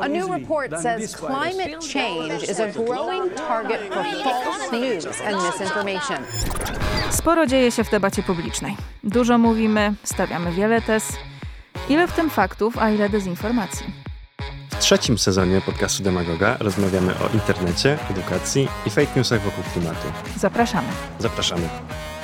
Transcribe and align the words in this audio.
A 0.00 0.08
new 0.08 0.30
report 0.30 0.70
than 0.70 0.82
says 0.82 1.16
climate 1.16 1.80
change 1.92 2.42
is 2.42 2.60
a 2.60 2.66
growing 2.72 3.34
target 3.34 3.80
for 3.94 4.04
false 4.22 4.72
news 4.72 5.20
and 5.20 5.36
misinformation. 5.36 6.18
Sporo 7.10 7.46
dzieje 7.46 7.70
się 7.72 7.84
w 7.84 7.90
debacie 7.90 8.22
publicznej. 8.22 8.76
Dużo 9.04 9.38
mówimy, 9.38 9.94
stawiamy 10.04 10.52
wiele 10.52 10.82
tez. 10.82 11.12
Ile 11.88 12.08
w 12.08 12.12
tym 12.12 12.30
faktów, 12.30 12.78
a 12.78 12.90
ile 12.90 13.08
dezinformacji? 13.08 13.86
W 14.70 14.78
trzecim 14.78 15.18
sezonie 15.18 15.60
podcastu 15.60 16.02
Demagoga 16.02 16.56
rozmawiamy 16.60 17.12
o 17.12 17.34
internecie, 17.34 17.98
edukacji 18.10 18.68
i 18.86 18.90
fake 18.90 19.10
newsach 19.16 19.40
wokół 19.40 19.64
klimatu. 19.72 20.06
Zapraszamy. 20.36 20.88
Zapraszamy. 21.18 21.68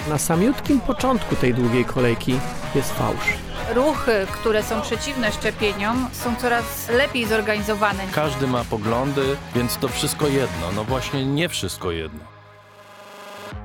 Na 0.09 0.19
samiutkim 0.19 0.81
początku 0.81 1.37
tej 1.37 1.55
długiej 1.55 1.85
kolejki 1.85 2.39
jest 2.75 2.93
fałsz. 2.93 3.35
Ruchy, 3.75 4.27
które 4.33 4.63
są 4.63 4.81
przeciwne 4.81 5.33
szczepieniom, 5.33 6.09
są 6.13 6.37
coraz 6.37 6.89
lepiej 6.89 7.27
zorganizowane. 7.27 8.03
Każdy 8.15 8.47
ma 8.47 8.65
poglądy, 8.65 9.37
więc 9.55 9.77
to 9.77 9.89
wszystko 9.89 10.27
jedno. 10.29 10.73
No 10.77 10.85
właśnie 10.85 11.27
nie 11.27 11.49
wszystko 11.49 11.91
jedno. 11.91 12.21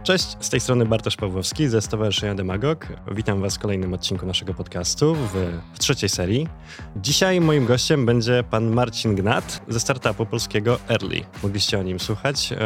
Cześć, 0.03 0.37
z 0.39 0.49
tej 0.49 0.59
strony 0.59 0.85
Bartosz 0.85 1.15
Pawłowski 1.15 1.67
ze 1.67 1.81
Stowarzyszenia 1.81 2.35
Demagog. 2.35 2.87
Witam 3.11 3.41
Was 3.41 3.55
w 3.55 3.59
kolejnym 3.59 3.93
odcinku 3.93 4.25
naszego 4.25 4.53
podcastu 4.53 5.15
w, 5.15 5.33
w 5.73 5.79
trzeciej 5.79 6.09
serii. 6.09 6.47
Dzisiaj 6.95 7.41
moim 7.41 7.65
gościem 7.65 8.05
będzie 8.05 8.43
pan 8.49 8.69
Marcin 8.69 9.15
Gnat 9.15 9.61
ze 9.67 9.79
startupu 9.79 10.25
polskiego 10.25 10.79
Early. 10.89 11.21
Mogliście 11.43 11.79
o 11.79 11.83
nim 11.83 11.99
słuchać. 11.99 12.51
E, 12.51 12.57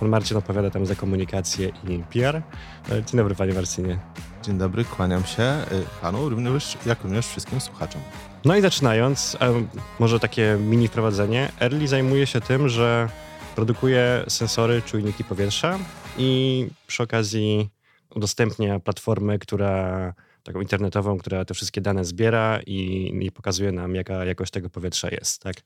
Pan 0.00 0.08
Marcin 0.08 0.36
opowiada 0.36 0.70
tam 0.70 0.86
za 0.86 0.94
komunikację 0.94 1.68
i 1.88 2.02
PR. 2.12 2.36
E, 2.36 2.42
Dzień 2.88 3.16
dobry 3.16 3.34
panie 3.34 3.52
Marcinie. 3.54 3.98
Dzień 4.42 4.58
dobry, 4.58 4.84
kłaniam 4.84 5.24
się 5.24 5.42
y, 5.42 6.00
panu, 6.00 6.28
również, 6.28 6.78
jak 6.86 7.02
również 7.02 7.26
wszystkim 7.26 7.60
słuchaczom. 7.60 8.00
No 8.44 8.56
i 8.56 8.62
zaczynając, 8.62 9.36
e, 9.40 9.66
może 9.98 10.20
takie 10.20 10.56
mini 10.60 10.88
wprowadzenie. 10.88 11.52
Early 11.60 11.88
zajmuje 11.88 12.26
się 12.26 12.40
tym, 12.40 12.68
że 12.68 13.08
produkuje 13.54 14.24
sensory, 14.28 14.82
czujniki 14.82 15.24
powietrza 15.24 15.78
i 16.18 16.68
przy 16.86 17.02
okazji 17.02 17.70
udostępnia 18.14 18.80
platformę, 18.80 19.38
która 19.38 20.14
taką 20.42 20.60
internetową, 20.60 21.18
która 21.18 21.44
te 21.44 21.54
wszystkie 21.54 21.80
dane 21.80 22.04
zbiera 22.04 22.60
i, 22.66 23.10
i 23.22 23.32
pokazuje 23.32 23.72
nam, 23.72 23.94
jaka 23.94 24.24
jakość 24.24 24.50
tego 24.52 24.70
powietrza 24.70 25.08
jest, 25.08 25.42
tak? 25.42 25.56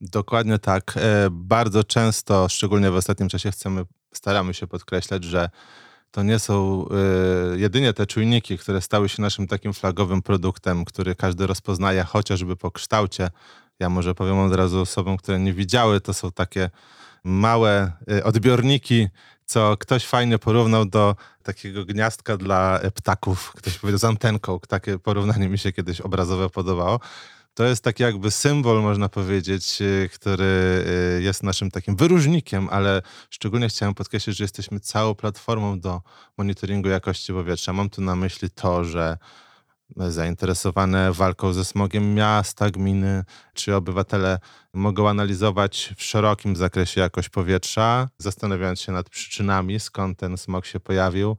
Dokładnie 0.00 0.58
tak. 0.58 0.94
E, 0.96 1.28
Bardzo 1.30 1.84
często, 1.84 2.48
szczególnie 2.48 2.90
w 2.90 2.96
ostatnim 2.96 3.28
czasie, 3.28 3.50
chcemy, 3.50 3.84
staramy 4.14 4.54
się 4.54 4.66
podkreślać, 4.66 5.24
że 5.24 5.48
to 6.10 6.22
nie 6.22 6.38
są 6.38 6.86
e, 7.54 7.58
jedynie 7.58 7.92
te 7.92 8.06
czujniki, 8.06 8.58
które 8.58 8.80
stały 8.80 9.08
się 9.08 9.22
naszym 9.22 9.46
takim 9.46 9.72
flagowym 9.72 10.22
produktem, 10.22 10.84
który 10.84 11.14
każdy 11.14 11.46
rozpoznaje 11.46 12.04
chociażby 12.04 12.56
po 12.56 12.70
kształcie. 12.70 13.30
Ja 13.80 13.88
może 13.88 14.14
powiem 14.14 14.38
od 14.38 14.54
razu 14.54 14.80
osobom, 14.80 15.16
które 15.16 15.38
nie 15.38 15.52
widziały, 15.52 16.00
to 16.00 16.14
są 16.14 16.32
takie 16.32 16.70
małe 17.24 17.92
e, 18.10 18.24
odbiorniki, 18.24 19.08
co 19.46 19.76
ktoś 19.76 20.06
fajnie 20.06 20.38
porównał 20.38 20.84
do 20.84 21.16
takiego 21.42 21.84
gniazdka 21.84 22.36
dla 22.36 22.80
e, 22.80 22.90
ptaków. 22.90 23.52
Ktoś 23.56 23.78
powiedział 23.78 23.98
z 23.98 24.04
antenką. 24.04 24.60
Takie 24.68 24.98
porównanie 24.98 25.48
mi 25.48 25.58
się 25.58 25.72
kiedyś 25.72 26.00
obrazowe 26.00 26.50
podobało. 26.50 27.00
To 27.56 27.64
jest 27.64 27.84
taki 27.84 28.02
jakby 28.02 28.30
symbol, 28.30 28.82
można 28.82 29.08
powiedzieć, 29.08 29.78
y, 29.80 30.08
który 30.14 30.84
y, 31.18 31.22
jest 31.22 31.42
naszym 31.42 31.70
takim 31.70 31.96
wyróżnikiem, 31.96 32.68
ale 32.70 33.02
szczególnie 33.30 33.68
chciałem 33.68 33.94
podkreślić, 33.94 34.36
że 34.36 34.44
jesteśmy 34.44 34.80
całą 34.80 35.14
platformą 35.14 35.80
do 35.80 36.02
monitoringu 36.38 36.88
jakości 36.88 37.32
powietrza. 37.32 37.72
Mam 37.72 37.90
tu 37.90 38.02
na 38.02 38.16
myśli 38.16 38.50
to, 38.50 38.84
że 38.84 39.18
zainteresowane 39.96 41.12
walką 41.12 41.52
ze 41.52 41.64
smogiem 41.64 42.14
miasta, 42.14 42.70
gminy 42.70 43.24
czy 43.54 43.74
obywatele 43.74 44.38
mogą 44.74 45.08
analizować 45.08 45.94
w 45.96 46.02
szerokim 46.02 46.56
zakresie 46.56 47.00
jakość 47.00 47.28
powietrza, 47.28 48.08
zastanawiając 48.18 48.80
się 48.80 48.92
nad 48.92 49.10
przyczynami, 49.10 49.80
skąd 49.80 50.18
ten 50.18 50.36
smog 50.36 50.66
się 50.66 50.80
pojawił, 50.80 51.36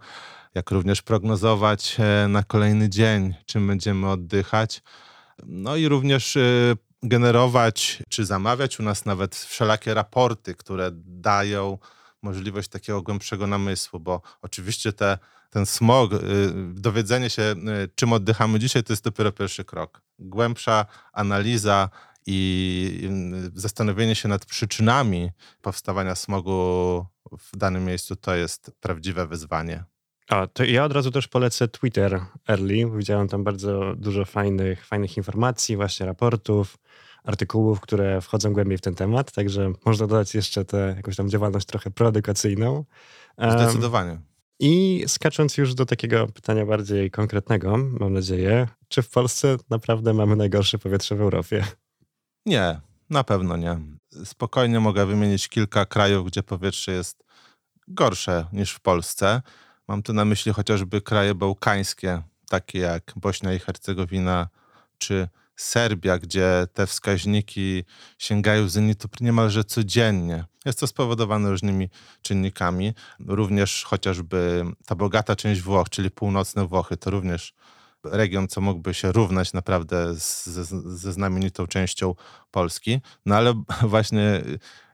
jak 0.55 0.71
również 0.71 1.01
prognozować 1.01 1.97
e, 1.99 2.27
na 2.27 2.43
kolejny 2.43 2.89
dzień, 2.89 3.33
czym 3.45 3.67
będziemy 3.67 4.09
oddychać. 4.09 4.81
No 5.45 5.75
i 5.75 5.87
również 5.87 6.35
y, 6.35 6.77
generować 7.03 8.03
czy 8.09 8.25
zamawiać 8.25 8.79
u 8.79 8.83
nas 8.83 9.05
nawet 9.05 9.35
wszelakie 9.35 9.93
raporty, 9.93 10.55
które 10.55 10.91
dają 11.05 11.77
możliwość 12.21 12.69
takiego 12.69 13.01
głębszego 13.01 13.47
namysłu, 13.47 13.99
bo 13.99 14.21
oczywiście 14.41 14.93
te, 14.93 15.17
ten 15.49 15.65
smog, 15.65 16.13
y, 16.13 16.19
dowiedzenie 16.73 17.29
się, 17.29 17.41
y, 17.41 17.89
czym 17.95 18.13
oddychamy 18.13 18.59
dzisiaj, 18.59 18.83
to 18.83 18.93
jest 18.93 19.03
dopiero 19.03 19.31
pierwszy 19.31 19.65
krok. 19.65 20.01
Głębsza 20.19 20.85
analiza 21.13 21.89
i 22.25 23.09
zastanowienie 23.55 24.15
się 24.15 24.29
nad 24.29 24.45
przyczynami 24.45 25.31
powstawania 25.61 26.15
smogu 26.15 27.05
w 27.31 27.57
danym 27.57 27.85
miejscu 27.85 28.15
to 28.15 28.35
jest 28.35 28.71
prawdziwe 28.79 29.27
wyzwanie. 29.27 29.83
A, 30.29 30.47
to 30.47 30.63
ja 30.63 30.85
od 30.85 30.91
razu 30.91 31.11
też 31.11 31.27
polecę 31.27 31.67
Twitter 31.67 32.21
Early. 32.49 32.97
Widziałem 32.97 33.27
tam 33.27 33.43
bardzo 33.43 33.93
dużo 33.95 34.25
fajnych, 34.25 34.85
fajnych 34.85 35.17
informacji, 35.17 35.75
właśnie 35.75 36.05
raportów, 36.05 36.77
artykułów, 37.23 37.81
które 37.81 38.21
wchodzą 38.21 38.53
głębiej 38.53 38.77
w 38.77 38.81
ten 38.81 38.95
temat, 38.95 39.31
także 39.31 39.73
można 39.85 40.07
dodać 40.07 40.35
jeszcze 40.35 40.65
tę 40.65 40.93
jakąś 40.97 41.15
tam 41.15 41.29
działalność 41.29 41.65
trochę 41.65 41.91
proedukacyjną. 41.91 42.85
Um, 43.37 43.51
Zdecydowanie. 43.51 44.19
I 44.59 45.03
skacząc 45.07 45.57
już 45.57 45.73
do 45.73 45.85
takiego 45.85 46.27
pytania 46.27 46.65
bardziej 46.65 47.11
konkretnego, 47.11 47.77
mam 47.77 48.13
nadzieję, 48.13 48.67
czy 48.87 49.01
w 49.01 49.09
Polsce 49.09 49.57
naprawdę 49.69 50.13
mamy 50.13 50.35
najgorsze 50.35 50.77
powietrze 50.77 51.15
w 51.15 51.21
Europie? 51.21 51.65
Nie, 52.45 52.79
na 53.09 53.23
pewno 53.23 53.57
nie. 53.57 53.79
Spokojnie 54.23 54.79
mogę 54.79 55.05
wymienić 55.05 55.49
kilka 55.49 55.85
krajów, 55.85 56.27
gdzie 56.27 56.43
powietrze 56.43 56.91
jest 56.91 57.23
gorsze 57.87 58.45
niż 58.53 58.71
w 58.71 58.79
Polsce. 58.79 59.41
Mam 59.87 60.03
tu 60.03 60.13
na 60.13 60.25
myśli 60.25 60.53
chociażby 60.53 61.01
kraje 61.01 61.35
bałkańskie, 61.35 62.21
takie 62.49 62.79
jak 62.79 63.13
Bośnia 63.15 63.53
i 63.53 63.59
Hercegowina 63.59 64.47
czy 64.97 65.27
Serbia, 65.55 66.17
gdzie 66.19 66.67
te 66.73 66.87
wskaźniki 66.87 67.83
sięgają 68.17 68.69
zenitu 68.69 69.07
niemalże 69.21 69.63
codziennie. 69.63 70.45
Jest 70.65 70.79
to 70.79 70.87
spowodowane 70.87 71.49
różnymi 71.49 71.89
czynnikami. 72.21 72.93
Również 73.27 73.83
chociażby 73.83 74.65
ta 74.85 74.95
bogata 74.95 75.35
część 75.35 75.61
Włoch, 75.61 75.89
czyli 75.89 76.11
północne 76.11 76.67
Włochy, 76.67 76.97
to 76.97 77.11
również 77.11 77.53
region, 78.03 78.47
co 78.47 78.61
mógłby 78.61 78.93
się 78.93 79.11
równać 79.11 79.53
naprawdę 79.53 80.13
ze, 80.15 81.13
znamienitą 81.13 81.67
częścią 81.67 82.15
Polski. 82.51 83.01
No 83.25 83.35
ale 83.35 83.63
właśnie 83.83 84.41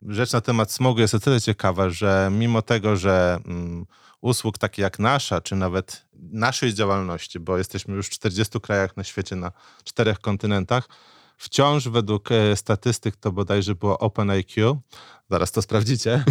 rzecz 0.01 0.33
na 0.33 0.41
temat 0.41 0.71
smogu 0.71 0.99
jest 0.99 1.15
o 1.15 1.19
tyle 1.19 1.41
ciekawa, 1.41 1.89
że 1.89 2.29
mimo 2.31 2.61
tego, 2.61 2.95
że 2.95 3.39
mm, 3.45 3.85
usług 4.23 4.57
takich 4.57 4.83
jak 4.83 4.99
nasza, 4.99 5.41
czy 5.41 5.55
nawet 5.55 6.05
naszej 6.13 6.73
działalności, 6.73 7.39
bo 7.39 7.57
jesteśmy 7.57 7.95
już 7.95 8.07
w 8.07 8.09
40 8.09 8.59
krajach 8.59 8.97
na 8.97 9.03
świecie, 9.03 9.35
na 9.35 9.51
czterech 9.83 10.19
kontynentach, 10.19 10.89
wciąż 11.37 11.87
według 11.87 12.31
e, 12.31 12.55
statystyk 12.55 13.15
to 13.15 13.31
bodajże 13.31 13.75
było 13.75 13.99
OpenIQ, 13.99 14.81
zaraz 15.29 15.51
to 15.51 15.61
sprawdzicie, 15.61 16.23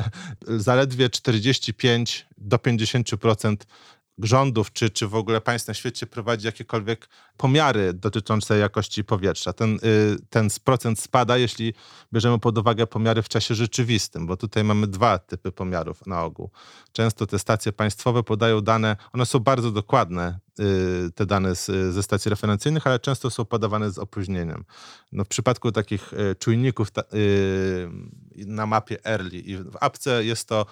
zaledwie 0.68 1.10
45 1.10 2.26
do 2.38 2.56
50% 2.56 3.56
rządów, 4.18 4.72
czy, 4.72 4.90
czy 4.90 5.08
w 5.08 5.14
ogóle 5.14 5.40
państw 5.40 5.68
na 5.68 5.74
świecie 5.74 6.06
prowadzi 6.06 6.46
jakiekolwiek 6.46 7.08
pomiary 7.36 7.92
dotyczące 7.94 8.58
jakości 8.58 9.04
powietrza. 9.04 9.52
Ten, 9.52 9.74
y, 9.74 10.16
ten 10.30 10.48
procent 10.64 11.00
spada, 11.00 11.36
jeśli 11.36 11.74
bierzemy 12.12 12.38
pod 12.38 12.58
uwagę 12.58 12.86
pomiary 12.86 13.22
w 13.22 13.28
czasie 13.28 13.54
rzeczywistym, 13.54 14.26
bo 14.26 14.36
tutaj 14.36 14.64
mamy 14.64 14.86
dwa 14.86 15.18
typy 15.18 15.52
pomiarów 15.52 16.06
na 16.06 16.24
ogół. 16.24 16.50
Często 16.92 17.26
te 17.26 17.38
stacje 17.38 17.72
państwowe 17.72 18.22
podają 18.22 18.60
dane, 18.60 18.96
one 19.12 19.26
są 19.26 19.38
bardzo 19.38 19.72
dokładne, 19.72 20.38
y, 20.60 21.12
te 21.14 21.26
dane 21.26 21.56
z, 21.56 21.94
ze 21.94 22.02
stacji 22.02 22.28
referencyjnych, 22.28 22.86
ale 22.86 22.98
często 22.98 23.30
są 23.30 23.44
podawane 23.44 23.90
z 23.90 23.98
opóźnieniem. 23.98 24.64
No 25.12 25.24
w 25.24 25.28
przypadku 25.28 25.72
takich 25.72 26.12
y, 26.12 26.34
czujników 26.34 26.90
ta, 26.90 27.02
na 28.36 28.66
mapie 28.66 29.04
Early 29.04 29.38
i 29.38 29.56
w 29.56 29.76
apce 29.80 30.24
jest 30.24 30.48
to 30.48 30.66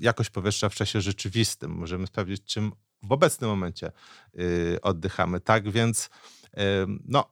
jakość 0.00 0.30
powietrza 0.30 0.68
w 0.68 0.74
czasie 0.74 1.00
rzeczywistym. 1.00 1.70
Możemy 1.70 2.06
sprawdzić, 2.06 2.44
czym 2.44 2.72
w 3.02 3.12
obecnym 3.12 3.50
momencie 3.50 3.92
y, 4.38 4.78
oddychamy. 4.82 5.40
Tak 5.40 5.70
więc 5.70 6.10
y, 6.46 6.60
no, 7.04 7.24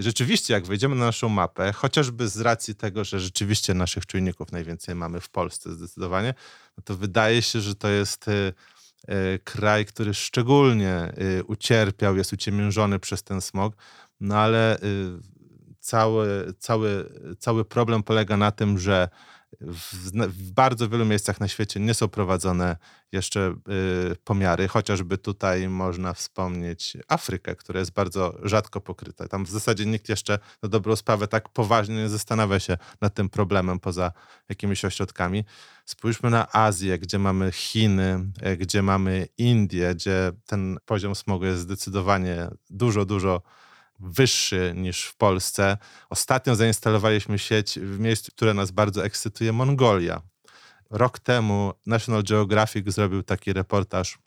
rzeczywiście, 0.00 0.54
jak 0.54 0.66
wejdziemy 0.66 0.94
na 0.94 1.04
naszą 1.04 1.28
mapę, 1.28 1.72
chociażby 1.72 2.28
z 2.28 2.40
racji 2.40 2.74
tego, 2.74 3.04
że 3.04 3.20
rzeczywiście 3.20 3.74
naszych 3.74 4.06
czujników 4.06 4.52
najwięcej 4.52 4.94
mamy 4.94 5.20
w 5.20 5.30
Polsce 5.30 5.72
zdecydowanie, 5.72 6.34
no 6.76 6.82
to 6.84 6.96
wydaje 6.96 7.42
się, 7.42 7.60
że 7.60 7.74
to 7.74 7.88
jest 7.88 8.26
kraj, 9.44 9.86
który 9.86 10.14
szczególnie 10.14 11.12
ucierpiał, 11.46 12.16
jest 12.16 12.32
uciemiężony 12.32 12.98
przez 12.98 13.22
ten 13.22 13.40
smog, 13.40 13.76
no 14.20 14.36
ale 14.36 14.78
cały, 15.80 16.54
cały, 16.58 17.12
cały 17.38 17.64
problem 17.64 18.02
polega 18.02 18.36
na 18.36 18.50
tym, 18.50 18.78
że 18.78 19.08
W, 19.66 20.10
w, 20.28 20.52
bardzo 20.52 20.88
wielu 20.88 21.04
miejscach 21.04 21.40
na 21.40 21.48
świecie 21.48 21.80
nie 21.80 21.94
są 21.94 22.08
prowadzone 22.08 22.76
jeszcze 23.12 23.54
y, 24.12 24.16
pomiary, 24.24 24.68
chociażby 24.68 25.18
tutaj 25.18 25.68
można 25.68 26.12
wspomnieć 26.12 26.96
Afrykę, 27.08 27.56
która 27.56 27.80
jest 27.80 27.92
bardzo 27.92 28.38
rzadko 28.42 28.80
pokryta. 28.80 29.28
Tam 29.28 29.44
w 29.44 29.50
zasadzie 29.50 29.86
nikt 29.86 30.08
jeszcze 30.08 30.38
na 30.62 30.68
dobrą 30.68 30.96
sprawę 30.96 31.28
tak 31.28 31.48
poważnie 31.48 31.94
nie 31.94 32.08
zastanawia 32.08 32.60
się 32.60 32.76
nad 33.00 33.14
tym 33.14 33.28
problemem 33.28 33.80
poza 33.80 34.12
jakimiś 34.48 34.84
ośrodkami. 34.84 35.44
Spójrzmy 35.84 36.30
na 36.30 36.52
Azję, 36.52 36.98
gdzie 36.98 37.18
mamy 37.18 37.52
Chiny, 37.52 38.30
e, 38.40 38.56
gdzie 38.56 38.82
mamy 38.82 39.28
Indię, 39.38 39.94
gdzie 39.94 40.32
ten 40.46 40.78
poziom 40.84 41.14
smogu 41.14 41.44
jest 41.44 41.60
zdecydowanie 41.60 42.48
dużo, 42.70 43.04
dużo 43.04 43.42
wyższy 44.02 44.72
niż 44.76 45.04
w 45.04 45.16
Polsce. 45.16 45.76
Ostatnio 46.10 46.56
zainstalowaliśmy 46.56 47.38
sieć 47.38 47.78
w 47.78 47.98
miejscu, 47.98 48.32
które 48.32 48.54
nas 48.54 48.70
bardzo 48.70 49.04
ekscytuje, 49.04 49.52
Mongolia. 49.52 50.22
Rok 50.90 51.18
temu 51.18 51.72
National 51.86 52.22
Geographic 52.22 52.88
zrobił 52.88 53.22
taki 53.22 53.52
reportaż 53.52 54.18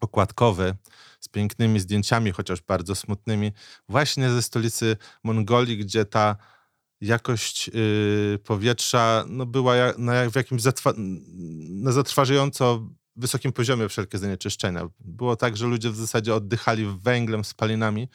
okładkowy 0.00 0.74
z 1.20 1.28
pięknymi 1.28 1.80
zdjęciami, 1.80 2.32
chociaż 2.32 2.62
bardzo 2.62 2.94
smutnymi, 2.94 3.52
właśnie 3.88 4.30
ze 4.30 4.42
stolicy 4.42 4.96
Mongolii, 5.24 5.78
gdzie 5.78 6.04
ta 6.04 6.36
jakość 7.00 7.68
yy, 7.68 8.38
powietrza 8.44 9.24
no, 9.28 9.46
była 9.46 9.74
na, 9.98 10.30
w 10.30 10.36
jakimś 10.36 10.62
zatrwa 10.62 10.92
na 11.68 11.92
zatrważająco 11.92 12.88
wysokim 13.18 13.52
poziomie 13.52 13.88
wszelkie 13.88 14.18
zanieczyszczenia. 14.18 14.88
Było 15.00 15.36
tak, 15.36 15.56
że 15.56 15.66
ludzie 15.66 15.90
w 15.90 15.96
zasadzie 15.96 16.34
oddychali 16.34 16.86
węglem, 17.02 17.44
spalinami, 17.44 18.08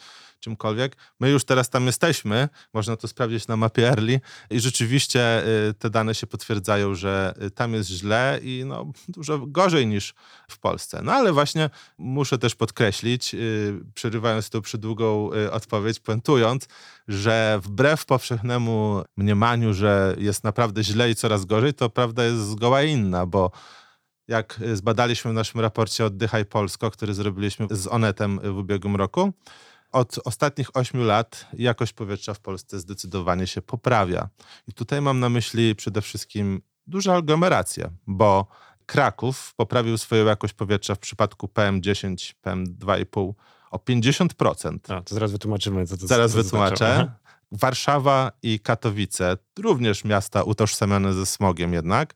czymkolwiek. 0.43 0.97
My 1.19 1.29
już 1.29 1.45
teraz 1.45 1.69
tam 1.69 1.85
jesteśmy, 1.85 2.49
można 2.73 2.97
to 2.97 3.07
sprawdzić 3.07 3.47
na 3.47 3.57
mapie 3.57 3.89
Early 3.89 4.21
i 4.49 4.59
rzeczywiście 4.59 5.47
y, 5.69 5.73
te 5.73 5.89
dane 5.89 6.15
się 6.15 6.27
potwierdzają, 6.27 6.95
że 6.95 7.33
y, 7.43 7.51
tam 7.51 7.73
jest 7.73 7.89
źle 7.89 8.39
i 8.41 8.63
no, 8.65 8.91
dużo 9.07 9.39
gorzej 9.47 9.87
niż 9.87 10.13
w 10.49 10.59
Polsce. 10.59 11.01
No 11.03 11.11
ale 11.11 11.33
właśnie 11.33 11.69
muszę 11.97 12.37
też 12.37 12.55
podkreślić, 12.55 13.33
y, 13.33 13.73
przerywając 13.93 14.49
tą 14.49 14.61
przydługą 14.61 15.29
odpowiedź, 15.51 15.99
puentując, 15.99 16.67
że 17.07 17.59
wbrew 17.63 18.05
powszechnemu 18.05 19.03
mniemaniu, 19.17 19.73
że 19.73 20.15
jest 20.17 20.43
naprawdę 20.43 20.83
źle 20.83 21.11
i 21.11 21.15
coraz 21.15 21.45
gorzej, 21.45 21.73
to 21.73 21.89
prawda 21.89 22.23
jest 22.23 22.49
zgoła 22.49 22.83
inna, 22.83 23.25
bo 23.25 23.51
jak 24.27 24.59
zbadaliśmy 24.73 25.31
w 25.31 25.33
naszym 25.33 25.61
raporcie 25.61 26.05
Oddychaj 26.05 26.45
Polsko, 26.45 26.91
który 26.91 27.13
zrobiliśmy 27.13 27.67
z 27.71 27.87
Onetem 27.87 28.39
w 28.43 28.57
ubiegłym 28.57 28.95
roku, 28.95 29.33
od 29.91 30.19
ostatnich 30.25 30.77
ośmiu 30.77 31.03
lat 31.03 31.45
jakość 31.53 31.93
powietrza 31.93 32.33
w 32.33 32.39
Polsce 32.39 32.79
zdecydowanie 32.79 33.47
się 33.47 33.61
poprawia. 33.61 34.29
I 34.67 34.73
tutaj 34.73 35.01
mam 35.01 35.19
na 35.19 35.29
myśli 35.29 35.75
przede 35.75 36.01
wszystkim 36.01 36.61
duże 36.87 37.15
aglomeracje, 37.15 37.89
bo 38.07 38.47
Kraków 38.85 39.53
poprawił 39.57 39.97
swoją 39.97 40.25
jakość 40.25 40.53
powietrza 40.53 40.95
w 40.95 40.99
przypadku 40.99 41.47
PM10, 41.47 42.33
PM2,5 42.45 43.33
o 43.71 43.77
50%. 43.77 44.77
A, 44.93 45.01
to 45.01 45.15
zaraz 45.15 45.31
wytłumaczymy, 45.31 45.87
co 45.87 45.97
to 45.97 46.07
Zaraz 46.07 46.31
co 46.31 46.37
to 46.37 46.43
wytłumaczę. 46.43 46.75
Znaczy. 46.75 47.11
Warszawa 47.51 48.31
i 48.43 48.59
Katowice, 48.59 49.37
również 49.59 50.03
miasta 50.03 50.43
utożsamiane 50.43 51.13
ze 51.13 51.25
smogiem 51.25 51.73
jednak, 51.73 52.13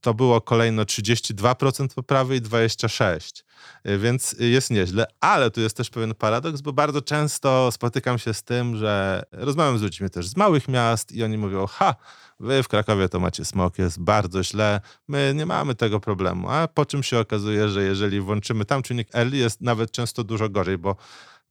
to 0.00 0.14
było 0.14 0.40
kolejno 0.40 0.82
32% 0.82 1.94
poprawy 1.94 2.36
i 2.36 2.40
26%. 2.40 3.42
Y, 3.88 3.98
więc 3.98 4.36
jest 4.38 4.70
nieźle, 4.70 5.06
ale 5.20 5.50
tu 5.50 5.60
jest 5.60 5.76
też 5.76 5.90
pewien 5.90 6.14
paradoks, 6.14 6.60
bo 6.60 6.72
bardzo 6.72 7.02
często 7.02 7.72
spotykam 7.72 8.18
się 8.18 8.34
z 8.34 8.42
tym, 8.42 8.76
że 8.76 9.22
rozmawiam 9.32 9.78
z 9.78 9.82
ludźmi 9.82 10.10
też 10.10 10.26
z 10.28 10.36
małych 10.36 10.68
miast 10.68 11.12
i 11.12 11.24
oni 11.24 11.38
mówią, 11.38 11.66
ha, 11.66 11.94
wy 12.40 12.62
w 12.62 12.68
Krakowie 12.68 13.08
to 13.08 13.20
macie 13.20 13.44
smog, 13.44 13.78
jest 13.78 14.00
bardzo 14.00 14.44
źle, 14.44 14.80
my 15.08 15.32
nie 15.36 15.46
mamy 15.46 15.74
tego 15.74 16.00
problemu, 16.00 16.50
a 16.50 16.68
po 16.68 16.86
czym 16.86 17.02
się 17.02 17.18
okazuje, 17.18 17.68
że 17.68 17.82
jeżeli 17.82 18.20
włączymy 18.20 18.64
tam 18.64 18.82
czynnik 18.82 19.08
early, 19.14 19.36
jest 19.36 19.60
nawet 19.60 19.92
często 19.92 20.24
dużo 20.24 20.48
gorzej, 20.48 20.78
bo 20.78 20.96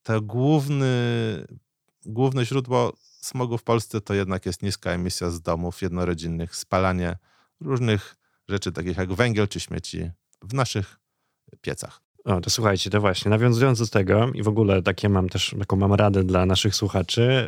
to 0.04 0.22
główny, 0.22 0.88
główne 2.06 2.46
źródło 2.46 2.94
smogu 3.22 3.58
w 3.58 3.64
Polsce 3.64 4.02
to 4.02 4.14
jednak 4.14 4.46
jest 4.46 4.62
niska 4.62 4.92
emisja 4.92 5.30
z 5.30 5.42
domów 5.42 5.82
jednorodzinnych, 5.82 6.56
spalanie 6.56 7.18
różnych 7.62 8.16
rzeczy 8.50 8.72
takich 8.72 8.98
jak 8.98 9.14
węgiel 9.14 9.48
czy 9.48 9.60
śmieci 9.60 10.10
w 10.44 10.54
naszych 10.54 11.00
piecach. 11.62 12.02
O, 12.26 12.42
to 12.42 12.50
słuchajcie, 12.50 12.90
to 12.90 13.02
właśnie, 13.02 13.30
nawiązując 13.30 13.80
do 13.80 13.88
tego 13.88 14.32
i 14.34 14.44
w 14.44 14.48
ogóle 14.48 14.82
takie 14.82 15.10
mam 15.10 15.30
też, 15.30 15.56
taką 15.60 15.76
mam 15.76 15.94
radę 15.94 16.24
dla 16.24 16.46
naszych 16.46 16.76
słuchaczy, 16.76 17.48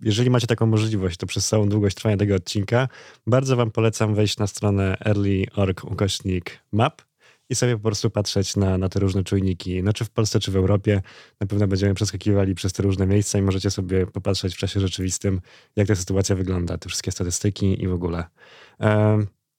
jeżeli 0.00 0.30
macie 0.30 0.46
taką 0.46 0.66
możliwość, 0.66 1.16
to 1.16 1.26
przez 1.26 1.48
całą 1.48 1.68
długość 1.68 1.96
trwania 1.96 2.16
tego 2.16 2.34
odcinka, 2.34 2.88
bardzo 3.26 3.56
wam 3.56 3.70
polecam 3.70 4.14
wejść 4.14 4.38
na 4.38 4.46
stronę 4.46 4.96
early.org 5.00 5.84
ukośnik 5.84 6.58
map 6.72 7.02
i 7.50 7.54
sobie 7.54 7.76
po 7.76 7.82
prostu 7.82 8.10
patrzeć 8.10 8.56
na, 8.56 8.78
na 8.78 8.88
te 8.88 9.00
różne 9.00 9.24
czujniki, 9.24 9.82
no 9.82 9.92
czy 9.92 10.04
w 10.04 10.10
Polsce, 10.10 10.40
czy 10.40 10.50
w 10.50 10.56
Europie. 10.56 11.02
Na 11.40 11.46
pewno 11.46 11.68
będziemy 11.68 11.94
przeskakiwali 11.94 12.54
przez 12.54 12.72
te 12.72 12.82
różne 12.82 13.06
miejsca 13.06 13.38
i 13.38 13.42
możecie 13.42 13.70
sobie 13.70 14.06
popatrzeć 14.06 14.54
w 14.54 14.58
czasie 14.58 14.80
rzeczywistym, 14.80 15.40
jak 15.76 15.88
ta 15.88 15.94
sytuacja 15.94 16.36
wygląda, 16.36 16.78
te 16.78 16.88
wszystkie 16.88 17.12
statystyki 17.12 17.82
i 17.82 17.88
w 17.88 17.92
ogóle. 17.92 18.24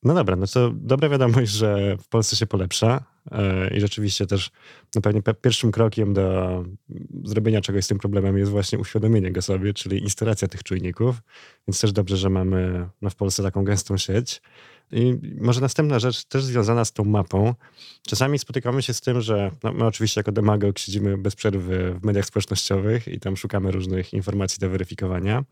No 0.04 0.14
dobra, 0.14 0.36
no 0.36 0.48
to 0.48 0.72
dobra 0.74 1.10
wiadomość, 1.10 1.52
że 1.52 1.98
w 1.98 2.08
Polsce 2.08 2.36
się 2.36 2.46
polepsza 2.46 3.04
e, 3.32 3.78
i 3.78 3.80
rzeczywiście 3.80 4.26
też 4.28 4.52
no 4.96 5.02
pewnie 5.02 5.22
pierwszym 5.42 5.72
krokiem 5.72 6.14
do 6.14 6.64
zrobienia 7.24 7.62
czegoś 7.62 7.86
z 7.86 7.88
tym 7.88 7.98
problemem 7.98 8.38
jest 8.38 8.52
właśnie 8.52 8.80
uświadomienie 8.80 9.32
go 9.32 9.42
sobie, 9.42 9.74
czyli 9.74 10.04
instalacja 10.04 10.48
tych 10.48 10.64
czujników, 10.64 11.22
więc 11.68 11.82
też 11.82 11.92
dobrze, 11.92 12.18
że 12.18 12.30
mamy 12.30 12.90
no, 13.02 13.10
w 13.10 13.16
Polsce 13.16 13.44
taką 13.44 13.64
gęstą 13.64 13.98
sieć. 13.98 14.42
I 14.92 15.20
może 15.42 15.62
następna 15.62 16.00
rzecz 16.00 16.26
też 16.26 16.44
związana 16.44 16.86
z 16.86 16.94
tą 16.94 17.04
mapą. 17.04 17.54
Czasami 18.08 18.40
spotykamy 18.40 18.82
się 18.82 18.94
z 18.94 19.02
tym, 19.02 19.22
że 19.22 19.52
no, 19.64 19.74
my 19.74 19.86
oczywiście 19.86 20.20
jako 20.20 20.32
demagog 20.32 20.80
siedzimy 20.80 21.18
bez 21.18 21.36
przerwy 21.36 21.94
w 22.00 22.06
mediach 22.06 22.26
społecznościowych 22.26 23.08
i 23.08 23.20
tam 23.20 23.38
szukamy 23.38 23.72
różnych 23.72 24.14
informacji 24.14 24.60
do 24.60 24.70
weryfikowania. 24.70 25.44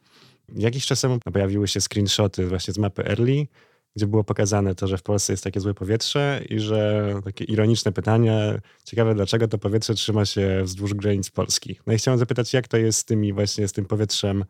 Jakiś 0.55 0.85
czas 0.85 1.01
temu 1.01 1.19
pojawiły 1.33 1.67
się 1.67 1.81
screenshoty 1.81 2.47
właśnie 2.47 2.73
z 2.73 2.77
mapy 2.77 3.05
Early, 3.05 3.47
gdzie 3.95 4.07
było 4.07 4.23
pokazane 4.23 4.75
to, 4.75 4.87
że 4.87 4.97
w 4.97 5.03
Polsce 5.03 5.33
jest 5.33 5.43
takie 5.43 5.59
złe 5.59 5.73
powietrze 5.73 6.41
i 6.49 6.59
że 6.59 7.13
takie 7.25 7.43
ironiczne 7.43 7.91
pytanie, 7.91 8.61
ciekawe 8.83 9.15
dlaczego 9.15 9.47
to 9.47 9.57
powietrze 9.57 9.93
trzyma 9.93 10.25
się 10.25 10.61
wzdłuż 10.63 10.93
granic 10.93 11.29
Polski. 11.29 11.79
No 11.87 11.93
i 11.93 11.97
chciałem 11.97 12.19
zapytać, 12.19 12.53
jak 12.53 12.67
to 12.67 12.77
jest 12.77 12.99
z 12.99 13.05
tymi 13.05 13.33
właśnie, 13.33 13.67
z 13.67 13.73
tym 13.73 13.85
powietrzem 13.85 14.45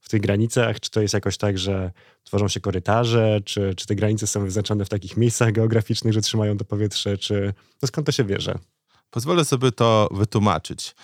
w 0.00 0.08
tych 0.08 0.20
granicach? 0.20 0.80
Czy 0.80 0.90
to 0.90 1.00
jest 1.00 1.14
jakoś 1.14 1.36
tak, 1.36 1.58
że 1.58 1.92
tworzą 2.24 2.48
się 2.48 2.60
korytarze, 2.60 3.40
czy, 3.44 3.74
czy 3.74 3.86
te 3.86 3.94
granice 3.94 4.26
są 4.26 4.44
wyznaczone 4.44 4.84
w 4.84 4.88
takich 4.88 5.16
miejscach 5.16 5.52
geograficznych, 5.52 6.14
że 6.14 6.20
trzymają 6.20 6.56
to 6.56 6.64
powietrze, 6.64 7.18
czy 7.18 7.54
no 7.82 7.86
skąd 7.88 8.06
to 8.06 8.12
się 8.12 8.24
bierze? 8.24 8.58
Pozwolę 9.10 9.44
sobie 9.44 9.72
to 9.72 10.08
wytłumaczyć. 10.10 10.94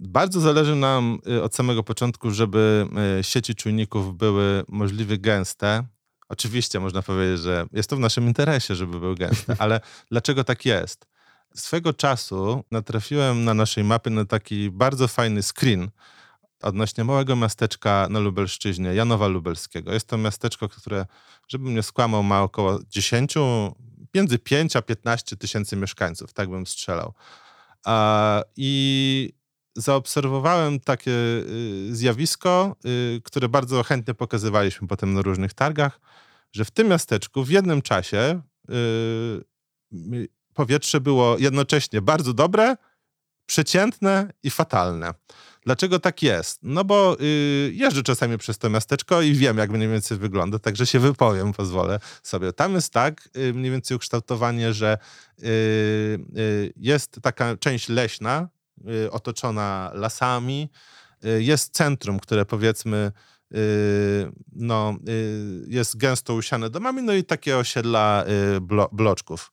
Bardzo 0.00 0.40
zależy 0.40 0.74
nam 0.74 1.18
y, 1.28 1.42
od 1.42 1.54
samego 1.54 1.82
początku, 1.82 2.30
żeby 2.30 2.86
y, 3.20 3.24
sieci 3.24 3.54
czujników 3.54 4.16
były 4.16 4.64
możliwie 4.68 5.18
gęste, 5.18 5.84
Oczywiście 6.28 6.80
można 6.80 7.02
powiedzieć, 7.02 7.40
że 7.40 7.66
jest 7.72 7.90
to 7.90 7.96
w 7.96 8.00
naszym 8.00 8.26
interesie, 8.26 8.74
żeby 8.74 9.00
był 9.00 9.14
gęsty, 9.14 9.56
ale 9.58 9.80
dlaczego 10.10 10.44
tak 10.44 10.64
jest? 10.64 11.06
Swego 11.54 11.92
czasu 11.92 12.64
natrafiłem 12.70 13.44
na 13.44 13.54
naszej 13.54 13.84
mapie 13.84 14.10
na 14.10 14.24
taki 14.24 14.70
bardzo 14.70 15.08
fajny 15.08 15.42
screen 15.42 15.90
odnośnie 16.62 17.04
małego 17.04 17.36
miasteczka 17.36 18.06
na 18.10 18.18
Lubelszczyźnie, 18.18 18.94
Janowa 18.94 19.26
Lubelskiego. 19.26 19.92
Jest 19.92 20.06
to 20.06 20.18
miasteczko, 20.18 20.68
które, 20.68 21.06
żebym 21.48 21.74
nie 21.74 21.82
skłamał, 21.82 22.22
ma 22.22 22.42
około 22.42 22.78
10, 22.88 23.34
między 24.14 24.38
5 24.38 24.76
a 24.76 24.82
15 24.82 25.36
tysięcy 25.36 25.76
mieszkańców, 25.76 26.32
tak 26.32 26.50
bym 26.50 26.66
strzelał. 26.66 27.14
I 28.56 29.32
zaobserwowałem 29.76 30.80
takie 30.80 31.10
y, 31.10 31.96
zjawisko, 31.96 32.76
y, 33.16 33.20
które 33.24 33.48
bardzo 33.48 33.82
chętnie 33.82 34.14
pokazywaliśmy 34.14 34.88
potem 34.88 35.14
na 35.14 35.22
różnych 35.22 35.54
targach, 35.54 36.00
że 36.52 36.64
w 36.64 36.70
tym 36.70 36.88
miasteczku 36.88 37.44
w 37.44 37.50
jednym 37.50 37.82
czasie 37.82 38.40
y, 39.92 40.28
powietrze 40.54 41.00
było 41.00 41.38
jednocześnie 41.38 42.00
bardzo 42.00 42.32
dobre, 42.32 42.76
przeciętne 43.46 44.32
i 44.42 44.50
fatalne. 44.50 45.14
Dlaczego 45.64 45.98
tak 45.98 46.22
jest? 46.22 46.58
No 46.62 46.84
bo 46.84 47.16
y, 47.20 47.72
jeżdżę 47.74 48.02
czasami 48.02 48.38
przez 48.38 48.58
to 48.58 48.70
miasteczko 48.70 49.22
i 49.22 49.32
wiem, 49.32 49.58
jak 49.58 49.70
mniej 49.70 49.88
więcej 49.88 50.18
wygląda, 50.18 50.58
także 50.58 50.86
się 50.86 50.98
wypowiem, 50.98 51.52
pozwolę 51.52 52.00
sobie. 52.22 52.52
Tam 52.52 52.74
jest 52.74 52.92
tak 52.92 53.28
y, 53.36 53.54
mniej 53.54 53.70
więcej 53.70 53.96
ukształtowanie, 53.96 54.72
że 54.72 54.98
y, 55.38 55.46
y 56.38 56.72
jest 56.76 57.18
taka 57.22 57.56
część 57.56 57.88
leśna, 57.88 58.48
otoczona 59.10 59.90
lasami. 59.94 60.70
Y, 61.24 61.42
jest 61.42 61.74
centrum, 61.74 62.20
które 62.20 62.44
powiedzmy 62.44 63.12
y, 63.54 63.58
no, 64.52 64.96
jest 65.66 65.96
gęsto 65.96 66.34
usiane 66.34 66.70
domami, 66.70 67.02
no 67.02 67.12
i 67.12 67.24
takie 67.24 67.56
osiedla 67.56 68.24
blo 68.60 68.88
bloczków. 68.92 69.52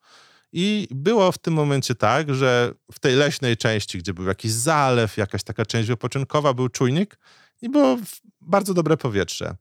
I 0.51 0.87
było 0.91 1.31
w 1.31 1.37
tym 1.37 1.53
momencie 1.53 1.95
tak, 1.95 2.35
że 2.35 2.73
w 2.91 2.99
tej 2.99 3.15
leśnej 3.15 3.57
części, 3.57 3.97
gdzie 3.97 4.13
był 4.13 4.25
jakiś 4.25 4.51
zalew, 4.51 5.17
jakaś 5.17 5.43
taka 5.43 5.65
część 5.65 5.87
wypoczynkowa, 5.87 6.53
był 6.53 6.69
czujnik 6.69 7.17
i 7.61 7.69
było 7.69 7.97
bardzo 8.41 8.73
dobre 8.73 8.97
powietrze. 8.97 9.55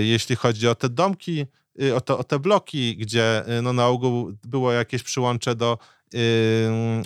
Jeśli 0.00 0.36
chodzi 0.36 0.68
o 0.68 0.74
te 0.74 0.88
domki, 0.88 1.46
y, 1.82 1.94
o, 1.94 2.00
to, 2.00 2.18
o 2.18 2.24
te 2.24 2.38
bloki, 2.38 2.96
gdzie 2.96 3.58
y, 3.58 3.62
no, 3.62 3.72
na 3.72 3.86
ogół 3.86 4.32
było 4.44 4.72
jakieś 4.72 5.02
przyłącze 5.02 5.54
do 5.54 5.78
y, 6.14 6.18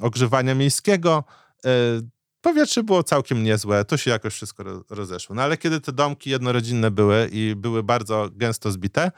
ogrzewania 0.02 0.54
miejskiego. 0.54 1.24
Y, 1.66 2.08
powietrze 2.40 2.82
było 2.82 3.02
całkiem 3.02 3.44
niezłe, 3.44 3.84
to 3.84 3.96
się 3.96 4.10
jakoś 4.10 4.34
wszystko 4.34 4.64
rozeszło. 4.90 5.34
No 5.34 5.42
ale 5.42 5.56
kiedy 5.56 5.80
te 5.80 5.92
domki 5.92 6.30
jednorodzinne 6.30 6.90
były 6.90 7.28
i 7.32 7.54
były 7.56 7.82
bardzo 7.82 8.28
gęsto 8.32 8.70
zbite, 8.70 9.12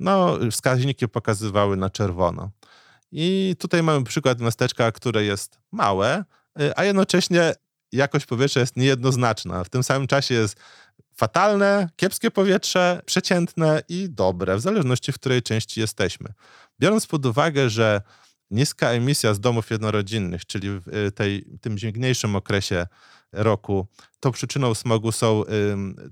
no 0.00 0.38
wskaźniki 0.50 1.08
pokazywały 1.08 1.76
na 1.76 1.90
czerwono. 1.90 2.50
I 3.12 3.56
tutaj 3.58 3.82
mamy 3.82 4.04
przykład 4.04 4.40
miasteczka, 4.40 4.92
które 4.92 5.24
jest 5.24 5.58
małe, 5.72 6.24
a 6.76 6.84
jednocześnie 6.84 7.54
jakość 7.92 8.26
powietrza 8.26 8.60
jest 8.60 8.76
niejednoznaczna. 8.76 9.64
W 9.64 9.68
tym 9.68 9.82
samym 9.82 10.06
czasie 10.06 10.34
jest 10.34 10.56
fatalne, 11.16 11.88
kiepskie 11.96 12.30
powietrze, 12.30 13.02
przeciętne 13.06 13.82
i 13.88 14.06
dobre, 14.10 14.56
w 14.56 14.60
zależności 14.60 15.12
w 15.12 15.14
której 15.14 15.42
części 15.42 15.80
jesteśmy. 15.80 16.32
Biorąc 16.80 17.06
pod 17.06 17.26
uwagę, 17.26 17.70
że 17.70 18.02
niska 18.50 18.88
emisja 18.88 19.34
z 19.34 19.40
domów 19.40 19.70
jednorodzinnych, 19.70 20.46
czyli 20.46 20.68
w 20.70 20.88
y, 20.88 21.12
tej, 21.12 21.44
tym 21.60 21.78
zimniejszym 21.78 22.36
okresie 22.36 22.86
roku, 23.32 23.86
to 24.20 24.32
przyczyną 24.32 24.74
smogu 24.74 25.12
są 25.12 25.44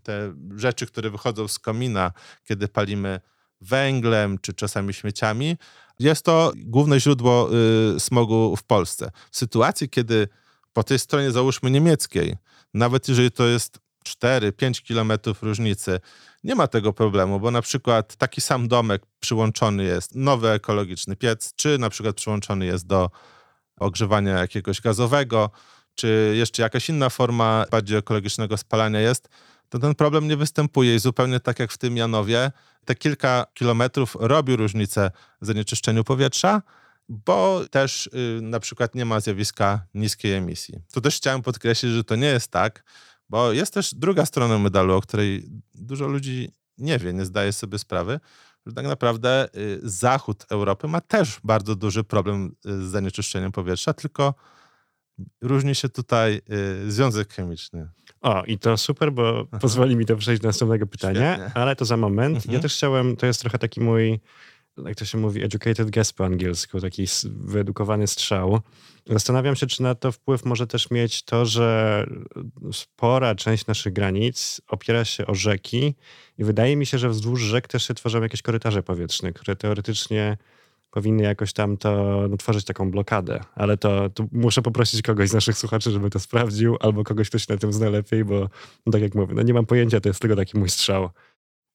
te 0.02 0.35
rzeczy, 0.57 0.87
które 0.87 1.11
wychodzą 1.11 1.49
z 1.49 1.59
komina, 1.59 2.12
kiedy 2.45 2.69
palimy 2.69 3.21
węglem 3.61 4.38
czy 4.38 4.55
czasami 4.55 4.95
śmieciami. 4.95 5.57
Jest 5.99 6.25
to 6.25 6.52
główne 6.57 7.00
źródło 7.00 7.50
y, 7.97 8.00
smogu 8.00 8.57
w 8.57 8.64
Polsce. 8.64 9.11
W 9.31 9.37
sytuacji, 9.37 9.88
kiedy 9.88 10.28
po 10.73 10.83
tej 10.83 10.99
stronie, 10.99 11.31
załóżmy 11.31 11.71
niemieckiej, 11.71 12.37
nawet 12.75 13.09
jeżeli 13.09 13.31
to 13.31 13.47
jest 13.47 13.78
4-5 14.07 14.83
kilometrów 14.83 15.43
różnicy, 15.43 16.01
nie 16.45 16.55
ma 16.55 16.67
tego 16.67 16.93
problemu, 16.93 17.41
bo 17.41 17.51
na 17.51 17.63
przykład 17.63 18.17
taki 18.17 18.41
sam 18.41 18.69
domek 18.69 19.03
przyłączony 19.21 19.85
jest 19.85 20.15
nowy 20.15 20.51
ekologiczny 20.51 21.17
piec, 21.17 21.55
czy 21.57 21.79
na 21.79 21.91
przykład 21.91 22.17
przyłączony 22.17 22.67
jest 22.67 22.87
do 22.87 23.11
ogrzewania 23.81 24.39
jakiegoś 24.39 24.81
gazowego, 24.81 25.51
czy 25.95 26.35
jeszcze 26.37 26.63
jakaś 26.63 26.89
inna 26.89 27.11
forma 27.11 27.65
bardziej 27.71 27.99
ekologicznego 27.99 28.57
spalania 28.57 29.01
jest, 29.01 29.29
to 29.69 29.79
ten 29.79 29.95
problem 29.95 30.29
nie 30.29 30.37
występuje 30.37 30.95
i 30.95 30.99
zupełnie 30.99 31.41
tak 31.41 31.59
jak 31.59 31.73
w 31.73 31.79
tym 31.79 31.97
Janowie, 31.97 32.53
te 32.85 32.95
kilka 32.95 33.47
kilometrów 33.55 34.17
robi 34.21 34.57
różnicę 34.57 35.11
w 35.41 35.47
zanieczyszczeniu 35.47 36.05
powietrza, 36.05 36.63
bo 37.09 37.63
też 37.71 38.07
y, 38.07 38.41
na 38.43 38.61
przykład 38.61 38.95
nie 38.95 39.05
ma 39.05 39.21
zjawiska 39.21 39.87
niskiej 39.95 40.33
emisji. 40.33 40.79
Tu 40.93 41.01
też 41.01 41.17
chciałem 41.17 41.43
podkreślić, 41.43 41.93
że 41.93 42.05
to 42.05 42.17
nie 42.17 42.27
jest 42.27 42.51
tak, 42.51 42.85
bo 43.28 43.52
jest 43.52 43.75
też 43.75 43.95
druga 43.95 44.26
strona 44.26 44.59
medalu, 44.59 44.95
o 44.95 45.00
której 45.00 45.45
dużo 45.75 46.06
ludzi 46.06 46.50
nie 46.78 46.99
wie, 46.99 47.12
nie 47.12 47.25
zdaje 47.25 47.52
sobie 47.52 47.78
sprawy, 47.78 48.21
że 48.66 48.73
tak 48.73 48.87
naprawdę 48.87 49.49
y, 49.56 49.80
zachód 49.83 50.47
Europy 50.50 50.88
ma 50.88 51.00
też 51.00 51.40
bardzo 51.45 51.76
duży 51.76 52.04
problem 52.04 52.56
y, 52.66 52.87
z 52.87 52.90
zanieczyszczeniem 52.90 53.52
powietrza, 53.52 53.92
tylko 53.92 54.35
różni 55.40 55.75
się 55.75 55.88
tutaj 55.88 56.40
y, 56.87 56.90
związek 56.92 57.33
chemiczny. 57.33 57.88
O, 58.21 58.42
i 58.45 58.59
to 58.59 58.76
super, 58.76 59.12
bo 59.12 59.47
pozwoli 59.61 59.97
mi 59.97 60.06
to 60.06 60.16
przejść 60.16 60.42
do 60.42 60.49
następnego 60.49 60.87
pytania, 60.87 61.35
Świetnie. 61.35 61.62
ale 61.62 61.76
to 61.76 61.85
za 61.85 61.97
moment. 61.97 62.37
Mhm. 62.37 62.54
Ja 62.54 62.61
też 62.61 62.75
chciałem, 62.75 63.16
to 63.16 63.26
jest 63.26 63.40
trochę 63.40 63.59
taki 63.59 63.80
mój 63.80 64.21
jak 64.85 64.95
to 64.95 65.04
się 65.04 65.18
mówi, 65.18 65.45
educated 65.45 65.90
guess 65.90 66.12
po 66.12 66.25
angielsku, 66.25 66.80
taki 66.80 67.06
wyedukowany 67.25 68.06
strzał. 68.06 68.61
Zastanawiam 69.06 69.56
się, 69.56 69.66
czy 69.66 69.83
na 69.83 69.95
to 69.95 70.12
wpływ 70.12 70.45
może 70.45 70.66
też 70.66 70.90
mieć 70.90 71.23
to, 71.23 71.47
że 71.47 72.06
spora 72.73 73.35
część 73.35 73.66
naszych 73.66 73.92
granic 73.92 74.61
opiera 74.68 75.04
się 75.04 75.26
o 75.26 75.35
rzeki 75.35 75.95
i 76.38 76.45
wydaje 76.45 76.76
mi 76.76 76.87
się, 76.87 76.99
że 76.99 77.09
wzdłuż 77.09 77.40
rzek 77.40 77.68
też 77.68 77.87
się 77.87 77.95
tworzą 77.95 78.23
jakieś 78.23 78.42
korytarze 78.42 78.83
powietrzne, 78.83 79.33
które 79.33 79.56
teoretycznie 79.56 80.37
powinny 80.90 81.23
jakoś 81.23 81.52
tam 81.52 81.76
to 81.76 82.23
no, 82.30 82.37
tworzyć 82.37 82.64
taką 82.64 82.90
blokadę. 82.90 83.40
Ale 83.54 83.76
to, 83.76 84.11
to, 84.11 84.26
muszę 84.33 84.62
poprosić 84.62 85.02
kogoś 85.02 85.28
z 85.28 85.33
naszych 85.33 85.59
słuchaczy, 85.59 85.90
żeby 85.90 86.11
to 86.11 86.21
sprawdził, 86.21 86.76
albo 86.80 87.04
kogoś, 87.04 87.28
kto 87.28 87.38
się 87.38 87.47
na 87.49 87.56
tym 87.56 87.73
zna 87.73 87.90
lepiej, 87.90 88.25
bo 88.25 88.49
no, 88.87 88.92
tak 88.92 89.02
jak 89.02 89.14
mówię, 89.14 89.35
no 89.35 89.42
nie 89.42 89.54
mam 89.54 89.66
pojęcia, 89.66 90.00
to 90.00 90.09
jest 90.09 90.21
tylko 90.21 90.37
taki 90.37 90.59
mój 90.59 90.71
strzał. 90.71 91.11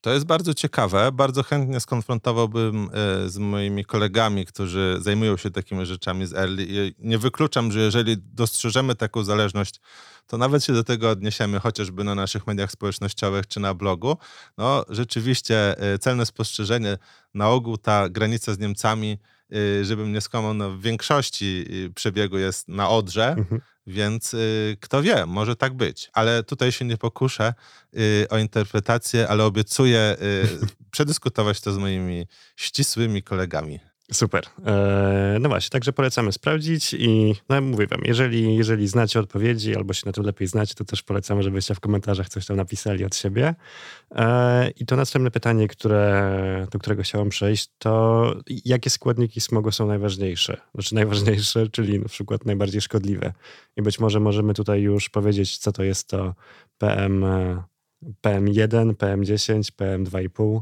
To 0.02 0.14
jest 0.14 0.26
bardzo 0.26 0.54
ciekawe. 0.54 1.12
Bardzo 1.12 1.44
chętnie 1.44 1.80
skonfrontowałbym 1.80 2.90
e, 2.94 3.30
z 3.30 3.38
moimi 3.38 3.86
kolegami, 3.86 4.46
którzy 4.46 4.98
zajmują 5.00 5.38
się 5.38 5.52
takimi 5.52 5.86
rzeczami 5.86 6.26
z 6.28 6.34
Early. 6.34 6.94
Nie 7.00 7.18
wykluczam, 7.18 7.72
że 7.72 7.80
jeżeli 7.80 8.18
dostrzeżemy 8.18 8.96
taką 8.96 9.24
zależność, 9.24 9.80
to 10.28 10.38
nawet 10.38 10.64
się 10.64 10.74
do 10.74 10.84
tego 10.84 11.10
odniesiemy, 11.10 11.60
chociażby 11.60 12.04
na 12.04 12.16
naszych 12.16 12.48
mediach 12.48 12.72
społecznościowych 12.72 13.48
czy 13.48 13.60
na 13.60 13.74
blogu. 13.74 14.18
No, 14.58 14.86
rzeczywiście 14.90 15.80
e, 15.80 16.00
celne 16.00 16.26
spostrzeżenie. 16.26 16.98
Na 17.34 17.50
ogół 17.50 17.78
ta 17.78 18.10
granica 18.10 18.54
z 18.54 18.60
Niemcami, 18.60 19.18
e, 19.52 19.86
żebym 19.86 20.14
nie 20.14 20.22
skłamał, 20.22 20.54
no, 20.54 20.70
w 20.70 20.82
większości 20.82 21.66
przebiegu 21.96 22.38
jest 22.38 22.68
na 22.68 22.90
Odrze. 22.90 23.28
Mhm 23.28 23.62
więc 23.88 24.34
y, 24.34 24.78
kto 24.80 25.02
wie, 25.02 25.26
może 25.26 25.56
tak 25.56 25.74
być. 25.74 26.10
Ale 26.14 26.44
tutaj 26.44 26.72
się 26.72 26.86
nie 26.86 26.98
pokuszę 26.98 27.54
y, 27.98 28.28
o 28.30 28.38
interpretację, 28.38 29.28
ale 29.28 29.44
obiecuję 29.46 30.16
y, 30.22 30.48
przedyskutować 30.92 31.62
to 31.62 31.74
z 31.74 31.78
moimi 31.78 32.28
ścisłymi 32.56 33.24
kolegami. 33.24 33.91
Super. 34.14 34.44
E, 34.66 35.38
no 35.40 35.50
właśnie, 35.50 35.70
także 35.70 35.94
polecamy 35.94 36.32
sprawdzić 36.32 36.94
i 36.94 37.36
no 37.50 37.62
mówię 37.62 37.88
wam, 37.88 38.02
jeżeli, 38.06 38.56
jeżeli 38.56 38.88
znacie 38.88 39.20
odpowiedzi 39.20 39.76
albo 39.76 39.94
się 39.94 40.04
na 40.06 40.12
tym 40.12 40.24
lepiej 40.24 40.48
znacie, 40.48 40.76
to 40.76 40.86
też 40.86 41.04
polecamy, 41.04 41.44
żebyście 41.44 41.76
w 41.76 41.80
komentarzach 41.80 42.30
coś 42.30 42.46
tam 42.46 42.58
napisali 42.58 43.06
od 43.06 43.16
siebie. 43.16 43.56
E, 44.16 44.70
I 44.70 44.86
to 44.86 44.96
następne 44.96 45.32
pytanie, 45.32 45.68
które, 45.68 46.68
do 46.72 46.80
którego 46.80 47.04
chciałem 47.04 47.30
przejść, 47.30 47.70
to 47.78 48.36
jakie 48.66 48.90
składniki 48.90 49.42
smogu 49.42 49.72
są 49.72 49.88
najważniejsze? 49.88 50.62
Znaczy 50.74 50.96
najważniejsze, 50.96 51.68
czyli 51.76 52.00
na 52.00 52.08
przykład 52.08 52.46
najbardziej 52.46 52.82
szkodliwe. 52.82 53.34
I 53.78 53.82
być 53.82 54.00
może 54.00 54.20
możemy 54.20 54.54
tutaj 54.54 54.82
już 54.82 55.10
powiedzieć, 55.10 55.58
co 55.58 55.72
to 55.72 55.84
jest 55.84 56.08
to 56.08 56.36
PM, 56.78 57.26
PM1, 58.22 58.94
PM10, 58.94 59.72
PM2,5 59.72 60.62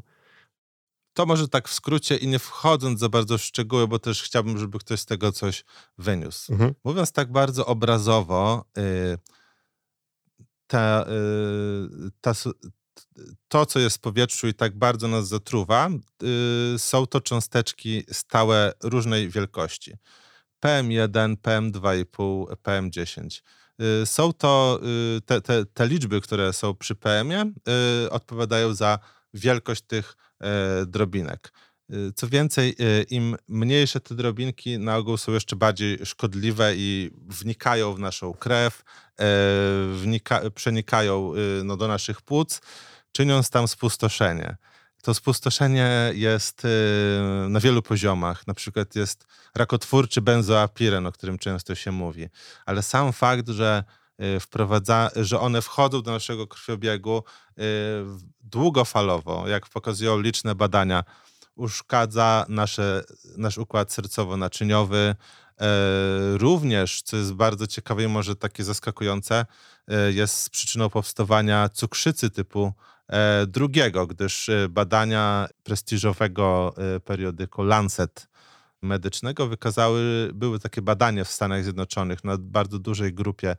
to 1.19 1.25
może 1.25 1.47
tak 1.47 1.69
w 1.69 1.73
skrócie 1.73 2.17
i 2.17 2.27
nie 2.27 2.39
wchodząc 2.39 2.99
za 2.99 3.09
bardzo 3.09 3.37
w 3.37 3.41
szczegóły, 3.41 3.87
bo 3.87 3.99
też 3.99 4.23
chciałbym, 4.23 4.57
żeby 4.57 4.79
ktoś 4.79 4.99
z 4.99 5.05
tego 5.05 5.31
coś 5.31 5.63
wyniósł. 5.97 6.53
Mhm. 6.53 6.73
Mówiąc 6.83 7.11
tak 7.11 7.31
bardzo 7.31 7.65
obrazowo, 7.65 8.65
y, 8.77 9.17
ta, 10.67 11.05
y, 12.07 12.11
ta, 12.21 12.33
to, 13.47 13.65
co 13.65 13.79
jest 13.79 13.97
w 13.97 13.99
powietrzu 13.99 14.47
i 14.47 14.53
tak 14.53 14.77
bardzo 14.77 15.07
nas 15.07 15.27
zatruwa, 15.27 15.89
y, 16.73 16.79
są 16.79 17.05
to 17.05 17.21
cząsteczki 17.21 18.03
stałe 18.11 18.73
różnej 18.83 19.29
wielkości. 19.29 19.93
PM1, 20.65 21.35
PM2,5, 21.35 22.45
PM10. 22.63 23.41
Są 24.05 24.33
to 24.33 24.79
te, 25.25 25.41
te, 25.41 25.65
te 25.65 25.87
liczby, 25.87 26.21
które 26.21 26.53
są 26.53 26.75
przy 26.75 26.95
PM-ie, 26.95 27.51
odpowiadają 28.09 28.73
za 28.73 28.99
wielkość 29.33 29.81
tych 29.81 30.15
drobinek. 30.87 31.51
E, 31.89 32.11
co 32.15 32.27
więcej, 32.27 32.75
e, 32.79 33.01
im 33.01 33.35
mniejsze 33.47 33.99
te 33.99 34.15
drobinki 34.15 34.79
na 34.79 34.97
ogół 34.97 35.17
są 35.17 35.31
jeszcze 35.31 35.55
bardziej 35.55 36.05
szkodliwe 36.05 36.73
i 36.75 37.11
wnikają 37.27 37.93
w 37.93 37.99
naszą 37.99 38.33
krew, 38.33 38.83
wnika, 39.93 40.41
przenikają 40.55 41.33
no, 41.63 41.77
do 41.77 41.87
naszych 41.87 42.21
płuc, 42.21 42.61
czyniąc 43.11 43.49
tam 43.49 43.67
spustoszenie. 43.67 44.57
To 45.01 45.13
spustoszenie 45.13 46.11
jest 46.13 46.67
na 47.49 47.59
wielu 47.59 47.81
poziomach. 47.81 48.47
Na 48.47 48.53
przykład 48.53 48.95
jest 48.95 49.25
rakotwórczy 49.55 50.21
benzoapiren, 50.21 51.05
o 51.05 51.11
którym 51.11 51.37
często 51.37 51.75
się 51.75 51.91
mówi. 51.91 52.29
Ale 52.65 52.83
sam 52.83 53.13
fakt, 53.13 53.49
że 53.49 53.83
wprowadza, 54.39 55.09
że 55.15 55.39
one 55.39 55.61
wchodzą 55.61 56.01
do 56.01 56.11
naszego 56.11 56.47
krwiobiegu 56.47 57.23
długofalowo, 58.51 59.47
jak 59.47 59.69
pokazują 59.69 60.21
liczne 60.21 60.55
badania, 60.55 61.03
uszkadza 61.55 62.45
nasze, 62.49 63.03
nasz 63.37 63.57
układ 63.57 63.91
sercowo-naczyniowy. 63.91 64.95
E, 64.95 65.15
również, 66.37 67.01
co 67.01 67.17
jest 67.17 67.33
bardzo 67.33 67.67
ciekawe 67.67 68.03
i 68.03 68.07
może 68.07 68.35
takie 68.35 68.63
zaskakujące, 68.63 69.45
e, 69.87 70.11
jest 70.11 70.49
przyczyną 70.49 70.89
powstawania 70.89 71.69
cukrzycy 71.69 72.29
typu 72.29 72.73
e, 73.07 73.47
drugiego, 73.47 74.07
gdyż 74.07 74.49
badania 74.69 75.47
prestiżowego 75.63 76.75
periodyku 77.05 77.63
Lancet 77.63 78.27
medycznego 78.81 79.47
wykazały, 79.47 80.31
były 80.33 80.59
takie 80.59 80.81
badania 80.81 81.23
w 81.23 81.31
Stanach 81.31 81.63
Zjednoczonych 81.63 82.23
na 82.23 82.37
bardzo 82.37 82.79
dużej 82.79 83.13
grupie 83.13 83.55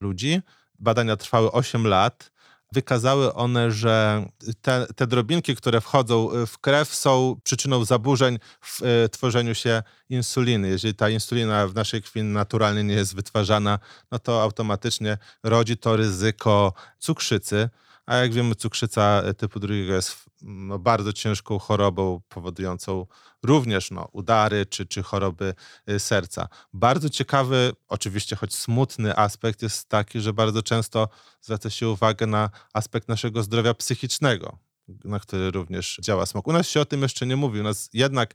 ludzi. 0.00 0.40
Badania 0.78 1.16
trwały 1.16 1.52
8 1.52 1.86
lat 1.86 2.30
wykazały 2.72 3.34
one, 3.34 3.72
że 3.72 4.26
te, 4.62 4.86
te 4.96 5.06
drobinki, 5.06 5.56
które 5.56 5.80
wchodzą 5.80 6.28
w 6.46 6.58
krew, 6.58 6.94
są 6.94 7.40
przyczyną 7.44 7.84
zaburzeń 7.84 8.38
w 8.60 8.82
e, 8.82 9.08
tworzeniu 9.08 9.54
się 9.54 9.82
insuliny. 10.08 10.68
Jeżeli 10.68 10.94
ta 10.94 11.08
insulina 11.08 11.66
w 11.66 11.74
naszej 11.74 12.02
krwi 12.02 12.22
naturalnie 12.22 12.84
nie 12.84 12.94
jest 12.94 13.14
wytwarzana, 13.14 13.78
no 14.10 14.18
to 14.18 14.42
automatycznie 14.42 15.18
rodzi 15.42 15.76
to 15.76 15.96
ryzyko 15.96 16.72
cukrzycy. 16.98 17.68
A 18.10 18.16
jak 18.16 18.32
wiemy, 18.32 18.54
cukrzyca 18.54 19.22
typu 19.38 19.60
drugiego 19.60 19.94
jest 19.94 20.16
no, 20.42 20.78
bardzo 20.78 21.12
ciężką 21.12 21.58
chorobą 21.58 22.20
powodującą 22.28 23.06
również 23.42 23.90
no, 23.90 24.08
udary 24.12 24.66
czy, 24.66 24.86
czy 24.86 25.02
choroby 25.02 25.54
y, 25.90 25.98
serca. 25.98 26.48
Bardzo 26.72 27.10
ciekawy, 27.10 27.72
oczywiście 27.88 28.36
choć 28.36 28.54
smutny 28.54 29.16
aspekt 29.16 29.62
jest 29.62 29.88
taki, 29.88 30.20
że 30.20 30.32
bardzo 30.32 30.62
często 30.62 31.08
zwraca 31.40 31.70
się 31.70 31.88
uwagę 31.88 32.26
na 32.26 32.50
aspekt 32.72 33.08
naszego 33.08 33.42
zdrowia 33.42 33.74
psychicznego, 33.74 34.58
na 35.04 35.20
który 35.20 35.50
również 35.50 35.98
działa 36.02 36.26
smog. 36.26 36.48
U 36.48 36.52
nas 36.52 36.68
się 36.68 36.80
o 36.80 36.84
tym 36.84 37.02
jeszcze 37.02 37.26
nie 37.26 37.36
mówi. 37.36 37.60
U 37.60 37.62
nas 37.62 37.90
jednak 37.92 38.34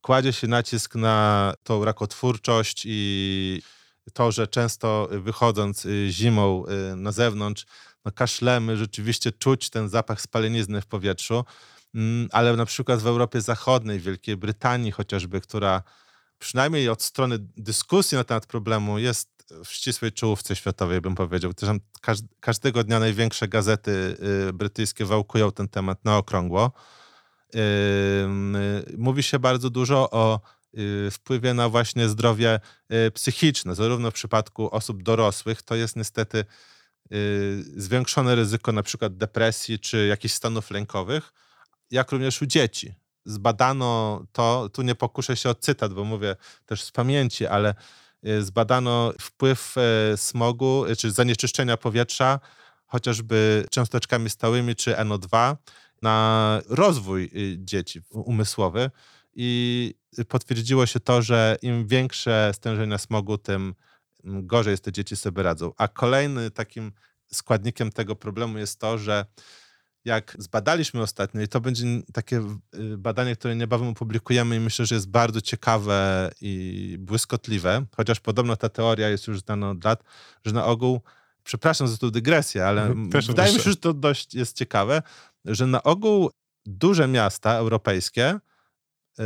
kładzie 0.00 0.32
się 0.32 0.46
nacisk 0.46 0.94
na 0.94 1.54
tą 1.62 1.84
rakotwórczość 1.84 2.82
i 2.86 3.62
to, 4.12 4.32
że 4.32 4.46
często 4.46 5.08
wychodząc 5.10 5.84
y, 5.86 6.08
zimą 6.10 6.64
na 6.96 7.12
zewnątrz, 7.12 7.66
no 8.04 8.12
kaszlemy, 8.12 8.76
rzeczywiście 8.76 9.32
czuć 9.32 9.70
ten 9.70 9.88
zapach 9.88 10.20
spalenizny 10.20 10.80
w 10.80 10.86
powietrzu, 10.86 11.44
mm, 11.94 12.28
ale 12.32 12.56
na 12.56 12.66
przykład 12.66 13.02
w 13.02 13.06
Europie 13.06 13.40
Zachodniej, 13.40 14.00
Wielkiej 14.00 14.36
Brytanii 14.36 14.92
chociażby, 14.92 15.40
która 15.40 15.82
przynajmniej 16.38 16.88
od 16.88 17.02
strony 17.02 17.36
dyskusji 17.40 18.16
na 18.16 18.24
temat 18.24 18.46
problemu 18.46 18.98
jest 18.98 19.32
w 19.64 19.72
ścisłej 19.72 20.12
czołówce 20.12 20.56
światowej, 20.56 21.00
bym 21.00 21.14
powiedział. 21.14 21.54
Też 21.54 21.68
każdego 22.40 22.84
dnia 22.84 23.00
największe 23.00 23.48
gazety 23.48 24.16
y, 24.48 24.52
brytyjskie 24.52 25.04
wałkują 25.04 25.52
ten 25.52 25.68
temat 25.68 26.04
na 26.04 26.16
okrągło. 26.16 26.72
Mówi 28.98 29.22
się 29.22 29.38
bardzo 29.38 29.70
dużo 29.70 30.10
o 30.10 30.40
y, 30.78 31.10
wpływie 31.10 31.54
na 31.54 31.68
właśnie 31.68 32.08
zdrowie 32.08 32.60
y, 32.92 33.10
psychiczne, 33.10 33.74
zarówno 33.74 34.10
w 34.10 34.14
przypadku 34.14 34.74
osób 34.74 35.02
dorosłych, 35.02 35.62
to 35.62 35.74
jest 35.74 35.96
niestety 35.96 36.44
zwiększone 37.76 38.34
ryzyko 38.34 38.72
na 38.72 38.82
przykład 38.82 39.16
depresji 39.16 39.78
czy 39.78 40.06
jakichś 40.06 40.34
stanów 40.34 40.70
lękowych, 40.70 41.32
jak 41.90 42.12
również 42.12 42.42
u 42.42 42.46
dzieci. 42.46 42.94
Zbadano 43.24 44.22
to, 44.32 44.68
tu 44.72 44.82
nie 44.82 44.94
pokuszę 44.94 45.36
się 45.36 45.50
o 45.50 45.54
cytat, 45.54 45.94
bo 45.94 46.04
mówię 46.04 46.36
też 46.66 46.82
z 46.82 46.90
pamięci, 46.90 47.46
ale 47.46 47.74
zbadano 48.40 49.12
wpływ 49.20 49.74
e, 49.78 50.16
smogu 50.16 50.84
czy 50.98 51.10
zanieczyszczenia 51.10 51.76
powietrza 51.76 52.40
chociażby 52.86 53.64
cząsteczkami 53.70 54.30
stałymi 54.30 54.76
czy 54.76 54.92
NO2 54.92 55.56
na 56.02 56.60
rozwój 56.68 57.30
y, 57.36 57.56
dzieci 57.58 58.00
umysłowy 58.10 58.90
i 59.34 59.94
potwierdziło 60.28 60.86
się 60.86 61.00
to, 61.00 61.22
że 61.22 61.56
im 61.62 61.86
większe 61.86 62.50
stężenia 62.54 62.98
smogu, 62.98 63.38
tym 63.38 63.74
gorzej 64.24 64.78
te 64.78 64.92
dzieci 64.92 65.16
sobie 65.16 65.42
radzą. 65.42 65.72
A 65.76 65.88
kolejny 65.88 66.50
takim 66.50 66.92
składnikiem 67.32 67.92
tego 67.92 68.16
problemu 68.16 68.58
jest 68.58 68.80
to, 68.80 68.98
że 68.98 69.26
jak 70.04 70.36
zbadaliśmy 70.38 71.02
ostatnio, 71.02 71.40
i 71.40 71.48
to 71.48 71.60
będzie 71.60 71.86
takie 72.12 72.36
y, 72.74 72.98
badanie, 72.98 73.36
które 73.36 73.56
niebawem 73.56 73.88
opublikujemy 73.88 74.56
i 74.56 74.60
myślę, 74.60 74.86
że 74.86 74.94
jest 74.94 75.10
bardzo 75.10 75.40
ciekawe 75.40 76.30
i 76.40 76.96
błyskotliwe, 77.00 77.84
chociaż 77.96 78.20
podobno 78.20 78.56
ta 78.56 78.68
teoria 78.68 79.08
jest 79.08 79.26
już 79.26 79.40
znana 79.40 79.70
od 79.70 79.84
lat, 79.84 80.04
że 80.44 80.52
na 80.52 80.66
ogół, 80.66 81.00
przepraszam 81.44 81.88
za 81.88 81.96
tą 81.96 82.10
dygresję, 82.10 82.66
ale 82.66 82.82
mhm, 82.82 83.10
Też 83.10 83.26
wydaje 83.26 83.52
mi 83.52 83.60
się, 83.60 83.70
że 83.70 83.76
to 83.76 83.94
dość 83.94 84.34
jest 84.34 84.56
ciekawe, 84.56 85.02
że 85.44 85.66
na 85.66 85.82
ogół 85.82 86.30
duże 86.66 87.08
miasta 87.08 87.54
europejskie, 87.54 88.38
y, 89.20 89.22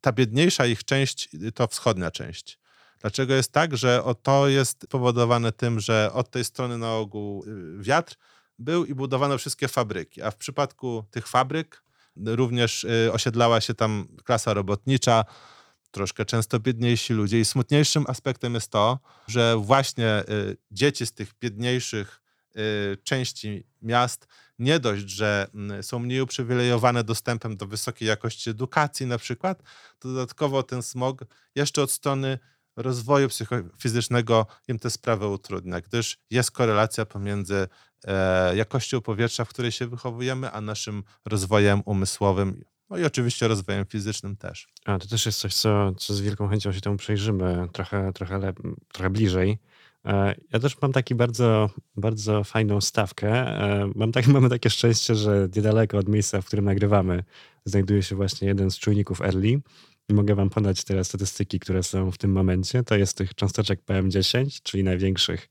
ta 0.00 0.12
biedniejsza 0.12 0.66
ich 0.66 0.84
część 0.84 1.28
to 1.54 1.66
wschodnia 1.66 2.10
część. 2.10 2.61
Dlaczego 3.02 3.34
jest 3.34 3.52
tak, 3.52 3.76
że 3.76 4.02
to 4.22 4.48
jest 4.48 4.86
powodowane 4.86 5.52
tym, 5.52 5.80
że 5.80 6.10
od 6.12 6.30
tej 6.30 6.44
strony 6.44 6.78
na 6.78 6.94
ogół 6.94 7.44
y, 7.44 7.82
wiatr 7.82 8.16
był 8.58 8.84
i 8.84 8.94
budowano 8.94 9.38
wszystkie 9.38 9.68
fabryki. 9.68 10.22
A 10.22 10.30
w 10.30 10.36
przypadku 10.36 11.04
tych 11.10 11.28
fabryk 11.28 11.82
również 12.26 12.84
y, 12.84 13.10
osiedlała 13.12 13.60
się 13.60 13.74
tam 13.74 14.08
klasa 14.24 14.54
robotnicza, 14.54 15.24
troszkę 15.90 16.24
często 16.24 16.60
biedniejsi 16.60 17.12
ludzie. 17.12 17.40
I 17.40 17.44
smutniejszym 17.44 18.04
aspektem 18.08 18.54
jest 18.54 18.70
to, 18.70 18.98
że 19.26 19.56
właśnie 19.56 20.24
dzieci 20.70 21.06
z 21.06 21.12
tych 21.12 21.32
biedniejszych 21.40 22.22
części 23.04 23.66
miast 23.82 24.26
nie 24.58 24.80
dość, 24.80 25.10
że 25.10 25.46
mm, 25.54 25.82
są 25.82 25.98
mniej 25.98 26.20
uprzywilejowane 26.20 27.04
dostępem 27.04 27.56
do 27.56 27.66
wysokiej 27.66 28.08
jakości 28.08 28.50
edukacji 28.50 29.06
na 29.06 29.18
przykład, 29.18 29.62
to 29.98 30.08
dodatkowo 30.08 30.62
ten 30.62 30.82
smog 30.82 31.24
jeszcze 31.54 31.82
od 31.82 31.90
strony 31.90 32.38
rozwoju 32.76 33.28
psychofizycznego 33.28 34.46
im 34.68 34.78
tę 34.78 34.90
sprawę 34.90 35.28
utrudnia, 35.28 35.80
gdyż 35.80 36.18
jest 36.30 36.50
korelacja 36.50 37.06
pomiędzy 37.06 37.68
e, 38.04 38.56
jakością 38.56 39.00
powietrza, 39.00 39.44
w 39.44 39.48
której 39.48 39.72
się 39.72 39.86
wychowujemy, 39.86 40.50
a 40.50 40.60
naszym 40.60 41.02
rozwojem 41.24 41.82
umysłowym, 41.84 42.64
no 42.90 42.98
i 42.98 43.04
oczywiście 43.04 43.48
rozwojem 43.48 43.86
fizycznym 43.86 44.36
też. 44.36 44.68
A 44.84 44.98
to 44.98 45.06
też 45.08 45.26
jest 45.26 45.38
coś, 45.38 45.54
co, 45.54 45.92
co 45.92 46.14
z 46.14 46.20
wielką 46.20 46.48
chęcią 46.48 46.72
się 46.72 46.80
temu 46.80 46.96
przyjrzymy 46.96 47.68
trochę, 47.72 48.12
trochę, 48.12 48.52
trochę 48.92 49.10
bliżej. 49.10 49.58
E, 50.06 50.34
ja 50.52 50.58
też 50.58 50.82
mam 50.82 50.92
taki 50.92 51.14
bardzo, 51.14 51.70
bardzo 51.96 52.44
fajną 52.44 52.80
stawkę. 52.80 53.28
E, 53.30 53.90
mam 53.94 54.12
tak, 54.12 54.26
mamy 54.36 54.48
takie 54.48 54.70
szczęście, 54.70 55.14
że 55.14 55.48
niedaleko 55.56 55.98
od 55.98 56.08
miejsca, 56.08 56.40
w 56.40 56.46
którym 56.46 56.64
nagrywamy, 56.64 57.24
znajduje 57.64 58.02
się 58.02 58.16
właśnie 58.16 58.48
jeden 58.48 58.70
z 58.70 58.78
czujników 58.78 59.20
Early. 59.20 59.60
Mogę 60.08 60.34
wam 60.34 60.50
podać 60.50 60.84
teraz 60.84 61.06
statystyki, 61.06 61.60
które 61.60 61.82
są 61.82 62.10
w 62.10 62.18
tym 62.18 62.32
momencie. 62.32 62.82
To 62.82 62.96
jest 62.96 63.16
tych 63.16 63.34
cząsteczek 63.34 63.80
PM10, 63.84 64.60
czyli 64.62 64.84
największych 64.84 65.48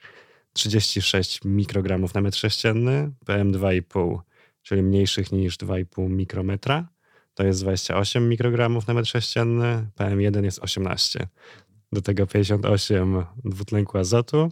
36 0.53 1.39
mikrogramów 1.45 2.13
na 2.13 2.21
metr 2.21 2.37
sześcienny, 2.37 3.11
PM2,5, 3.25 4.19
czyli 4.61 4.83
mniejszych 4.83 5.31
niż 5.31 5.57
2,5 5.57 6.09
mikrometra. 6.09 6.89
To 7.33 7.43
jest 7.43 7.61
28 7.61 8.29
mikrogramów 8.29 8.87
na 8.87 8.93
metr 8.93 9.09
sześcienny, 9.09 9.87
PM1 9.99 10.43
jest 10.43 10.59
18 10.59 11.27
do 11.91 12.01
tego 12.01 12.27
58 12.27 13.23
dwutlenku 13.45 13.97
azotu 13.97 14.51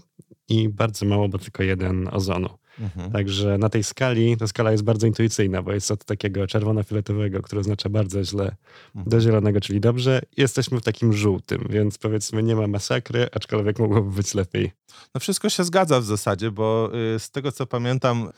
i 0.50 0.70
bardzo 0.70 1.06
mało, 1.06 1.30
bo 1.30 1.38
tylko 1.38 1.64
jeden 1.64 2.10
ozonu. 2.12 2.59
Mhm. 2.80 3.12
Także 3.12 3.58
na 3.58 3.70
tej 3.70 3.84
skali, 3.84 4.38
ta 4.38 4.48
skala 4.48 4.72
jest 4.72 4.84
bardzo 4.84 5.08
intuicyjna, 5.08 5.62
bo 5.62 5.72
jest 5.72 5.92
od 5.92 6.06
takiego 6.06 6.48
czerwono-fioletowego, 6.48 7.42
które 7.42 7.62
oznacza 7.62 7.90
bardzo 7.90 8.24
źle, 8.24 8.56
mhm. 8.96 9.10
do 9.10 9.22
zielonego, 9.22 9.62
czyli 9.62 9.80
dobrze. 9.80 10.22
Jesteśmy 10.38 10.80
w 10.80 10.84
takim 10.84 11.14
żółtym, 11.14 11.68
więc 11.70 11.98
powiedzmy 11.98 12.44
nie 12.44 12.56
ma 12.56 12.68
masakry, 12.68 13.28
aczkolwiek 13.32 13.80
mogłoby 13.80 14.16
być 14.16 14.34
lepiej. 14.34 14.72
No 15.16 15.20
wszystko 15.20 15.50
się 15.50 15.64
zgadza 15.64 16.00
w 16.00 16.06
zasadzie, 16.06 16.52
bo 16.52 16.92
y, 17.16 17.20
z 17.20 17.32
tego 17.32 17.52
co 17.52 17.66
pamiętam, 17.66 18.30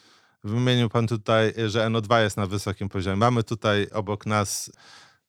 wymienił 0.44 0.90
pan 0.90 1.08
tutaj, 1.08 1.54
że 1.68 1.86
NO2 1.86 2.22
jest 2.22 2.38
na 2.38 2.48
wysokim 2.48 2.90
poziomie. 2.90 3.16
Mamy 3.16 3.44
tutaj 3.44 3.88
obok 3.92 4.26
nas 4.26 4.72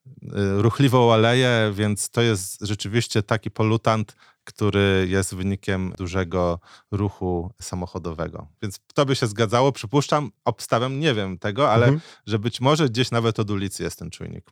Y, 0.06 0.62
ruchliwą 0.62 1.12
aleję, 1.12 1.72
więc 1.74 2.10
to 2.10 2.22
jest 2.22 2.58
rzeczywiście 2.60 3.22
taki 3.22 3.50
polutant, 3.50 4.16
który 4.44 5.06
jest 5.08 5.34
wynikiem 5.34 5.94
dużego 5.98 6.58
ruchu 6.90 7.50
samochodowego. 7.62 8.46
Więc 8.62 8.80
to 8.94 9.06
by 9.06 9.16
się 9.16 9.26
zgadzało, 9.26 9.72
przypuszczam, 9.72 10.30
obstawiam, 10.44 11.00
nie 11.00 11.14
wiem 11.14 11.38
tego, 11.38 11.70
ale 11.70 11.86
mhm. 11.86 12.00
że 12.26 12.38
być 12.38 12.60
może 12.60 12.88
gdzieś 12.88 13.10
nawet 13.10 13.40
od 13.40 13.50
ulicy 13.50 13.82
jest 13.82 13.98
ten 13.98 14.10
czujnik. 14.10 14.44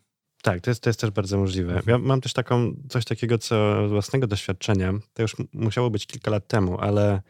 Tak, 0.43 0.61
to 0.61 0.71
jest, 0.71 0.83
to 0.83 0.91
jest 0.91 1.01
też 1.01 1.11
bardzo 1.11 1.39
możliwe. 1.39 1.77
Mhm. 1.77 1.89
Ja 1.89 2.09
mam 2.09 2.21
też 2.21 2.33
taką, 2.33 2.75
coś 2.89 3.05
takiego, 3.05 3.39
co 3.39 3.89
z 3.89 3.91
własnego 3.91 4.27
doświadczenia, 4.27 4.93
to 5.13 5.23
już 5.23 5.37
musiało 5.53 5.91
być 5.91 6.07
kilka 6.07 6.31
lat 6.31 6.47
temu, 6.47 6.79
ale 6.81 7.23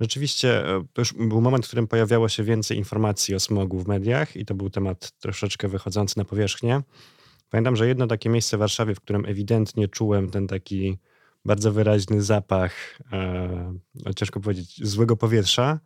rzeczywiście 0.00 0.68
e, 0.68 0.84
to 0.92 1.00
już 1.00 1.12
był 1.12 1.40
moment, 1.40 1.64
w 1.64 1.68
którym 1.68 1.86
pojawiało 1.86 2.28
się 2.28 2.44
więcej 2.44 2.76
informacji 2.76 3.34
o 3.34 3.40
smogu 3.40 3.78
w 3.78 3.88
mediach 3.88 4.36
i 4.36 4.44
to 4.44 4.54
był 4.54 4.70
temat 4.70 5.10
troszeczkę 5.10 5.68
wychodzący 5.68 6.18
na 6.18 6.24
powierzchnię. 6.24 6.82
Pamiętam, 7.50 7.76
że 7.76 7.88
jedno 7.88 8.06
takie 8.06 8.28
miejsce 8.28 8.56
w 8.56 8.60
Warszawie, 8.60 8.94
w 8.94 9.00
którym 9.00 9.26
ewidentnie 9.26 9.88
czułem 9.88 10.30
ten 10.30 10.46
taki 10.46 10.98
bardzo 11.46 11.72
wyraźny 11.72 12.22
zapach, 12.22 12.98
e, 13.12 14.14
ciężko 14.16 14.40
powiedzieć, 14.40 14.86
złego 14.86 15.16
powietrza, 15.16 15.80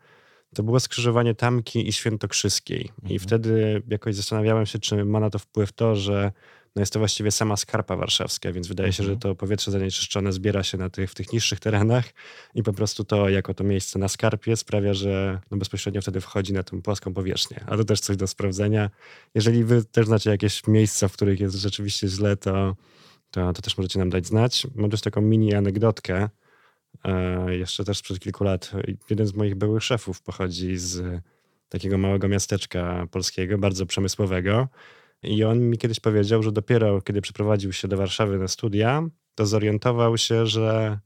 to 0.54 0.62
było 0.62 0.80
skrzyżowanie 0.80 1.34
Tamki 1.34 1.88
i 1.88 1.92
Świętokrzyskiej. 1.92 2.90
Mhm. 2.90 3.14
I 3.14 3.18
wtedy 3.18 3.82
jakoś 3.88 4.14
zastanawiałem 4.14 4.66
się, 4.66 4.78
czy 4.78 5.04
ma 5.04 5.20
na 5.20 5.30
to 5.30 5.38
wpływ 5.38 5.72
to, 5.72 5.96
że 5.96 6.32
no 6.76 6.82
jest 6.82 6.92
to 6.92 6.98
właściwie 6.98 7.30
sama 7.30 7.56
skarpa 7.56 7.96
warszawska, 7.96 8.52
więc 8.52 8.68
wydaje 8.68 8.92
się, 8.92 9.02
że 9.02 9.12
mhm. 9.12 9.20
to 9.20 9.34
powietrze 9.34 9.70
zanieczyszczone 9.70 10.32
zbiera 10.32 10.62
się 10.62 10.78
na 10.78 10.90
tych, 10.90 11.10
w 11.10 11.14
tych 11.14 11.32
niższych 11.32 11.60
terenach 11.60 12.04
i 12.54 12.62
po 12.62 12.72
prostu 12.72 13.04
to 13.04 13.28
jako 13.28 13.54
to 13.54 13.64
miejsce 13.64 13.98
na 13.98 14.08
skarpie 14.08 14.56
sprawia, 14.56 14.94
że 14.94 15.40
no 15.50 15.56
bezpośrednio 15.56 16.02
wtedy 16.02 16.20
wchodzi 16.20 16.52
na 16.52 16.62
tę 16.62 16.82
płaską 16.82 17.14
powierzchnię. 17.14 17.64
A 17.66 17.76
to 17.76 17.84
też 17.84 18.00
coś 18.00 18.16
do 18.16 18.26
sprawdzenia. 18.26 18.90
Jeżeli 19.34 19.64
wy 19.64 19.84
też 19.84 20.06
znacie 20.06 20.30
jakieś 20.30 20.66
miejsca, 20.66 21.08
w 21.08 21.12
których 21.12 21.40
jest 21.40 21.56
rzeczywiście 21.56 22.08
źle, 22.08 22.36
to, 22.36 22.76
to, 23.30 23.52
to 23.52 23.62
też 23.62 23.78
możecie 23.78 23.98
nam 23.98 24.10
dać 24.10 24.26
znać. 24.26 24.66
Mam 24.74 24.90
też 24.90 25.00
taką 25.00 25.20
mini 25.20 25.54
anegdotkę. 25.54 26.28
E, 27.04 27.56
jeszcze 27.56 27.84
też 27.84 27.98
sprzed 27.98 28.20
kilku 28.20 28.44
lat 28.44 28.72
jeden 29.10 29.26
z 29.26 29.34
moich 29.34 29.54
byłych 29.54 29.84
szefów 29.84 30.22
pochodzi 30.22 30.76
z 30.76 31.22
takiego 31.68 31.98
małego 31.98 32.28
miasteczka 32.28 33.06
polskiego, 33.10 33.58
bardzo 33.58 33.86
przemysłowego 33.86 34.68
I 35.22 35.44
on 35.44 35.60
mi 35.60 35.78
kiedyś 35.78 36.00
powiedział, 36.00 36.42
że 36.42 36.52
dopiero 36.52 37.02
kiedy 37.02 37.20
przeprowadził 37.20 37.72
się 37.72 37.88
do 37.88 37.96
Warszawy 37.96 38.38
na 38.38 38.48
studia, 38.48 39.02
to 39.34 39.46
zorientował 39.46 40.18
się, 40.18 40.46
że, 40.46 40.98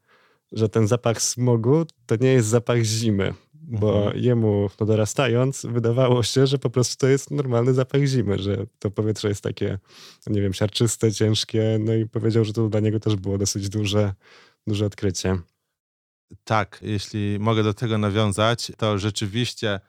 że 0.52 0.68
ten 0.68 0.88
zapach 0.88 1.22
smogu 1.22 1.84
to 2.06 2.16
nie 2.16 2.32
jest 2.32 2.48
zapach 2.48 2.82
zimy. 2.82 3.34
Bo 3.68 3.96
Mhm. 4.04 4.24
jemu 4.24 4.70
no 4.80 4.86
dorastając, 4.86 5.66
wydawało 5.66 6.22
się, 6.22 6.46
że 6.46 6.58
po 6.58 6.70
prostu 6.70 6.96
to 6.96 7.06
jest 7.06 7.30
normalny 7.30 7.74
zapach 7.74 8.04
zimy, 8.04 8.38
że 8.38 8.66
to 8.78 8.90
powietrze 8.90 9.28
jest 9.28 9.42
takie, 9.42 9.78
nie 10.26 10.40
wiem, 10.42 10.54
siarczyste, 10.54 11.12
ciężkie. 11.12 11.78
No 11.80 11.94
i 11.94 12.06
powiedział, 12.06 12.44
że 12.44 12.52
to 12.52 12.68
dla 12.68 12.80
niego 12.80 13.00
też 13.00 13.16
było 13.16 13.38
dosyć 13.38 13.68
duże, 13.68 14.14
duże 14.66 14.86
odkrycie. 14.86 15.38
Tak, 16.44 16.78
jeśli 16.82 17.38
mogę 17.40 17.62
do 17.62 17.74
tego 17.74 17.98
nawiązać, 17.98 18.72
to 18.78 18.98
rzeczywiście 18.98 19.80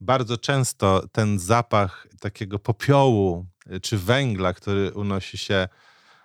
bardzo 0.00 0.38
często 0.38 1.08
ten 1.12 1.38
zapach 1.38 2.06
takiego 2.20 2.58
popiołu 2.58 3.46
y, 3.72 3.80
czy 3.80 3.98
węgla, 3.98 4.52
który 4.52 4.92
unosi 4.92 5.38
się 5.38 5.68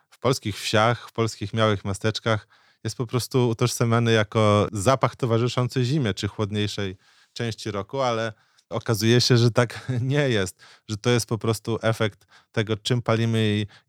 w 0.09 0.19
polskich 0.19 0.59
wsiach, 0.59 1.09
w 1.09 1.13
polskich 1.13 1.53
małych 1.53 1.85
miasteczkach, 1.85 2.47
jest 2.85 2.97
po 2.97 3.07
prostu 3.07 3.49
utożsamiany 3.49 4.11
jako 4.11 4.67
zapach 4.71 5.15
towarzyszący 5.15 5.83
zimie 5.83 6.13
czy 6.13 6.27
chłodniejszej 6.27 6.97
części 7.33 7.71
roku, 7.71 8.01
ale 8.01 8.33
okazuje 8.69 9.21
się, 9.21 9.37
że 9.37 9.51
tak 9.51 9.87
nie 10.01 10.29
jest, 10.29 10.63
że 10.89 10.97
to 10.97 11.09
jest 11.09 11.25
po 11.25 11.37
prostu 11.37 11.79
efekt 11.81 12.25
tego, 12.51 12.77
czym 12.77 13.01
palimy 13.01 13.39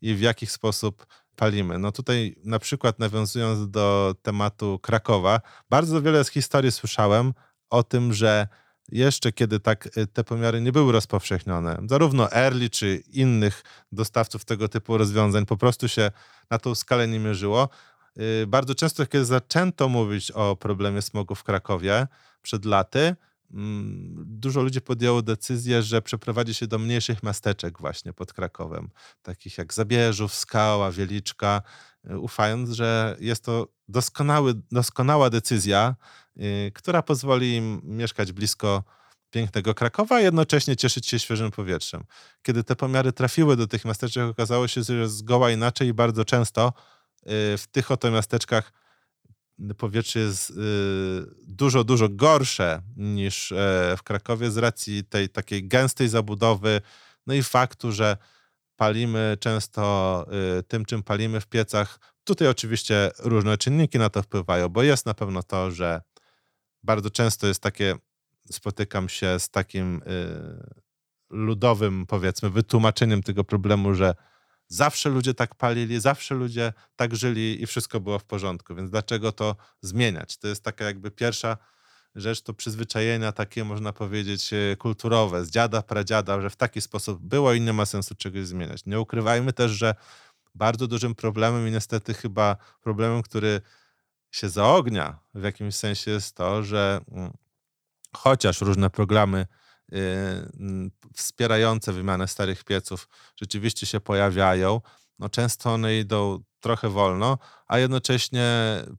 i, 0.01 0.07
i 0.09 0.15
w 0.15 0.21
jaki 0.21 0.45
sposób 0.45 1.05
palimy. 1.35 1.79
No 1.79 1.91
tutaj 1.91 2.35
na 2.43 2.59
przykład 2.59 2.99
nawiązując 2.99 3.69
do 3.69 4.15
tematu 4.21 4.79
Krakowa, 4.79 5.41
bardzo 5.69 6.01
wiele 6.01 6.23
z 6.23 6.29
historii 6.29 6.71
słyszałem 6.71 7.33
o 7.69 7.83
tym, 7.83 8.13
że 8.13 8.47
jeszcze 8.91 9.31
kiedy 9.31 9.59
tak 9.59 9.97
y, 9.97 10.07
te 10.07 10.23
pomiary 10.23 10.61
nie 10.61 10.71
były 10.71 10.91
rozpowszechnione, 10.91 11.77
zarówno 11.89 12.31
Early 12.31 12.69
czy 12.69 13.03
innych 13.13 13.63
dostawców 13.91 14.45
tego 14.45 14.67
typu 14.69 14.97
rozwiązań 14.97 15.45
po 15.45 15.57
prostu 15.57 15.87
się 15.87 16.11
na 16.49 16.57
tą 16.57 16.75
skalę 16.75 17.07
nie 17.07 17.19
mierzyło. 17.19 17.69
Y, 18.19 18.47
Bardzo 18.47 18.75
często, 18.75 19.05
kiedy 19.05 19.25
zaczęto 19.25 19.89
mówić 19.89 20.31
o 20.31 20.55
problemie 20.55 21.01
smogu 21.01 21.35
w 21.35 21.43
Krakowie 21.43 22.07
przed 22.41 22.65
laty, 22.65 23.15
mm, 23.51 24.23
dużo 24.25 24.61
ludzi 24.61 24.81
podjęło 24.81 25.21
decyzję, 25.21 25.83
że 25.83 26.01
przeprowadzi 26.01 26.53
się 26.53 26.67
do 26.67 26.79
mniejszych 26.79 27.23
miasteczek 27.23 27.79
właśnie 27.79 28.13
pod 28.13 28.33
Krakowem, 28.33 28.89
takich 29.21 29.57
jak 29.57 29.73
Zabierzów, 29.73 30.33
Skała, 30.33 30.91
Wieliczka, 30.91 31.61
y, 32.11 32.19
ufając, 32.19 32.69
że 32.69 33.17
jest 33.19 33.43
to 33.43 33.67
doskonały, 33.87 34.53
doskonała 34.71 35.29
decyzja, 35.29 35.95
y, 36.37 36.71
która 36.75 37.01
pozwoli 37.01 37.55
im 37.55 37.81
mieszkać 37.83 38.31
blisko 38.31 38.83
pięknego 39.29 39.73
Krakowa, 39.73 40.15
a 40.15 40.19
jednocześnie 40.19 40.75
cieszyć 40.75 41.07
się 41.07 41.19
świeżym 41.19 41.51
powietrzem. 41.51 42.03
Kiedy 42.41 42.63
te 42.63 42.75
pomiary 42.75 43.11
trafiły 43.13 43.55
do 43.57 43.67
tych 43.67 43.85
miasteczek, 43.85 44.23
okazało 44.23 44.67
się, 44.67 44.83
że 44.83 44.93
jest 44.93 45.15
zgoła 45.15 45.51
inaczej 45.51 45.87
i 45.87 45.93
bardzo 45.93 46.25
często 46.25 46.73
w 47.57 47.63
tych 47.71 47.91
oto 47.91 48.11
miasteczkach 48.11 48.71
powietrze 49.77 50.19
jest 50.19 50.49
y, 50.49 50.53
dużo, 51.47 51.83
dużo 51.83 52.09
gorsze 52.09 52.81
niż 52.97 53.51
e, 53.51 53.95
w 53.97 54.03
Krakowie 54.03 54.51
z 54.51 54.57
racji 54.57 55.03
tej 55.03 55.29
takiej 55.29 55.67
gęstej 55.67 56.09
zabudowy, 56.09 56.81
no 57.27 57.33
i 57.33 57.43
faktu, 57.43 57.91
że 57.91 58.17
palimy 58.75 59.37
często 59.39 60.25
y, 60.59 60.63
tym, 60.63 60.85
czym 60.85 61.03
palimy 61.03 61.41
w 61.41 61.47
piecach. 61.47 61.99
Tutaj 62.23 62.47
oczywiście 62.47 63.11
różne 63.19 63.57
czynniki 63.57 63.99
na 63.99 64.09
to 64.09 64.21
wpływają, 64.23 64.69
bo 64.69 64.83
jest 64.83 65.05
na 65.05 65.13
pewno 65.13 65.43
to, 65.43 65.71
że 65.71 66.01
bardzo 66.83 67.09
często 67.09 67.47
jest 67.47 67.61
takie, 67.61 67.95
spotykam 68.51 69.09
się 69.09 69.39
z 69.39 69.49
takim 69.49 69.97
y, 69.97 70.87
ludowym, 71.29 72.05
powiedzmy, 72.05 72.49
wytłumaczeniem 72.49 73.23
tego 73.23 73.43
problemu, 73.43 73.93
że 73.93 74.15
zawsze 74.67 75.09
ludzie 75.09 75.33
tak 75.33 75.55
palili, 75.55 75.99
zawsze 75.99 76.35
ludzie 76.35 76.73
tak 76.95 77.15
żyli 77.15 77.63
i 77.63 77.67
wszystko 77.67 77.99
było 77.99 78.19
w 78.19 78.23
porządku, 78.23 78.75
więc 78.75 78.91
dlaczego 78.91 79.31
to 79.31 79.55
zmieniać? 79.81 80.37
To 80.37 80.47
jest 80.47 80.63
taka 80.63 80.85
jakby 80.85 81.11
pierwsza 81.11 81.57
rzecz, 82.15 82.41
to 82.41 82.53
przyzwyczajenia 82.53 83.31
takie, 83.31 83.63
można 83.63 83.93
powiedzieć, 83.93 84.53
e, 84.53 84.75
kulturowe, 84.75 85.45
z 85.45 85.49
dziada, 85.49 85.81
pradziada, 85.81 86.41
że 86.41 86.49
w 86.49 86.55
taki 86.55 86.81
sposób 86.81 87.21
było 87.21 87.53
i 87.53 87.61
nie 87.61 87.73
ma 87.73 87.85
sensu 87.85 88.15
czegoś 88.15 88.47
zmieniać. 88.47 88.85
Nie 88.85 88.99
ukrywajmy 88.99 89.53
też, 89.53 89.71
że 89.71 89.95
bardzo 90.55 90.87
dużym 90.87 91.15
problemem 91.15 91.67
i 91.67 91.71
niestety 91.71 92.13
chyba 92.13 92.55
problemem, 92.81 93.23
który 93.23 93.61
się 94.31 94.49
zaognia 94.49 95.19
w 95.33 95.43
jakimś 95.43 95.75
sensie 95.75 96.11
jest 96.11 96.35
to, 96.35 96.63
że 96.63 96.99
mm, 97.11 97.31
chociaż 98.13 98.61
różne 98.61 98.89
programy 98.89 99.47
wspierające 101.15 101.93
wymianę 101.93 102.27
starych 102.27 102.63
pieców 102.63 103.09
rzeczywiście 103.35 103.85
się 103.85 103.99
pojawiają, 103.99 104.81
no 105.19 105.29
często 105.29 105.73
one 105.73 105.97
idą 105.97 106.43
trochę 106.59 106.89
wolno, 106.89 107.37
a 107.67 107.79
jednocześnie 107.79 108.45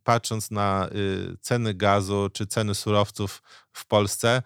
patrząc 0.05 0.51
na 0.51 0.89
y, 0.93 1.37
ceny 1.41 1.75
gazu 1.75 2.29
czy 2.33 2.47
ceny 2.47 2.75
surowców 2.75 3.43
w 3.73 3.87
Polsce, 3.87 4.43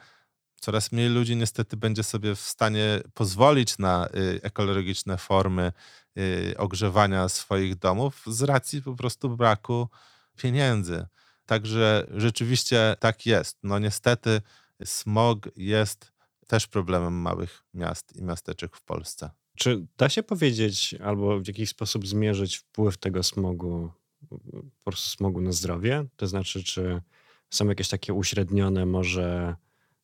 coraz 0.60 0.92
mniej 0.92 1.08
ludzi 1.08 1.36
niestety 1.36 1.76
będzie 1.76 2.02
sobie 2.02 2.34
w 2.34 2.40
stanie 2.40 3.00
pozwolić 3.14 3.78
na 3.78 4.08
y, 4.16 4.40
ekologiczne 4.42 5.18
formy 5.18 5.72
y, 6.18 6.54
ogrzewania 6.58 7.28
swoich 7.28 7.78
domów 7.78 8.22
z 8.26 8.42
racji 8.42 8.82
po 8.82 8.94
prostu 8.94 9.36
braku 9.36 9.88
pieniędzy. 10.36 11.06
Także 11.46 12.06
rzeczywiście 12.10 12.96
tak 13.00 13.26
jest. 13.26 13.58
No 13.62 13.78
niestety 13.78 14.40
smog 14.84 15.48
jest 15.56 16.11
też 16.52 16.66
problemem 16.66 17.14
małych 17.14 17.64
miast 17.74 18.16
i 18.16 18.22
miasteczek 18.22 18.76
w 18.76 18.82
Polsce. 18.82 19.30
Czy 19.56 19.86
da 19.98 20.08
się 20.08 20.22
powiedzieć 20.22 20.94
albo 21.04 21.40
w 21.40 21.46
jakiś 21.46 21.68
sposób 21.68 22.06
zmierzyć 22.06 22.56
wpływ 22.56 22.98
tego 22.98 23.22
smogu, 23.22 23.90
po 24.28 24.84
prostu 24.84 25.16
smogu 25.16 25.40
na 25.40 25.52
zdrowie? 25.52 26.04
To 26.16 26.26
znaczy, 26.26 26.64
czy 26.64 27.02
są 27.50 27.68
jakieś 27.68 27.88
takie 27.88 28.14
uśrednione 28.14 28.86
może 28.86 29.56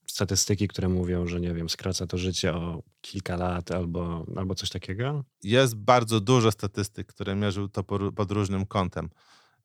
statystyki, 0.07 0.69
które 0.69 0.89
mówią, 0.89 1.27
że 1.27 1.41
nie 1.41 1.55
wiem, 1.55 1.69
skraca 1.69 2.07
to 2.07 2.19
życie 2.19 2.55
o 2.55 2.83
kilka 3.01 3.37
lat 3.37 3.71
albo, 3.71 4.27
albo 4.37 4.55
coś 4.55 4.71
takiego? 4.71 5.25
Jest 5.43 5.77
bardzo 5.77 6.21
dużo 6.21 6.51
statystyk, 6.51 7.07
które 7.07 7.37
mierzył 7.37 7.69
to 7.69 7.85
pod 8.17 8.31
różnym 8.31 8.67
kątem. 8.67 9.11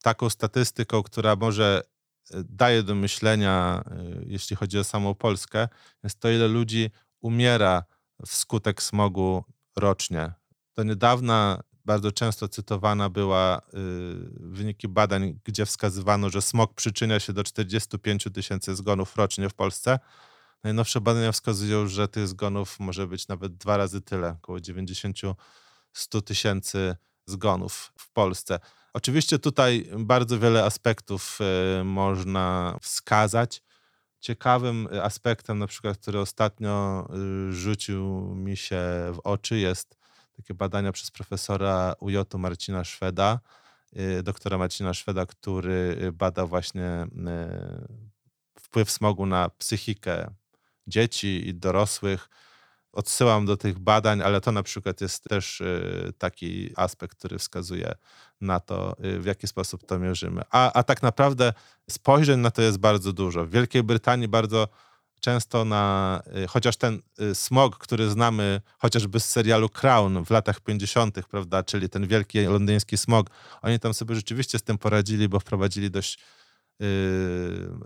Taką 0.01 0.29
statystyką, 0.29 1.03
która 1.03 1.35
może 1.35 1.81
daje 2.31 2.83
do 2.83 2.95
myślenia, 2.95 3.83
e, 3.85 4.03
jeśli 4.25 4.55
chodzi 4.55 4.79
o 4.79 4.83
samą 4.83 5.15
Polskę, 5.15 5.67
jest 6.03 6.19
to, 6.19 6.29
ile 6.29 6.47
ludzi 6.47 6.91
umiera 7.21 7.83
wskutek 8.25 8.83
smogu 8.83 9.43
rocznie. 9.75 10.31
Do 10.75 10.83
niedawna 10.83 11.63
bardzo 11.85 12.11
często 12.11 12.47
cytowana 12.47 13.09
była 13.09 13.57
y, 13.57 13.61
wyniki 14.39 14.87
badań, 14.87 15.39
gdzie 15.43 15.65
wskazywano, 15.65 16.29
że 16.29 16.41
smog 16.41 16.73
przyczynia 16.73 17.19
się 17.19 17.33
do 17.33 17.43
45 17.43 18.27
tysięcy 18.33 18.75
zgonów 18.75 19.15
rocznie 19.15 19.49
w 19.49 19.53
Polsce. 19.53 19.99
Najnowsze 20.63 21.01
badania 21.01 21.31
wskazują, 21.31 21.87
że 21.87 22.07
tych 22.07 22.27
zgonów 22.27 22.79
może 22.79 23.07
być 23.07 23.27
nawet 23.27 23.57
dwa 23.57 23.77
razy 23.77 24.01
tyle, 24.01 24.29
około 24.29 24.57
90-100 24.57 25.33
tysięcy 26.25 26.95
zgonów 27.25 27.93
w 27.97 28.11
Polsce. 28.11 28.59
Oczywiście 28.93 29.39
tutaj 29.39 29.89
bardzo 29.97 30.39
wiele 30.39 30.63
aspektów 30.63 31.39
y, 31.81 31.83
można 31.83 32.77
wskazać. 32.81 33.63
Ciekawym 34.19 34.87
aspektem, 35.01 35.59
na 35.59 35.67
przykład, 35.67 35.97
który 35.97 36.19
ostatnio 36.19 37.07
y, 37.49 37.53
rzucił 37.53 38.35
mi 38.35 38.57
się 38.57 38.81
w 39.13 39.19
oczy, 39.23 39.57
jest 39.57 39.97
takie 40.37 40.53
badania 40.53 40.91
przez 40.91 41.11
profesora 41.11 41.95
UJ 41.99 42.17
Marcina 42.37 42.83
Szweda, 42.83 43.39
doktora 44.23 44.57
Marcina 44.57 44.93
Szweda, 44.93 45.25
który 45.25 46.11
bada 46.13 46.45
właśnie 46.45 47.07
wpływ 48.59 48.91
smogu 48.91 49.25
na 49.25 49.49
psychikę 49.49 50.33
dzieci 50.87 51.47
i 51.47 51.53
dorosłych. 51.53 52.29
Odsyłam 52.93 53.45
do 53.45 53.57
tych 53.57 53.79
badań, 53.79 54.21
ale 54.21 54.41
to 54.41 54.51
na 54.51 54.63
przykład 54.63 55.01
jest 55.01 55.23
też 55.23 55.61
y, 55.61 56.13
taki 56.17 56.73
aspekt, 56.75 57.17
który 57.17 57.39
wskazuje 57.39 57.93
na 58.41 58.59
to, 58.59 58.95
y, 59.05 59.19
w 59.19 59.25
jaki 59.25 59.47
sposób 59.47 59.85
to 59.85 59.99
mierzymy. 59.99 60.41
A, 60.51 60.73
a 60.73 60.83
tak 60.83 61.03
naprawdę 61.03 61.53
spojrzeń 61.89 62.39
na 62.39 62.51
to 62.51 62.61
jest 62.61 62.77
bardzo 62.77 63.13
dużo. 63.13 63.45
W 63.45 63.49
Wielkiej 63.49 63.83
Brytanii 63.83 64.27
bardzo 64.27 64.67
często 65.21 65.65
na, 65.65 66.21
y, 66.43 66.47
chociaż 66.47 66.77
ten 66.77 67.01
smog, 67.33 67.77
który 67.77 68.09
znamy 68.09 68.61
chociażby 68.77 69.19
z 69.19 69.25
serialu 69.25 69.69
Crown 69.69 70.25
w 70.25 70.29
latach 70.29 70.59
50., 70.59 71.27
prawda, 71.27 71.63
czyli 71.63 71.89
ten 71.89 72.07
wielki 72.07 72.39
londyński 72.39 72.97
smog, 72.97 73.29
oni 73.61 73.79
tam 73.79 73.93
sobie 73.93 74.15
rzeczywiście 74.15 74.59
z 74.59 74.63
tym 74.63 74.77
poradzili, 74.77 75.29
bo 75.29 75.39
wprowadzili 75.39 75.91
dość 75.91 76.19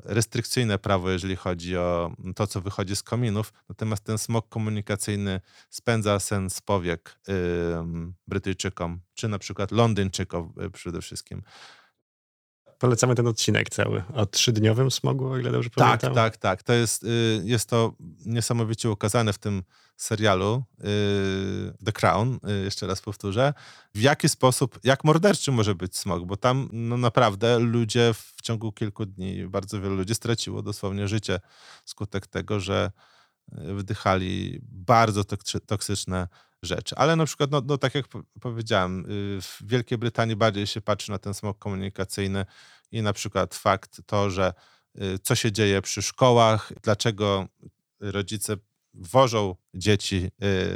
restrykcyjne 0.03 0.77
prawo, 0.77 1.09
jeżeli 1.09 1.35
chodzi 1.35 1.77
o 1.77 2.11
to, 2.35 2.47
co 2.47 2.61
wychodzi 2.61 2.95
z 2.95 3.03
kominów. 3.03 3.53
Natomiast 3.69 4.03
ten 4.03 4.17
smog 4.17 4.49
komunikacyjny 4.49 5.41
spędza 5.69 6.19
sen 6.19 6.49
z 6.49 6.61
powiek 6.61 7.19
Brytyjczykom, 8.27 8.99
czy 9.13 9.27
na 9.27 9.39
przykład 9.39 9.71
Londyńczykom 9.71 10.53
y, 10.65 10.71
przede 10.71 11.01
wszystkim. 11.01 11.41
Polecamy 12.79 13.15
ten 13.15 13.27
odcinek 13.27 13.69
cały 13.69 14.03
o 14.13 14.25
trzydniowym 14.25 14.91
smogu, 14.91 15.27
o 15.27 15.37
ile 15.37 15.51
dobrze 15.51 15.69
Tak, 15.69 15.77
pamiętam. 15.77 16.13
tak, 16.13 16.37
tak. 16.37 16.63
To 16.63 16.73
jest, 16.73 17.03
y, 17.03 17.41
jest 17.43 17.69
to 17.69 17.93
niesamowicie 18.25 18.89
ukazane 18.91 19.33
w 19.33 19.37
tym 19.37 19.63
serialu 19.97 20.63
y, 20.79 20.83
The 21.85 21.91
Crown, 21.91 22.39
y, 22.61 22.63
jeszcze 22.63 22.87
raz 22.87 23.01
powtórzę, 23.01 23.53
w 23.95 24.01
jaki 24.01 24.29
sposób, 24.29 24.79
jak 24.83 25.03
morderczy 25.03 25.51
może 25.51 25.75
być 25.75 25.97
smog, 25.97 26.25
bo 26.25 26.37
tam 26.37 26.69
no 26.73 26.97
naprawdę 26.97 27.59
ludzie 27.59 28.13
w 28.13 28.41
ciągu 28.41 28.71
kilku 28.71 29.05
dni, 29.05 29.47
bardzo 29.47 29.81
wielu 29.81 29.95
ludzi 29.95 30.15
straciło 30.15 30.61
dosłownie 30.61 31.07
życie 31.07 31.39
skutek 31.85 32.27
tego, 32.27 32.59
że 32.59 32.91
wdychali 33.51 34.59
bardzo 34.63 35.21
toksy- 35.21 35.59
toksyczne 35.65 36.27
Ale 36.95 37.15
na 37.15 37.25
przykład, 37.25 37.51
no, 37.51 37.61
no 37.65 37.77
tak 37.77 37.95
jak 37.95 38.07
po- 38.07 38.23
powiedziałem, 38.41 39.05
y, 39.05 39.41
w 39.41 39.59
Wielkiej 39.65 39.97
Brytanii 39.97 40.35
bardziej 40.35 40.67
się 40.67 40.81
patrzy 40.81 41.11
na 41.11 41.17
ten 41.17 41.33
smog 41.33 41.59
komunikacyjny 41.59 42.45
i 42.91 43.01
na 43.01 43.13
przykład 43.13 43.55
fakt 43.55 44.01
to, 44.05 44.29
że 44.29 44.53
y, 45.01 45.19
co 45.19 45.35
się 45.35 45.51
dzieje 45.51 45.81
przy 45.81 46.01
szkołach, 46.01 46.73
dlaczego 46.83 47.47
rodzice 47.99 48.57
wożą 48.93 49.55
dzieci 49.73 50.31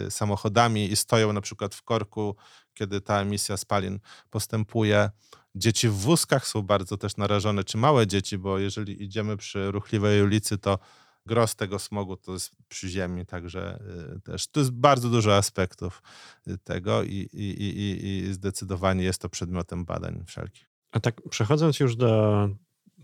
y, 0.08 0.12
samochodami 0.12 0.92
i 0.92 0.96
stoją 0.96 1.34
na 1.34 1.42
przykład 1.42 1.76
w 1.76 1.84
korku, 1.84 2.36
kiedy 2.74 3.02
ta 3.02 3.22
emisja 3.22 3.58
spalin 3.58 4.00
postępuje. 4.30 5.10
Dzieci 5.56 5.90
w 5.90 5.94
wózkach 5.94 6.48
są 6.48 6.62
bardzo 6.62 6.98
też 6.98 7.18
narażone, 7.18 7.64
czy 7.64 7.78
małe 7.78 8.08
dzieci, 8.08 8.38
bo 8.38 8.60
jeżeli 8.60 9.04
idziemy 9.04 9.38
przy 9.38 9.72
ruchliwej 9.72 10.22
ulicy, 10.22 10.58
to 10.58 10.80
gros 11.26 11.56
tego 11.56 11.80
smogu 11.80 12.18
to 12.18 12.34
jest 12.34 12.52
przy 12.68 12.90
ziemi, 12.90 13.26
także 13.26 13.84
y, 14.18 14.22
też 14.22 14.48
to 14.48 14.60
jest 14.60 14.72
bardzo 14.72 15.10
dużo 15.10 15.36
aspektów 15.38 16.02
y, 16.48 16.58
tego 16.58 17.04
i, 17.04 17.30
i, 17.34 17.50
i, 17.64 18.06
i- 18.08 18.34
zdecydowanie 18.34 19.04
jest 19.04 19.22
to 19.22 19.30
przedmiotem 19.30 19.86
badań 19.86 20.24
wszelkich. 20.28 20.70
A 20.92 21.00
tak 21.00 21.22
przechodząc 21.30 21.80
już 21.80 21.96
do 21.96 22.50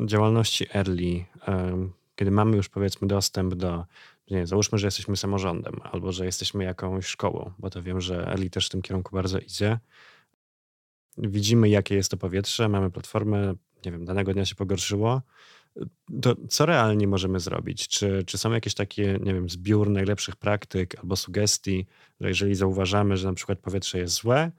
działalności 0.06 0.66
early, 0.74 1.26
kiedy 2.16 2.32
mamy 2.32 2.58
już 2.58 2.70
powiedzmy 2.70 3.08
dostęp 3.08 3.56
do, 3.56 3.86
nie 4.32 4.38
wiem, 4.38 4.48
załóżmy, 4.48 4.78
że 4.78 4.88
jesteśmy 4.88 5.18
samorządem 5.18 5.76
albo 5.84 6.12
że 6.12 6.26
jesteśmy 6.26 6.64
jakąś 6.64 7.06
szkołą, 7.06 7.52
bo 7.60 7.70
to 7.70 7.84
wiem, 7.84 8.02
że 8.02 8.28
early 8.28 8.50
też 8.50 8.66
w 8.68 8.70
tym 8.70 8.82
kierunku 8.82 9.16
bardzo 9.16 9.40
idzie. 9.40 9.80
Widzimy, 11.18 11.70
jakie 11.70 11.96
jest 11.96 12.12
to 12.12 12.18
powietrze, 12.18 12.70
mamy 12.70 12.92
platformę, 12.92 13.54
nie 13.86 13.92
wiem, 13.92 14.06
danego 14.06 14.34
dnia 14.34 14.46
się 14.46 14.56
pogorszyło. 14.56 15.22
To 16.22 16.36
co 16.50 16.66
realnie 16.66 17.08
możemy 17.08 17.40
zrobić? 17.40 17.88
Czy, 17.88 18.24
czy 18.26 18.38
są 18.38 18.52
jakieś 18.52 18.74
takie, 18.74 19.20
nie 19.24 19.34
wiem, 19.34 19.50
zbiór 19.50 19.90
najlepszych 19.90 20.36
praktyk 20.36 21.00
albo 21.00 21.16
sugestii, 21.16 21.86
że 22.20 22.28
jeżeli 22.28 22.56
zauważamy, 22.56 23.18
że 23.18 23.28
na 23.28 23.34
przykład 23.34 23.60
powietrze 23.60 24.00
jest 24.00 24.16
złe, 24.16 24.52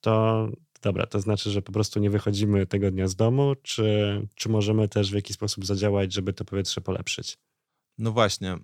to 0.00 0.48
dobra, 0.82 1.06
to 1.06 1.20
znaczy, 1.20 1.50
że 1.50 1.62
po 1.62 1.72
prostu 1.72 2.00
nie 2.00 2.10
wychodzimy 2.10 2.66
tego 2.66 2.90
dnia 2.90 3.08
z 3.08 3.16
domu, 3.16 3.54
czy, 3.62 4.26
czy 4.34 4.48
możemy 4.48 4.88
też 4.88 5.10
w 5.10 5.14
jakiś 5.14 5.36
sposób 5.36 5.66
zadziałać, 5.66 6.12
żeby 6.12 6.32
to 6.32 6.44
powietrze 6.44 6.80
polepszyć? 6.80 7.38
No 7.98 8.12
właśnie, 8.12 8.52
e, 8.52 8.58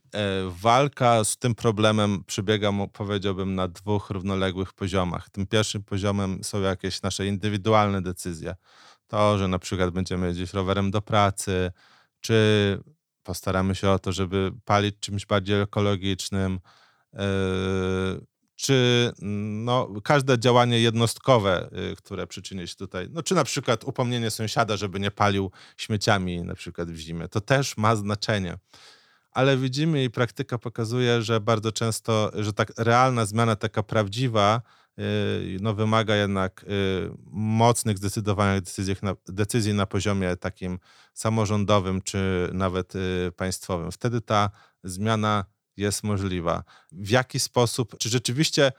walka 0.60 1.24
z 1.24 1.36
tym 1.36 1.54
problemem 1.54 2.24
przebiega, 2.26 2.72
powiedziałbym, 2.92 3.54
na 3.54 3.68
dwóch 3.68 4.10
równoległych 4.10 4.72
poziomach. 4.72 5.30
Tym 5.30 5.46
pierwszym 5.46 5.82
poziomem 5.82 6.44
są 6.44 6.60
jakieś 6.60 7.02
nasze 7.02 7.26
indywidualne 7.26 8.02
decyzje. 8.02 8.54
To, 9.06 9.38
że 9.38 9.48
na 9.48 9.58
przykład 9.58 9.90
będziemy 9.90 10.26
jeździć 10.26 10.52
rowerem 10.52 10.90
do 10.90 11.02
pracy, 11.02 11.72
czy 12.20 12.78
postaramy 13.22 13.74
się 13.74 13.90
o 13.90 13.98
to, 13.98 14.12
żeby 14.12 14.52
palić 14.64 14.94
czymś 15.00 15.26
bardziej 15.26 15.60
ekologicznym, 15.60 16.60
e, 17.14 17.18
czy 18.58 19.12
no, 19.64 19.88
każde 20.04 20.38
działanie 20.38 20.80
jednostkowe, 20.80 21.70
y, 21.92 21.96
które 21.96 22.26
przyczyni 22.26 22.68
się 22.68 22.74
tutaj, 22.74 23.08
no, 23.10 23.22
czy 23.22 23.34
na 23.34 23.44
przykład 23.44 23.84
upomnienie 23.84 24.30
sąsiada, 24.30 24.76
żeby 24.76 25.00
nie 25.00 25.10
palił 25.10 25.50
śmieciami 25.76 26.42
na 26.42 26.54
przykład 26.54 26.90
w 26.90 26.96
zimie, 26.96 27.28
to 27.28 27.40
też 27.40 27.76
ma 27.76 27.96
znaczenie. 27.96 28.58
Ale 29.30 29.56
widzimy 29.56 30.04
i 30.04 30.10
praktyka 30.10 30.58
pokazuje, 30.58 31.22
że 31.22 31.40
bardzo 31.40 31.72
często, 31.72 32.30
że 32.34 32.52
tak 32.52 32.72
realna 32.78 33.26
zmiana, 33.26 33.56
taka 33.56 33.82
prawdziwa, 33.82 34.62
no 35.60 35.74
wymaga 35.74 36.16
jednak 36.16 36.64
yy, 36.68 37.12
mocnych, 37.30 37.98
zdecydowanych 37.98 38.62
decyzji 38.62 38.96
na, 39.02 39.14
decyzji 39.28 39.74
na 39.74 39.86
poziomie 39.86 40.36
takim 40.36 40.78
samorządowym 41.14 42.02
czy 42.02 42.50
nawet 42.52 42.94
yy, 42.94 43.32
państwowym. 43.36 43.92
Wtedy 43.92 44.20
ta 44.20 44.50
zmiana 44.84 45.44
jest 45.76 46.04
możliwa. 46.04 46.64
W 46.92 47.10
jaki 47.10 47.40
sposób, 47.40 47.98
czy 47.98 48.08
rzeczywiście 48.08 48.72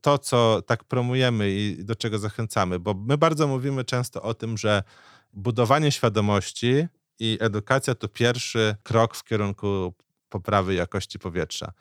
to, 0.00 0.18
co 0.18 0.62
tak 0.66 0.84
promujemy 0.84 1.50
i 1.50 1.84
do 1.84 1.96
czego 1.96 2.18
zachęcamy, 2.18 2.78
bo 2.78 2.94
my 2.94 3.18
bardzo 3.18 3.48
mówimy 3.48 3.84
często 3.84 4.22
o 4.22 4.34
tym, 4.34 4.58
że 4.58 4.82
budowanie 5.32 5.92
świadomości 5.92 6.86
i 7.18 7.38
edukacja 7.40 7.94
to 7.94 8.08
pierwszy 8.08 8.76
krok 8.82 9.16
w 9.16 9.24
kierunku 9.24 9.94
poprawy 10.28 10.74
jakości 10.74 11.18
powietrza. 11.18 11.72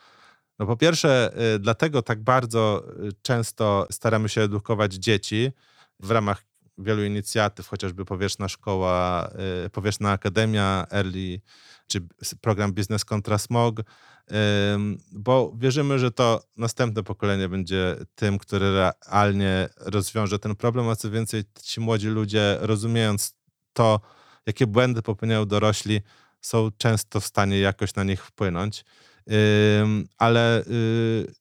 No 0.62 0.68
po 0.68 0.78
pierwsze, 0.78 1.32
y, 1.56 1.60
dlatego 1.60 2.02
tak 2.02 2.24
bardzo 2.24 2.84
y, 3.04 3.10
często 3.22 3.88
staramy 3.92 4.30
się 4.30 4.42
edukować 4.42 4.94
dzieci 4.94 5.52
w 6.00 6.12
ramach 6.12 6.46
wielu 6.78 7.04
inicjatyw, 7.04 7.68
chociażby 7.68 8.06
Powietrzna 8.06 8.48
Szkoła, 8.48 9.30
y, 9.66 9.70
Powietrzna 9.70 10.12
Akademia 10.12 10.86
Early, 10.92 11.42
czy 11.88 12.02
program 12.42 12.74
Biznes 12.74 13.06
kontra 13.06 13.38
Smog, 13.38 13.82
bo 15.12 15.54
wierzymy, 15.58 16.00
że 16.00 16.12
to 16.12 16.44
następne 16.58 17.04
pokolenie 17.04 17.50
będzie 17.50 17.96
tym, 18.16 18.38
które 18.38 18.92
realnie 19.08 19.70
rozwiąże 19.78 20.40
ten 20.40 20.56
problem, 20.56 20.90
a 20.90 20.96
co 20.96 21.12
więcej, 21.12 21.44
ci 21.64 21.80
młodzi 21.80 22.08
ludzie, 22.08 22.58
rozumiejąc 22.62 23.36
to, 23.74 24.00
jakie 24.46 24.68
błędy 24.68 25.02
popełniają 25.02 25.46
dorośli, 25.46 26.02
są 26.42 26.70
często 26.78 27.20
w 27.20 27.26
stanie 27.26 27.60
jakoś 27.60 27.96
na 27.96 28.04
nich 28.04 28.26
wpłynąć. 28.26 28.86
Ale 30.18 30.64
y, 30.68 31.34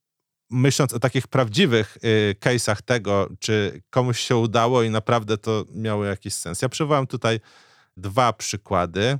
myśląc 0.50 0.92
o 0.92 0.98
takich 0.98 1.28
prawdziwych 1.28 1.98
y, 2.04 2.34
case'ach 2.40 2.82
tego, 2.82 3.28
czy 3.38 3.82
komuś 3.90 4.20
się 4.20 4.36
udało 4.36 4.82
i 4.82 4.90
naprawdę 4.90 5.38
to 5.38 5.64
miało 5.74 6.04
jakiś 6.04 6.34
sens. 6.34 6.62
Ja 6.62 6.68
przywołam 6.68 7.06
tutaj 7.06 7.40
dwa 7.96 8.32
przykłady. 8.32 9.18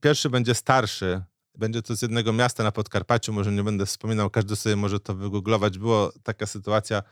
Pierwszy 0.00 0.30
będzie 0.30 0.54
starszy. 0.54 1.22
Będzie 1.54 1.82
to 1.82 1.96
z 1.96 2.02
jednego 2.02 2.32
miasta 2.32 2.62
na 2.62 2.72
Podkarpaciu, 2.72 3.32
może 3.32 3.52
nie 3.52 3.64
będę 3.64 3.86
wspominał, 3.86 4.30
każdy 4.30 4.56
sobie 4.56 4.76
może 4.76 5.00
to 5.00 5.14
wygooglować. 5.14 5.78
Była 5.78 6.10
taka 6.22 6.46
sytuacja, 6.46 7.02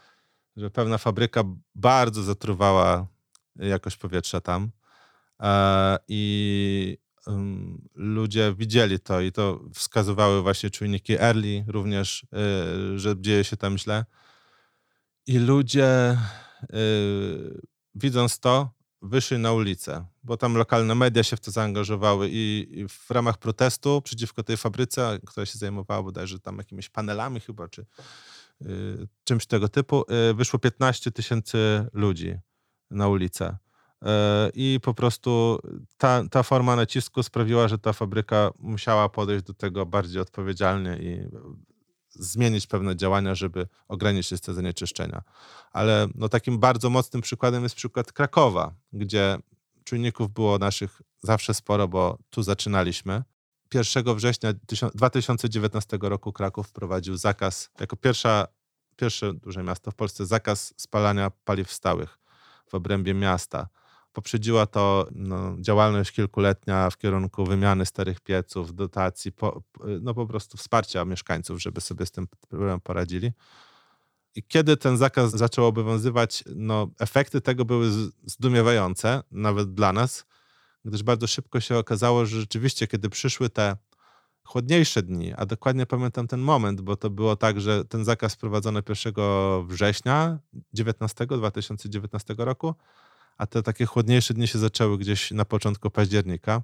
że 0.57 0.71
pewna 0.71 0.99
fabryka 0.99 1.43
bardzo 1.75 2.23
zatruwała 2.23 3.07
jakość 3.57 3.97
powietrza 3.97 4.41
tam. 4.41 4.71
E, 5.43 5.99
I 6.09 6.99
ludzie 7.95 8.55
widzieli 8.59 9.01
to 9.01 9.21
i 9.21 9.33
to 9.33 9.61
wskazywały 9.75 10.43
właśnie 10.43 10.71
czujniki 10.71 11.13
early 11.13 11.65
również, 11.69 12.23
y, 12.95 12.99
że 12.99 13.15
dzieje 13.21 13.45
się 13.45 13.57
tam 13.57 13.79
źle. 13.79 14.05
I 15.27 15.39
ludzie 15.39 16.19
y, 16.75 17.61
widząc 17.95 18.39
to, 18.39 18.71
wyszli 19.03 19.39
na 19.39 19.53
ulicę, 19.53 20.07
bo 20.23 20.37
tam 20.37 20.55
lokalne 20.55 20.95
media 20.95 21.23
się 21.23 21.37
w 21.37 21.41
to 21.41 21.51
zaangażowały 21.51 22.29
i, 22.33 22.87
w 22.89 23.11
ramach 23.11 23.39
protestu 23.39 24.03
przeciwko 24.03 24.43
tej 24.43 24.57
fabryce, 24.57 25.19
która 25.27 25.47
się 25.47 25.59
zajmowała 25.59 26.03
bodajże 26.03 26.41
tam 26.41 26.59
jakimiś 26.59 26.89
panelami 26.89 27.41
chyba, 27.41 27.69
czy 27.69 27.87
y, 28.63 29.09
czymś 29.25 29.47
tego 29.47 29.69
typu, 29.69 30.05
wyszło 30.35 30.59
15 30.59 31.11
tysięcy 31.11 31.87
ludzi 31.93 32.39
na 32.91 33.09
ulicę. 33.09 33.57
I 34.55 34.79
po 34.83 34.95
prostu 34.95 35.59
ta, 35.99 36.23
ta 36.31 36.43
forma 36.43 36.77
nacisku 36.77 37.23
sprawiła, 37.23 37.69
że 37.69 37.79
ta 37.79 37.93
fabryka 37.93 38.51
musiała 38.59 39.09
podejść 39.09 39.45
do 39.45 39.55
tego 39.55 39.87
bardziej 39.87 40.21
odpowiedzialnie 40.21 40.97
i 40.97 41.29
zmienić 42.11 42.67
pewne 42.67 42.97
działania, 42.97 43.35
żeby 43.35 43.69
ograniczyć 43.89 44.41
te 44.41 44.55
zanieczyszczenia. 44.55 45.23
Ale 45.73 46.09
no, 46.15 46.29
takim 46.29 46.59
bardzo 46.59 46.91
mocnym 46.91 47.23
przykładem 47.23 47.63
jest 47.63 47.75
przykład 47.75 48.13
Krakowa, 48.13 48.75
gdzie 48.93 49.39
czujników 49.85 50.31
było 50.31 50.59
naszych 50.59 51.03
zawsze 51.23 51.55
sporo, 51.55 51.89
bo 51.89 52.19
tu 52.31 52.43
zaczynaliśmy. 52.43 53.23
1 53.75 54.17
września 54.17 54.53
2019 54.95 55.99
roku 56.03 56.33
Kraków 56.33 56.69
wprowadził 56.69 57.17
zakaz, 57.17 57.71
jako 57.81 57.97
pierwsza, 57.97 58.47
pierwsze 58.97 59.35
duże 59.35 59.63
miasto 59.63 59.91
w 59.91 59.95
Polsce, 59.95 60.27
zakaz 60.27 60.75
spalania 60.77 61.31
paliw 61.45 61.73
stałych 61.73 62.19
w 62.67 62.75
obrębie 62.75 63.15
miasta. 63.15 63.69
Poprzedziła 64.13 64.67
to 64.67 65.09
no, 65.13 65.57
działalność 65.61 66.13
kilkuletnia 66.13 66.91
w 66.91 66.99
kierunku 66.99 67.45
wymiany 67.45 67.87
starych 67.87 68.21
pieców, 68.21 68.75
dotacji, 68.75 69.33
po, 69.33 69.63
no 70.01 70.15
po 70.15 70.27
prostu 70.27 70.57
wsparcia 70.57 71.05
mieszkańców, 71.05 71.63
żeby 71.63 71.81
sobie 71.81 72.07
z 72.07 72.11
tym 72.11 72.27
problemem 72.49 72.81
poradzili. 72.81 73.33
I 74.35 74.43
kiedy 74.43 74.77
ten 74.77 74.97
zakaz 74.97 75.31
zaczął 75.31 75.67
obowiązywać, 75.67 76.45
no, 76.57 76.89
efekty 76.99 77.41
tego 77.41 77.65
były 77.65 77.91
zdumiewające, 78.25 79.23
nawet 79.31 79.75
dla 79.75 79.93
nas, 79.93 80.27
gdyż 80.85 81.03
bardzo 81.03 81.27
szybko 81.27 81.61
się 81.61 81.79
okazało, 81.79 82.27
że 82.27 82.41
rzeczywiście, 82.41 82.87
kiedy 82.87 83.11
przyszły 83.11 83.49
te 83.51 83.77
chłodniejsze 84.45 85.03
dni, 85.03 85.33
a 85.37 85.47
dokładnie 85.47 85.87
pamiętam 85.87 86.27
ten 86.27 86.41
moment, 86.41 86.81
bo 86.81 86.97
to 86.97 87.11
było 87.11 87.37
tak, 87.37 87.61
że 87.61 87.85
ten 87.85 88.05
zakaz 88.05 88.35
wprowadzono 88.35 88.81
1 88.89 89.15
września 89.67 90.39
19, 90.73 91.27
2019 91.27 92.35
roku, 92.39 92.75
a 93.41 93.47
te 93.47 93.63
takie 93.63 93.87
chłodniejsze 93.87 94.35
dni 94.35 94.49
się 94.49 94.59
zaczęły 94.59 94.99
gdzieś 94.99 95.31
na 95.31 95.45
początku 95.45 95.91
października. 95.91 96.63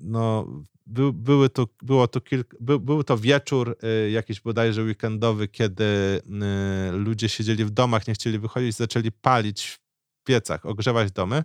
No, 0.00 0.46
by, 0.86 1.12
były 1.12 1.50
to, 1.50 1.66
było 1.82 2.08
to 2.08 2.20
kilk, 2.20 2.54
by, 2.60 2.78
był 2.78 3.04
to 3.04 3.18
wieczór 3.18 3.76
y, 4.06 4.10
jakiś 4.10 4.40
bodajże 4.40 4.82
weekendowy, 4.82 5.48
kiedy 5.48 5.84
y, 5.84 6.92
ludzie 6.92 7.28
siedzieli 7.28 7.64
w 7.64 7.70
domach, 7.70 8.08
nie 8.08 8.14
chcieli 8.14 8.38
wychodzić, 8.38 8.76
zaczęli 8.76 9.12
palić 9.12 9.66
w 9.66 9.78
piecach, 10.24 10.66
ogrzewać 10.66 11.12
domy 11.12 11.44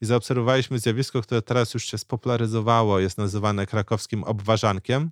i 0.00 0.06
zaobserwowaliśmy 0.06 0.78
zjawisko, 0.78 1.22
które 1.22 1.42
teraz 1.42 1.74
już 1.74 1.84
się 1.84 1.98
spopularyzowało, 1.98 2.98
jest 2.98 3.18
nazywane 3.18 3.66
krakowskim 3.66 4.24
obwarzankiem. 4.24 5.10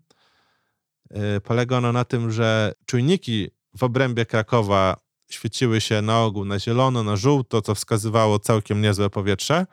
Y, 1.36 1.40
polega 1.40 1.76
ono 1.76 1.92
na 1.92 2.04
tym, 2.04 2.32
że 2.32 2.72
czujniki 2.86 3.50
w 3.76 3.82
obrębie 3.82 4.26
Krakowa 4.26 5.05
świeciły 5.28 5.80
się 5.80 6.02
na 6.02 6.22
ogół 6.22 6.44
na 6.44 6.58
zielono, 6.58 7.02
na 7.02 7.16
żółto, 7.16 7.62
co 7.62 7.74
wskazywało 7.74 8.38
całkiem 8.38 8.80
niezłe 8.80 9.10
powietrze, 9.10 9.66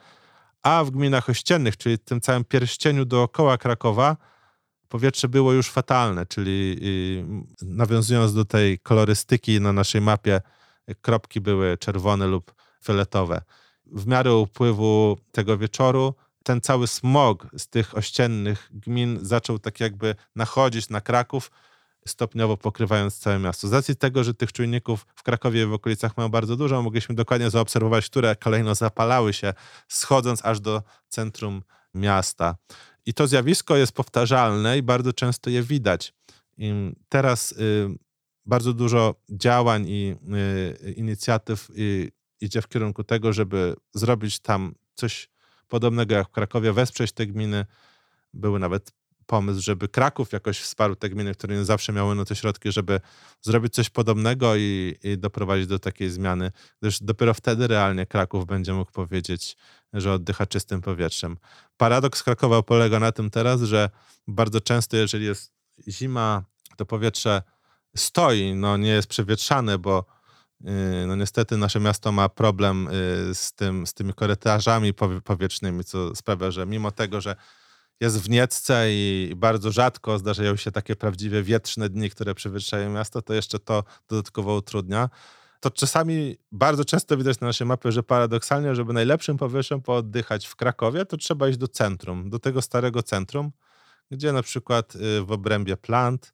a 0.63 0.83
w 0.83 0.91
gminach 0.91 1.29
ościennych, 1.29 1.77
czyli 1.77 1.99
tym 1.99 2.21
całym 2.21 2.43
pierścieniu 2.45 3.05
dookoła 3.05 3.57
Krakowa, 3.57 4.17
powietrze 4.89 5.29
było 5.29 5.53
już 5.53 5.69
fatalne, 5.69 6.25
czyli 6.25 6.77
nawiązując 7.61 8.33
do 8.33 8.45
tej 8.45 8.79
kolorystyki 8.79 9.61
na 9.61 9.73
naszej 9.73 10.01
mapie, 10.01 10.41
kropki 11.01 11.41
były 11.41 11.77
czerwone 11.77 12.27
lub 12.27 12.53
fioletowe. 12.83 13.41
W 13.85 14.07
miarę 14.07 14.35
upływu 14.35 15.17
tego 15.31 15.57
wieczoru 15.57 16.13
ten 16.43 16.61
cały 16.61 16.87
smog 16.87 17.47
z 17.57 17.67
tych 17.67 17.97
ościennych 17.97 18.69
gmin 18.71 19.19
zaczął 19.21 19.59
tak 19.59 19.79
jakby 19.79 20.15
nachodzić 20.35 20.89
na 20.89 21.01
Kraków, 21.01 21.51
stopniowo 22.07 22.57
pokrywając 22.57 23.19
całe 23.19 23.39
miasto. 23.39 23.67
Z 23.67 23.73
racji 23.73 23.95
tego, 23.95 24.23
że 24.23 24.33
tych 24.33 24.51
czujników 24.51 25.05
w 25.15 25.23
Krakowie 25.23 25.67
w 25.67 25.73
okolicach 25.73 26.17
mają 26.17 26.29
bardzo 26.29 26.55
dużo, 26.55 26.81
mogliśmy 26.81 27.15
dokładnie 27.15 27.49
zaobserwować, 27.49 28.05
które 28.05 28.35
kolejno 28.35 28.75
zapalały 28.75 29.33
się, 29.33 29.53
schodząc 29.87 30.45
aż 30.45 30.59
do 30.59 30.83
centrum 31.09 31.63
miasta. 31.93 32.55
I 33.05 33.13
to 33.13 33.27
zjawisko 33.27 33.75
jest 33.75 33.91
powtarzalne 33.91 34.77
i 34.77 34.83
bardzo 34.83 35.13
często 35.13 35.49
je 35.49 35.63
widać. 35.63 36.13
I 36.57 36.91
teraz 37.09 37.51
y, 37.51 37.89
bardzo 38.45 38.73
dużo 38.73 39.15
działań 39.29 39.85
i 39.87 40.15
y, 40.87 40.91
inicjatyw 40.91 41.69
y, 41.69 42.11
idzie 42.41 42.61
w 42.61 42.67
kierunku 42.67 43.03
tego, 43.03 43.33
żeby 43.33 43.75
zrobić 43.93 44.39
tam 44.39 44.75
coś 44.95 45.29
podobnego 45.67 46.15
jak 46.15 46.27
w 46.27 46.31
Krakowie, 46.31 46.73
wesprzeć 46.73 47.11
te 47.11 47.27
gminy. 47.27 47.65
Były 48.33 48.59
nawet 48.59 48.93
pomysł, 49.25 49.62
żeby 49.62 49.88
Kraków 49.88 50.31
jakoś 50.31 50.59
wsparł 50.59 50.95
te 50.95 51.09
gminy, 51.09 51.33
które 51.33 51.55
nie 51.55 51.65
zawsze 51.65 51.93
miały 51.93 52.15
na 52.15 52.25
to 52.25 52.36
środki, 52.36 52.71
żeby 52.71 52.99
zrobić 53.41 53.73
coś 53.73 53.89
podobnego 53.89 54.55
i, 54.55 54.95
i 55.03 55.17
doprowadzić 55.17 55.67
do 55.67 55.79
takiej 55.79 56.09
zmiany, 56.09 56.51
gdyż 56.81 56.99
dopiero 57.03 57.33
wtedy 57.33 57.67
realnie 57.67 58.05
Kraków 58.05 58.45
będzie 58.45 58.73
mógł 58.73 58.91
powiedzieć, 58.91 59.57
że 59.93 60.13
oddycha 60.13 60.45
czystym 60.45 60.81
powietrzem. 60.81 61.38
Paradoks 61.77 62.23
Krakowa 62.23 62.62
polega 62.62 62.99
na 62.99 63.12
tym 63.12 63.29
teraz, 63.29 63.62
że 63.62 63.89
bardzo 64.27 64.62
często, 64.62 64.97
jeżeli 64.97 65.25
jest 65.25 65.51
zima, 65.88 66.43
to 66.77 66.86
powietrze 66.86 67.41
stoi, 67.95 68.55
no 68.55 68.77
nie 68.77 68.89
jest 68.89 69.07
przewietrzane, 69.07 69.77
bo 69.77 70.05
yy, 70.62 70.71
no 71.07 71.15
niestety 71.15 71.57
nasze 71.57 71.79
miasto 71.79 72.12
ma 72.12 72.29
problem 72.29 72.89
yy, 73.27 73.36
z, 73.36 73.53
tym, 73.53 73.88
z 73.88 73.93
tymi 73.93 74.13
korytarzami 74.13 74.93
powietrznymi, 75.23 75.83
co 75.83 76.15
sprawia, 76.15 76.51
że 76.51 76.65
mimo 76.65 76.91
tego, 76.91 77.21
że 77.21 77.36
jest 78.03 78.21
w 78.21 78.29
Niecce 78.29 78.85
i 78.89 79.33
bardzo 79.35 79.71
rzadko 79.71 80.19
zdarzają 80.19 80.55
się 80.55 80.71
takie 80.71 80.95
prawdziwie 80.95 81.43
wietrzne 81.43 81.89
dni, 81.89 82.09
które 82.09 82.35
przewietrzają 82.35 82.89
miasto, 82.89 83.21
to 83.21 83.33
jeszcze 83.33 83.59
to 83.59 83.83
dodatkowo 84.07 84.55
utrudnia. 84.55 85.09
To 85.59 85.71
czasami 85.71 86.37
bardzo 86.51 86.85
często 86.85 87.17
widać 87.17 87.39
na 87.39 87.47
naszej 87.47 87.67
mapie, 87.67 87.91
że 87.91 88.03
paradoksalnie, 88.03 88.75
żeby 88.75 88.93
najlepszym 88.93 89.37
powietrzem 89.37 89.81
pooddychać 89.81 90.47
w 90.47 90.55
Krakowie, 90.55 91.05
to 91.05 91.17
trzeba 91.17 91.49
iść 91.49 91.57
do 91.57 91.67
centrum, 91.67 92.29
do 92.29 92.39
tego 92.39 92.61
starego 92.61 93.03
centrum, 93.03 93.51
gdzie 94.11 94.33
na 94.33 94.43
przykład 94.43 94.95
y, 94.95 95.23
w 95.23 95.31
obrębie 95.31 95.77
plant 95.77 96.33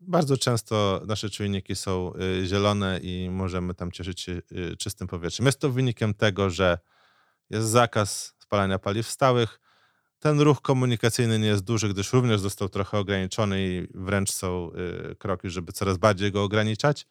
bardzo 0.00 0.36
często 0.36 1.02
nasze 1.06 1.30
czujniki 1.30 1.76
są 1.76 2.12
y, 2.14 2.46
zielone 2.46 2.98
i 3.02 3.30
możemy 3.30 3.74
tam 3.74 3.92
cieszyć 3.92 4.20
się 4.20 4.32
y, 4.52 4.76
czystym 4.76 5.08
powietrzem. 5.08 5.46
Jest 5.46 5.60
to 5.60 5.70
wynikiem 5.70 6.14
tego, 6.14 6.50
że 6.50 6.78
jest 7.50 7.68
zakaz 7.68 8.34
spalania 8.38 8.78
paliw 8.78 9.08
stałych, 9.08 9.61
ten 10.22 10.40
ruch 10.40 10.60
komunikacyjny 10.60 11.38
nie 11.38 11.46
jest 11.46 11.64
duży, 11.64 11.88
gdyż 11.88 12.12
również 12.12 12.40
został 12.40 12.68
trochę 12.68 12.98
ograniczony 12.98 13.62
i 13.62 13.88
wręcz 13.94 14.30
są 14.30 14.70
y, 15.10 15.16
kroki, 15.16 15.50
żeby 15.50 15.72
coraz 15.72 15.98
bardziej 15.98 16.32
go 16.32 16.42
ograniczać. 16.42 17.06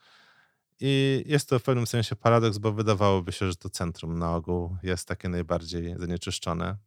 I 0.80 1.24
jest 1.26 1.50
to 1.50 1.60
w 1.60 1.64
pewnym 1.64 1.88
sensie 1.88 2.16
paradoks, 2.16 2.58
bo 2.58 2.72
wydawałoby 2.72 3.32
się, 3.32 3.48
że 3.48 3.56
to 3.56 3.70
centrum 3.70 4.20
na 4.20 4.36
ogół 4.36 4.78
jest 4.84 5.08
takie 5.08 5.30
najbardziej 5.30 5.96
zanieczyszczone. 5.98 6.78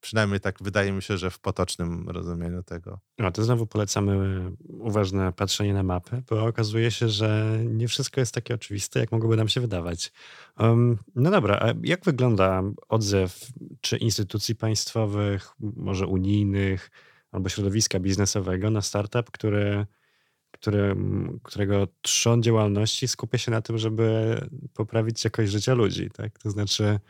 Przynajmniej 0.00 0.40
tak 0.40 0.62
wydaje 0.62 0.92
mi 0.92 1.02
się, 1.02 1.18
że 1.18 1.30
w 1.30 1.38
potocznym 1.38 2.08
rozumieniu 2.08 2.62
tego. 2.62 3.00
No 3.18 3.32
to 3.32 3.44
znowu 3.44 3.66
polecamy 3.66 4.40
uważne 4.68 5.32
patrzenie 5.32 5.74
na 5.74 5.82
mapy, 5.82 6.22
bo 6.30 6.44
okazuje 6.46 6.90
się, 6.90 7.08
że 7.08 7.58
nie 7.64 7.88
wszystko 7.88 8.20
jest 8.20 8.34
takie 8.34 8.54
oczywiste, 8.54 9.00
jak 9.00 9.12
mogłoby 9.12 9.36
nam 9.36 9.48
się 9.48 9.60
wydawać. 9.60 10.12
Um, 10.58 10.98
no 11.14 11.30
dobra, 11.30 11.58
a 11.62 11.66
jak 11.82 12.04
wygląda 12.04 12.62
odzew 12.88 13.46
czy 13.80 13.96
instytucji 13.96 14.54
państwowych, 14.54 15.54
może 15.58 16.06
unijnych, 16.06 16.90
albo 17.32 17.48
środowiska 17.48 18.00
biznesowego 18.00 18.70
na 18.70 18.82
startup, 18.82 19.30
który, 19.30 19.86
który, 20.50 20.96
którego 21.42 21.88
trzon 22.02 22.42
działalności 22.42 23.08
skupia 23.08 23.38
się 23.38 23.50
na 23.50 23.62
tym, 23.62 23.78
żeby 23.78 24.36
poprawić 24.74 25.24
jakość 25.24 25.52
życia 25.52 25.74
ludzi, 25.74 26.10
tak? 26.10 26.38
To 26.38 26.50
znaczy 26.50 27.00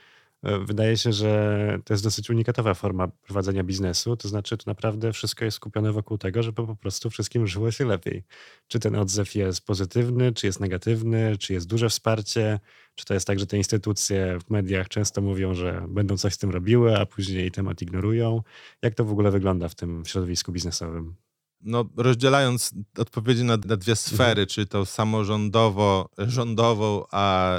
wydaje 0.43 0.97
się, 0.97 1.13
że 1.13 1.79
to 1.85 1.95
jest 1.95 2.05
dosyć 2.05 2.31
unikatowa 2.31 2.75
forma 2.75 3.09
prowadzenia 3.09 3.65
biznesu. 3.65 4.17
To 4.17 4.29
znaczy, 4.29 4.57
to 4.57 4.65
naprawdę 4.67 5.13
wszystko 5.13 5.45
jest 5.45 5.57
skupione 5.57 5.93
wokół 5.93 6.19
tego, 6.19 6.43
żeby 6.43 6.67
po 6.67 6.77
prostu 6.77 7.11
wszystkim 7.11 7.47
żyło 7.47 7.71
się 7.71 7.85
lepiej. 7.85 8.25
Czy 8.69 8.81
ten 8.81 8.97
odzew 8.97 9.35
jest 9.35 9.67
pozytywny, 9.67 10.33
czy 10.33 10.47
jest 10.47 10.61
negatywny, 10.61 11.37
czy 11.39 11.53
jest 11.53 11.67
duże 11.67 11.89
wsparcie, 11.89 12.61
czy 12.95 13.05
to 13.05 13.15
jest 13.15 13.27
tak, 13.27 13.39
że 13.39 13.47
te 13.47 13.57
instytucje 13.57 14.39
w 14.47 14.51
mediach 14.51 14.89
często 14.89 15.21
mówią, 15.21 15.55
że 15.55 15.87
będą 15.89 16.17
coś 16.17 16.35
z 16.35 16.39
tym 16.39 16.51
robiły, 16.51 16.99
a 16.99 17.07
później 17.07 17.51
temat 17.51 17.83
ignorują. 17.83 18.43
Jak 18.83 18.95
to 18.95 19.05
w 19.05 19.13
ogóle 19.13 19.31
wygląda 19.31 19.69
w 19.69 19.75
tym 19.75 20.03
środowisku 20.07 20.53
biznesowym? 20.53 21.15
No, 21.61 21.85
rozdzielając 21.97 22.75
odpowiedzi 22.99 23.45
na, 23.45 23.57
na 23.57 23.77
dwie 23.77 23.97
sfery, 23.97 24.31
mhm. 24.31 24.47
czyli 24.47 24.67
tą 24.67 24.85
samorządowo-rządową, 24.85 27.05
a 27.11 27.59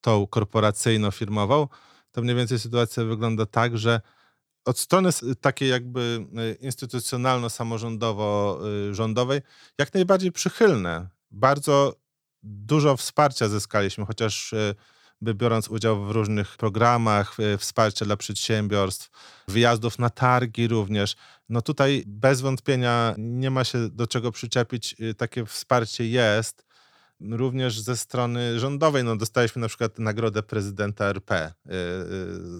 tą 0.00 0.26
korporacyjno-firmową, 0.26 1.68
to 2.12 2.22
mniej 2.22 2.36
więcej 2.36 2.58
sytuacja 2.58 3.04
wygląda 3.04 3.46
tak, 3.46 3.78
że 3.78 4.00
od 4.64 4.78
strony 4.78 5.10
takiej 5.40 5.68
jakby 5.68 6.26
y, 6.60 6.66
instytucjonalno-samorządowo-rządowej 6.66 9.42
jak 9.78 9.94
najbardziej 9.94 10.32
przychylne. 10.32 11.08
Bardzo 11.30 11.96
dużo 12.42 12.96
wsparcia 12.96 13.48
zyskaliśmy, 13.48 14.06
chociaż 14.06 14.54
by 15.20 15.34
biorąc 15.34 15.68
udział 15.68 16.04
w 16.04 16.10
różnych 16.10 16.56
programach, 16.56 17.36
wsparcia 17.58 18.04
dla 18.04 18.16
przedsiębiorstw, 18.16 19.10
wyjazdów 19.48 19.98
na 19.98 20.10
targi 20.10 20.68
również. 20.68 21.16
No 21.48 21.62
tutaj 21.62 22.02
bez 22.06 22.40
wątpienia 22.40 23.14
nie 23.18 23.50
ma 23.50 23.64
się 23.64 23.88
do 23.88 24.06
czego 24.06 24.32
przyczepić. 24.32 24.96
Takie 25.16 25.46
wsparcie 25.46 26.08
jest 26.08 26.64
również 27.20 27.80
ze 27.80 27.96
strony 27.96 28.60
rządowej. 28.60 29.04
No, 29.04 29.16
dostaliśmy 29.16 29.60
na 29.60 29.68
przykład 29.68 29.98
nagrodę 29.98 30.42
prezydenta 30.42 31.04
RP 31.04 31.52
yy, 31.66 31.72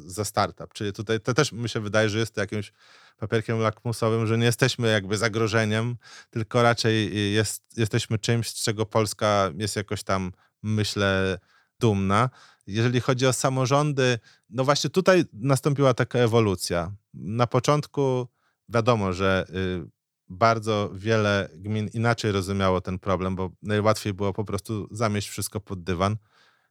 za 0.07 0.25
startup, 0.25 0.73
czyli 0.73 0.92
tutaj 0.92 1.20
to 1.20 1.35
też 1.35 1.53
mi 1.53 1.68
się 1.68 1.81
wydaje, 1.81 2.09
że 2.09 2.18
jest 2.18 2.35
to 2.35 2.40
jakimś 2.40 2.73
papierkiem 3.16 3.59
lakmusowym, 3.59 4.27
że 4.27 4.38
nie 4.38 4.46
jesteśmy 4.46 4.88
jakby 4.88 5.16
zagrożeniem, 5.16 5.96
tylko 6.31 6.62
raczej 6.62 7.14
jest, 7.35 7.62
jesteśmy 7.77 8.18
czymś, 8.18 8.49
z 8.49 8.62
czego 8.64 8.87
Polska 8.87 9.51
jest 9.59 9.77
jakoś 9.77 10.03
tam, 10.03 10.33
myślę, 10.62 11.38
dumna. 11.81 12.31
Jeżeli 12.66 13.01
chodzi 13.01 13.27
o 13.27 13.33
samorządy, 13.33 14.18
no 14.51 14.64
właśnie 14.64 14.90
tutaj 14.90 15.25
nastąpiła 15.33 15.94
taka 15.94 16.18
ewolucja. 16.18 16.92
Na 17.14 17.46
początku 17.46 18.29
wiadomo, 18.68 19.12
że 19.12 19.44
y, 19.51 20.00
bardzo 20.31 20.90
wiele 20.95 21.49
gmin 21.55 21.88
inaczej 21.95 22.33
rozumiało 22.33 22.81
ten 22.81 22.99
problem, 22.99 23.37
bo 23.37 23.51
najłatwiej 23.62 24.14
było 24.14 24.33
po 24.33 24.45
prostu 24.45 24.88
zamieść 24.90 25.29
wszystko 25.29 25.61
pod 25.61 25.83
dywan, 25.83 26.16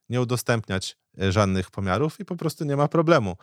nie 0.10 0.22
udostępniać 0.22 0.98
e, 1.22 1.32
żadnych 1.32 1.72
pomiarów 1.72 2.20
i 2.20 2.26
po 2.26 2.36
prostu 2.36 2.66
nie 2.66 2.76
ma 2.76 2.88
problemu. 2.88 3.38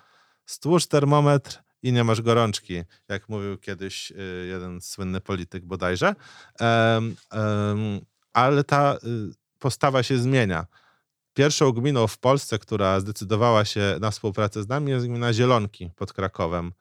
Stłóż 0.46 0.86
termometr 0.86 1.62
i 1.82 1.92
nie 1.92 2.04
masz 2.04 2.22
gorączki, 2.22 2.82
jak 3.08 3.28
mówił 3.28 3.58
kiedyś 3.58 4.12
e, 4.12 4.14
jeden 4.46 4.80
słynny 4.80 5.20
polityk 5.20 5.64
bodajże. 5.64 6.14
ale 8.32 8.64
ta 8.64 8.94
y, 8.94 8.98
postawa 9.58 10.02
się 10.02 10.18
zmienia. 10.18 10.66
Pierwszą 11.34 11.72
gminą 11.72 12.06
w 12.06 12.18
Polsce, 12.18 12.58
która 12.58 13.00
zdecydowała 13.00 13.64
się 13.64 13.96
na 14.00 14.10
współpracę 14.10 14.62
z 14.62 14.68
nami, 14.68 14.90
jest 14.90 15.06
gmina 15.06 15.32
Zielonki 15.32 15.90
pod 15.96 16.12
Krakowem. 16.12 16.72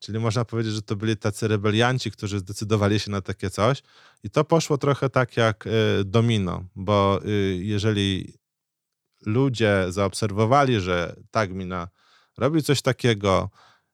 Czyli 0.00 0.18
można 0.18 0.44
powiedzieć, 0.44 0.72
że 0.72 0.82
to 0.82 0.96
byli 0.96 1.16
tacy 1.16 1.48
rebelianci, 1.48 2.10
którzy 2.10 2.38
zdecydowali 2.38 3.00
się 3.00 3.10
na 3.10 3.20
takie 3.20 3.50
coś. 3.50 3.82
I 4.22 4.30
to 4.30 4.44
poszło 4.44 4.78
trochę 4.78 5.10
tak 5.10 5.36
jak 5.36 5.66
y, 5.66 5.70
domino, 6.04 6.64
bo 6.76 7.20
y, 7.24 7.58
jeżeli 7.62 8.34
ludzie 9.26 9.86
zaobserwowali, 9.88 10.80
że 10.80 11.16
ta 11.30 11.46
gmina 11.46 11.88
robi 12.38 12.62
coś 12.62 12.82
takiego, 12.82 13.50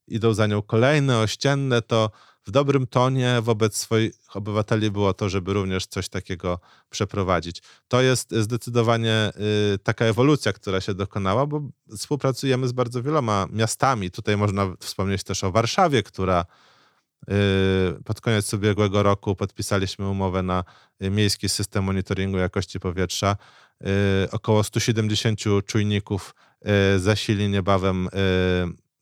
idą 0.09 0.35
za 0.35 0.47
nią 0.47 0.63
kolejne 0.63 1.19
ościenne, 1.19 1.83
to 1.83 2.11
w 2.47 2.51
dobrym 2.51 2.87
tonie 2.87 3.39
wobec 3.43 3.77
swoich 3.77 4.13
obywateli 4.35 4.91
było 4.91 5.15
to, 5.15 5.29
żeby 5.29 5.53
również 5.53 5.87
coś 5.87 6.09
takiego 6.09 6.61
przeprowadzić. 6.91 7.63
To 7.89 8.03
jest 8.03 8.35
zdecydowanie 8.35 9.33
y, 9.75 9.79
taka 9.79 10.05
ewolucja, 10.05 10.53
która 10.53 10.81
się 10.81 10.95
dokonała, 10.95 11.47
bo 11.47 11.63
współpracujemy 11.97 12.69
z 12.69 12.73
bardzo 12.73 13.03
wieloma 13.03 13.47
miastami. 13.53 14.11
Tutaj 14.11 14.37
można 14.37 14.75
wspomnieć 14.81 15.25
też 15.25 15.45
o 15.45 15.53
Warszawie, 15.53 16.03
która 16.03 16.45
y, 17.31 17.35
pod 18.05 18.21
koniec 18.21 18.55
ubiegłego 18.55 19.03
roku 19.03 19.37
podpisaliśmy 19.37 20.09
umowę 20.09 20.43
na 20.43 20.65
miejski 21.01 21.49
system 21.49 21.85
monitoringu 21.85 22.39
jakości 22.39 22.81
powietrza. 22.81 23.37
Y, 24.27 24.31
około 24.31 24.65
170 24.65 25.41
czujników 25.67 26.35
zasili 26.97 27.49
niebawem 27.49 28.09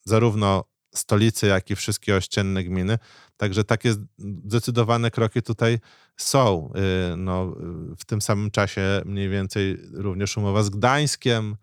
zarówno 0.05 0.65
stolicy, 0.95 1.47
jak 1.47 1.71
i 1.71 1.77
wszystkie 1.77 2.17
ościenne 2.17 2.65
gminy. 2.65 2.99
Także 3.37 3.65
takie 3.65 3.95
zdecydowane 4.19 5.11
kroki 5.11 5.43
tutaj 5.43 5.79
są. 6.17 6.73
Y, 7.13 7.17
no, 7.17 7.57
w 7.99 8.05
tym 8.05 8.23
samym 8.23 8.51
czasie 8.51 9.03
mniej 9.05 9.29
więcej 9.29 9.79
również 9.93 10.37
umowa 10.37 10.63
z 10.63 10.71
Gdańskiem. 10.71 11.57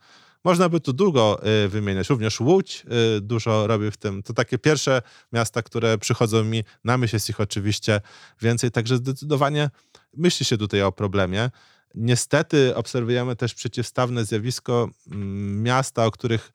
Można 0.43 0.69
by 0.69 0.79
tu 0.79 0.93
długo 0.93 1.41
y, 1.65 1.69
wymieniać. 1.69 2.09
Również 2.09 2.39
Łódź 2.39 2.85
y, 3.17 3.21
dużo 3.21 3.67
robi 3.67 3.91
w 3.91 3.97
tym. 3.97 4.23
To 4.23 4.33
takie 4.33 4.57
pierwsze 4.57 5.01
miasta, 5.33 5.61
które 5.61 5.97
przychodzą 5.97 6.43
mi 6.43 6.63
na 6.83 6.97
myśl, 6.97 7.15
jest 7.15 7.29
ich 7.29 7.39
oczywiście 7.39 8.01
więcej. 8.41 8.71
Także 8.71 8.97
zdecydowanie 8.97 9.69
myśli 10.17 10.45
się 10.45 10.57
tutaj 10.57 10.81
o 10.81 10.91
problemie. 10.91 11.49
Niestety 11.95 12.75
obserwujemy 12.75 13.35
też 13.35 13.53
przeciwstawne 13.53 14.25
zjawisko 14.25 14.89
mm, 15.11 15.63
miasta, 15.63 16.05
o 16.05 16.11
których 16.11 16.51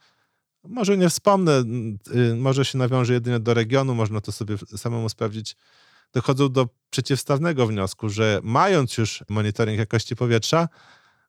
może 0.68 0.96
nie 0.96 1.08
wspomnę, 1.08 1.64
y, 2.32 2.36
może 2.36 2.64
się 2.64 2.78
nawiąże 2.78 3.12
jedynie 3.12 3.40
do 3.40 3.54
regionu, 3.54 3.94
można 3.94 4.20
to 4.20 4.32
sobie 4.32 4.56
samemu 4.76 5.08
sprawdzić. 5.08 5.56
Dochodzą 6.12 6.48
do 6.48 6.68
przeciwstawnego 6.90 7.66
wniosku, 7.66 8.08
że 8.08 8.40
mając 8.42 8.98
już 8.98 9.24
monitoring 9.28 9.78
jakości 9.78 10.16
powietrza, 10.16 10.68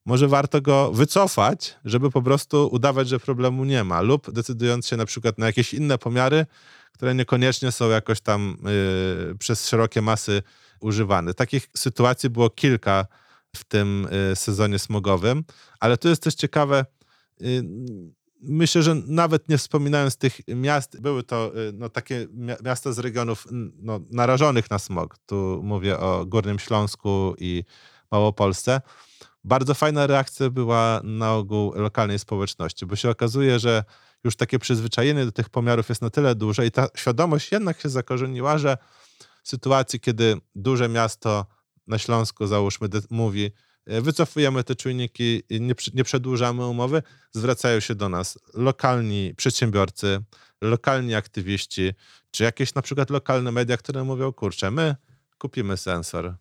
może 0.05 0.27
warto 0.27 0.61
go 0.61 0.91
wycofać, 0.91 1.75
żeby 1.85 2.11
po 2.11 2.21
prostu 2.21 2.69
udawać, 2.71 3.09
że 3.09 3.19
problemu 3.19 3.65
nie 3.65 3.83
ma, 3.83 4.01
lub 4.01 4.31
decydując 4.31 4.87
się 4.87 4.97
na 4.97 5.05
przykład 5.05 5.37
na 5.37 5.45
jakieś 5.45 5.73
inne 5.73 5.97
pomiary, 5.97 6.45
które 6.93 7.15
niekoniecznie 7.15 7.71
są 7.71 7.89
jakoś 7.89 8.21
tam 8.21 8.57
y, 9.31 9.35
przez 9.37 9.67
szerokie 9.69 10.01
masy 10.01 10.43
używane. 10.79 11.33
Takich 11.33 11.69
sytuacji 11.77 12.29
było 12.29 12.49
kilka 12.49 13.05
w 13.55 13.63
tym 13.63 14.07
y, 14.31 14.35
sezonie 14.35 14.79
smogowym, 14.79 15.43
ale 15.79 15.97
tu 15.97 16.09
jest 16.09 16.23
też 16.23 16.35
ciekawe, 16.35 16.85
myślę, 18.41 18.83
że 18.83 18.95
nawet 18.95 19.49
nie 19.49 19.57
wspominając 19.57 20.17
tych 20.17 20.41
miast, 20.47 21.01
były 21.01 21.23
to 21.23 21.51
y, 21.57 21.73
no, 21.73 21.89
takie 21.89 22.27
miasta 22.63 22.91
z 22.91 22.99
regionów 22.99 23.47
no, 23.81 23.99
narażonych 24.11 24.69
na 24.69 24.79
smog. 24.79 25.17
Tu 25.25 25.59
mówię 25.63 25.99
o 25.99 26.25
Górnym 26.25 26.59
Śląsku 26.59 27.35
i 27.37 27.63
Małopolsce. 28.11 28.81
Bardzo 29.43 29.73
fajna 29.73 30.07
reakcja 30.07 30.49
była 30.49 31.01
na 31.03 31.33
ogół 31.33 31.73
lokalnej 31.75 32.19
społeczności, 32.19 32.85
bo 32.85 32.95
się 32.95 33.09
okazuje, 33.09 33.59
że 33.59 33.83
już 34.23 34.35
takie 34.35 34.59
przyzwyczajenie 34.59 35.25
do 35.25 35.31
tych 35.31 35.49
pomiarów 35.49 35.89
jest 35.89 36.01
na 36.01 36.09
tyle 36.09 36.35
duże 36.35 36.65
i 36.65 36.71
ta 36.71 36.87
świadomość 36.95 37.51
jednak 37.51 37.81
się 37.81 37.89
zakorzeniła, 37.89 38.57
że 38.57 38.77
w 39.43 39.49
sytuacji, 39.49 39.99
kiedy 39.99 40.37
duże 40.55 40.89
miasto 40.89 41.45
na 41.87 41.97
Śląsku, 41.97 42.47
załóżmy, 42.47 42.87
mówi, 43.09 43.51
wycofujemy 43.87 44.63
te 44.63 44.75
czujniki, 44.75 45.43
nie, 45.49 45.73
nie 45.93 46.03
przedłużamy 46.03 46.65
umowy, 46.65 47.03
zwracają 47.31 47.79
się 47.79 47.95
do 47.95 48.09
nas 48.09 48.39
lokalni 48.53 49.33
przedsiębiorcy, 49.37 50.23
lokalni 50.61 51.15
aktywiści, 51.15 51.93
czy 52.31 52.43
jakieś 52.43 52.75
na 52.75 52.81
przykład 52.81 53.09
lokalne 53.09 53.51
media, 53.51 53.77
które 53.77 54.03
mówią, 54.03 54.33
kurczę, 54.33 54.71
my 54.71 54.95
kupimy 55.37 55.77
sensor, 55.77 56.35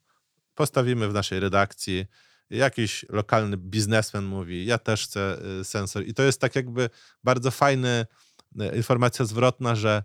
postawimy 0.55 1.09
w 1.09 1.13
naszej 1.13 1.41
redakcji, 1.41 2.07
jakiś 2.51 3.07
lokalny 3.09 3.57
biznesmen 3.57 4.25
mówi, 4.25 4.67
ja 4.67 4.79
też 4.79 5.05
chcę 5.05 5.39
y, 5.61 5.65
sensor. 5.65 6.07
I 6.07 6.15
to 6.15 6.23
jest 6.23 6.41
tak 6.41 6.57
jakby 6.57 6.91
bardzo 7.25 7.51
fajna 7.51 7.89
y, 7.89 8.77
informacja 8.77 9.25
zwrotna, 9.25 9.75
że 9.75 10.03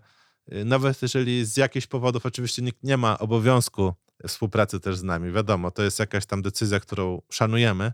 y, 0.52 0.64
nawet 0.64 1.02
jeżeli 1.02 1.44
z 1.44 1.56
jakichś 1.56 1.86
powodów 1.86 2.26
oczywiście 2.26 2.62
nikt 2.62 2.82
nie 2.82 2.96
ma 2.96 3.18
obowiązku 3.18 3.94
współpracy 4.28 4.80
też 4.80 4.96
z 4.96 5.02
nami. 5.02 5.32
Wiadomo, 5.32 5.70
to 5.70 5.82
jest 5.82 5.98
jakaś 5.98 6.26
tam 6.26 6.42
decyzja, 6.42 6.80
którą 6.80 7.22
szanujemy. 7.30 7.92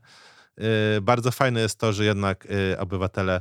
Y, 0.96 1.00
bardzo 1.00 1.30
fajne 1.30 1.60
jest 1.60 1.78
to, 1.78 1.92
że 1.92 2.04
jednak 2.04 2.46
y, 2.46 2.78
obywatele 2.78 3.40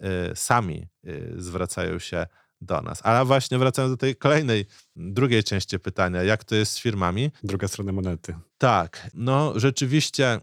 y, 0.00 0.04
sami 0.34 0.88
zwracają 1.36 1.98
się 1.98 2.26
do 2.60 2.82
nas. 2.82 3.00
Ale 3.04 3.24
właśnie 3.24 3.58
wracając 3.58 3.92
do 3.92 3.96
tej 3.96 4.16
kolejnej, 4.16 4.66
drugiej 4.96 5.44
części 5.44 5.78
pytania, 5.78 6.22
jak 6.22 6.44
to 6.44 6.54
jest 6.54 6.72
z 6.72 6.78
firmami? 6.78 7.30
Druga 7.42 7.68
strona 7.68 7.92
monety. 7.92 8.34
Tak, 8.58 9.10
no 9.14 9.52
rzeczywiście 9.56 10.40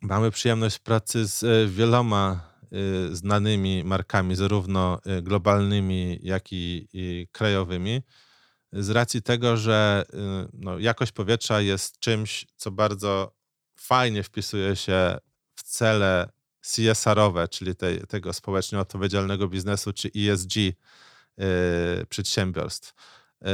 mamy 0.00 0.30
przyjemność 0.30 0.78
pracy 0.78 1.26
z 1.26 1.70
wieloma 1.70 2.52
znanymi 3.10 3.84
markami, 3.84 4.36
zarówno 4.36 5.00
globalnymi, 5.22 6.18
jak 6.22 6.52
i, 6.52 6.88
i 6.92 7.28
krajowymi 7.32 8.02
z 8.72 8.90
racji 8.90 9.22
tego, 9.22 9.56
że 9.56 10.04
y, 10.14 10.16
no, 10.52 10.78
jakość 10.78 11.12
powietrza 11.12 11.60
jest 11.60 11.98
czymś, 11.98 12.46
co 12.56 12.70
bardzo 12.70 13.32
fajnie 13.76 14.22
wpisuje 14.22 14.76
się 14.76 15.18
w 15.54 15.62
cele 15.62 16.28
CSR-owe, 16.60 17.48
czyli 17.48 17.76
tej, 17.76 18.00
tego 18.00 18.32
społecznie 18.32 18.78
odpowiedzialnego 18.78 19.48
biznesu, 19.48 19.92
czy 19.92 20.10
ESG 20.16 20.56
yy, 20.56 20.74
przedsiębiorstw. 22.08 22.94
Yy, 23.42 23.48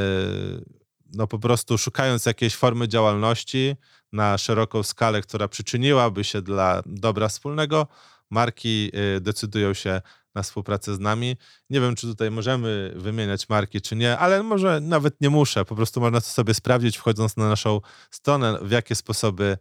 no 1.14 1.26
po 1.26 1.38
prostu 1.38 1.78
szukając 1.78 2.26
jakiejś 2.26 2.54
formy 2.54 2.88
działalności 2.88 3.76
na 4.12 4.38
szeroką 4.38 4.82
skalę, 4.82 5.20
która 5.20 5.48
przyczyniłaby 5.48 6.24
się 6.24 6.42
dla 6.42 6.82
dobra 6.86 7.28
wspólnego, 7.28 7.86
marki 8.30 8.92
decydują 9.20 9.74
się 9.74 10.00
na 10.38 10.42
współpracę 10.42 10.94
z 10.94 11.00
nami. 11.00 11.36
Nie 11.70 11.80
wiem, 11.80 11.94
czy 11.94 12.06
tutaj 12.06 12.30
możemy 12.30 12.92
wymieniać 12.96 13.48
marki, 13.48 13.80
czy 13.80 13.96
nie, 13.96 14.18
ale 14.18 14.42
może 14.42 14.80
nawet 14.80 15.20
nie 15.20 15.30
muszę. 15.30 15.64
Po 15.64 15.76
prostu 15.76 16.00
można 16.00 16.20
to 16.20 16.26
sobie 16.26 16.54
sprawdzić, 16.54 16.96
wchodząc 16.96 17.36
na 17.36 17.48
naszą 17.48 17.80
stronę, 18.10 18.58
w 18.62 18.70
jakie 18.70 18.94
sposoby, 18.94 19.44
y, 19.44 19.58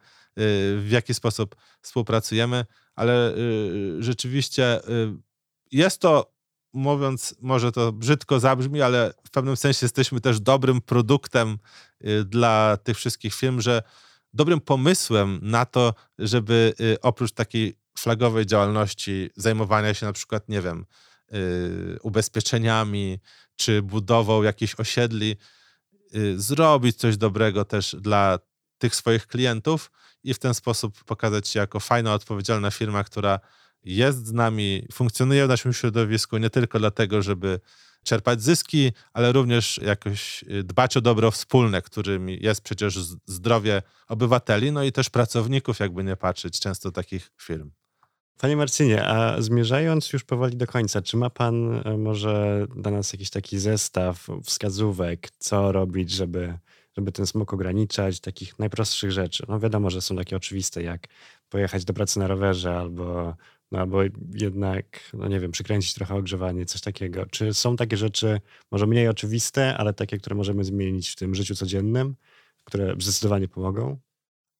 w 0.79 0.87
jaki 0.89 1.13
sposób 1.13 1.55
współpracujemy, 1.81 2.65
ale 2.95 3.33
y, 3.33 4.03
rzeczywiście 4.03 4.89
y, 4.89 5.13
jest 5.71 6.01
to, 6.01 6.33
mówiąc, 6.73 7.35
może 7.41 7.71
to 7.71 7.91
brzydko 7.91 8.39
zabrzmi, 8.39 8.81
ale 8.81 9.13
w 9.27 9.29
pewnym 9.29 9.57
sensie 9.57 9.85
jesteśmy 9.85 10.21
też 10.21 10.39
dobrym 10.39 10.81
produktem 10.81 11.57
dla 12.25 12.77
tych 12.83 12.97
wszystkich 12.97 13.33
firm, 13.33 13.61
że 13.61 13.83
dobrym 14.33 14.61
pomysłem 14.61 15.39
na 15.41 15.65
to, 15.65 15.93
żeby 16.19 16.73
oprócz 17.01 17.31
takiej 17.31 17.77
flagowej 17.99 18.45
działalności, 18.45 19.29
zajmowania 19.35 19.93
się 19.93 20.05
na 20.05 20.13
przykład, 20.13 20.49
nie 20.49 20.61
wiem, 20.61 20.85
yy, 21.31 21.99
ubezpieczeniami 22.01 23.19
czy 23.55 23.81
budową 23.81 24.43
jakichś 24.43 24.75
osiedli, 24.75 25.35
yy, 26.13 26.39
zrobić 26.39 26.97
coś 26.97 27.17
dobrego 27.17 27.65
też 27.65 27.95
dla 27.99 28.39
tych 28.77 28.95
swoich 28.95 29.27
klientów 29.27 29.91
i 30.23 30.33
w 30.33 30.39
ten 30.39 30.53
sposób 30.53 31.03
pokazać 31.03 31.47
się 31.47 31.59
jako 31.59 31.79
fajna, 31.79 32.13
odpowiedzialna 32.13 32.71
firma, 32.71 33.03
która 33.03 33.39
jest 33.83 34.27
z 34.27 34.31
nami, 34.31 34.87
funkcjonuje 34.91 35.45
w 35.45 35.49
naszym 35.49 35.73
środowisku 35.73 36.37
nie 36.37 36.49
tylko 36.49 36.79
dlatego, 36.79 37.21
żeby 37.21 37.59
czerpać 38.03 38.41
zyski, 38.41 38.91
ale 39.13 39.31
również 39.31 39.77
jakoś 39.77 40.43
y, 40.43 40.63
dbać 40.63 40.97
o 40.97 41.01
dobro 41.01 41.31
wspólne, 41.31 41.81
którym 41.81 42.29
jest 42.29 42.61
przecież 42.61 42.99
zdrowie 43.25 43.81
obywateli, 44.07 44.71
no 44.71 44.83
i 44.83 44.91
też 44.91 45.09
pracowników, 45.09 45.79
jakby 45.79 46.03
nie 46.03 46.15
patrzeć, 46.15 46.59
często 46.59 46.91
takich 46.91 47.31
firm. 47.41 47.71
Panie 48.37 48.55
Marcinie, 48.55 49.05
a 49.05 49.41
zmierzając 49.41 50.13
już 50.13 50.23
powoli 50.23 50.57
do 50.57 50.67
końca, 50.67 51.01
czy 51.01 51.17
ma 51.17 51.29
Pan 51.29 51.81
e, 51.85 51.97
może 51.97 52.67
dla 52.75 52.91
nas 52.91 53.13
jakiś 53.13 53.29
taki 53.29 53.59
zestaw 53.59 54.27
wskazówek, 54.43 55.29
co 55.37 55.71
robić, 55.71 56.11
żeby, 56.11 56.57
żeby 56.97 57.11
ten 57.11 57.27
smog 57.27 57.53
ograniczać, 57.53 58.19
takich 58.19 58.59
najprostszych 58.59 59.11
rzeczy? 59.11 59.43
No 59.47 59.59
wiadomo, 59.59 59.89
że 59.89 60.01
są 60.01 60.15
takie 60.15 60.35
oczywiste, 60.35 60.83
jak 60.83 61.07
pojechać 61.49 61.85
do 61.85 61.93
pracy 61.93 62.19
na 62.19 62.27
rowerze 62.27 62.77
albo, 62.77 63.35
no, 63.71 63.79
albo 63.79 63.99
jednak, 64.33 64.85
no 65.13 65.27
nie 65.27 65.39
wiem, 65.39 65.51
przykręcić 65.51 65.93
trochę 65.93 66.15
ogrzewanie, 66.15 66.65
coś 66.65 66.81
takiego. 66.81 67.25
Czy 67.25 67.53
są 67.53 67.75
takie 67.75 67.97
rzeczy 67.97 68.41
może 68.71 68.87
mniej 68.87 69.07
oczywiste, 69.07 69.77
ale 69.77 69.93
takie, 69.93 70.17
które 70.17 70.35
możemy 70.35 70.63
zmienić 70.63 71.09
w 71.09 71.15
tym 71.15 71.35
życiu 71.35 71.55
codziennym, 71.55 72.15
które 72.63 72.95
zdecydowanie 72.99 73.47
pomogą? 73.47 73.97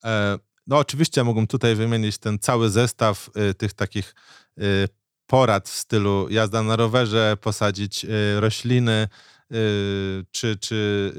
E 0.06 0.47
no 0.68 0.78
oczywiście 0.78 1.24
mógłbym 1.24 1.48
tutaj 1.48 1.76
wymienić 1.76 2.18
ten 2.18 2.40
cały 2.40 2.70
zestaw 2.70 3.30
y, 3.50 3.54
tych 3.54 3.74
takich 3.74 4.16
y, 4.58 4.88
porad 5.26 5.70
w 5.70 5.78
stylu 5.78 6.28
jazda 6.30 6.64
na 6.64 6.76
rowerze, 6.76 7.38
posadzić 7.42 8.06
y, 8.06 8.40
rośliny, 8.40 9.08
czy, 10.32 10.58
czy 10.58 11.14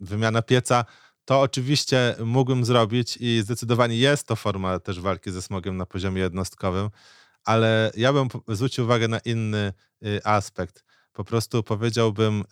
wymiana 0.00 0.42
pieca. 0.42 0.84
To 1.24 1.40
oczywiście 1.40 2.14
mógłbym 2.24 2.64
zrobić 2.64 3.16
i 3.20 3.40
zdecydowanie 3.42 3.96
jest 3.96 4.26
to 4.26 4.36
forma 4.36 4.78
też 4.78 5.00
walki 5.00 5.30
ze 5.30 5.42
smogiem 5.42 5.76
na 5.76 5.86
poziomie 5.86 6.22
jednostkowym, 6.22 6.90
ale 7.44 7.92
ja 7.96 8.12
bym 8.12 8.28
zwrócił 8.48 8.84
uwagę 8.84 9.08
na 9.08 9.18
inny 9.18 9.72
aspekt. 10.24 10.84
Po 11.12 11.24
prostu 11.24 11.62
powiedziałbym, 11.62 12.44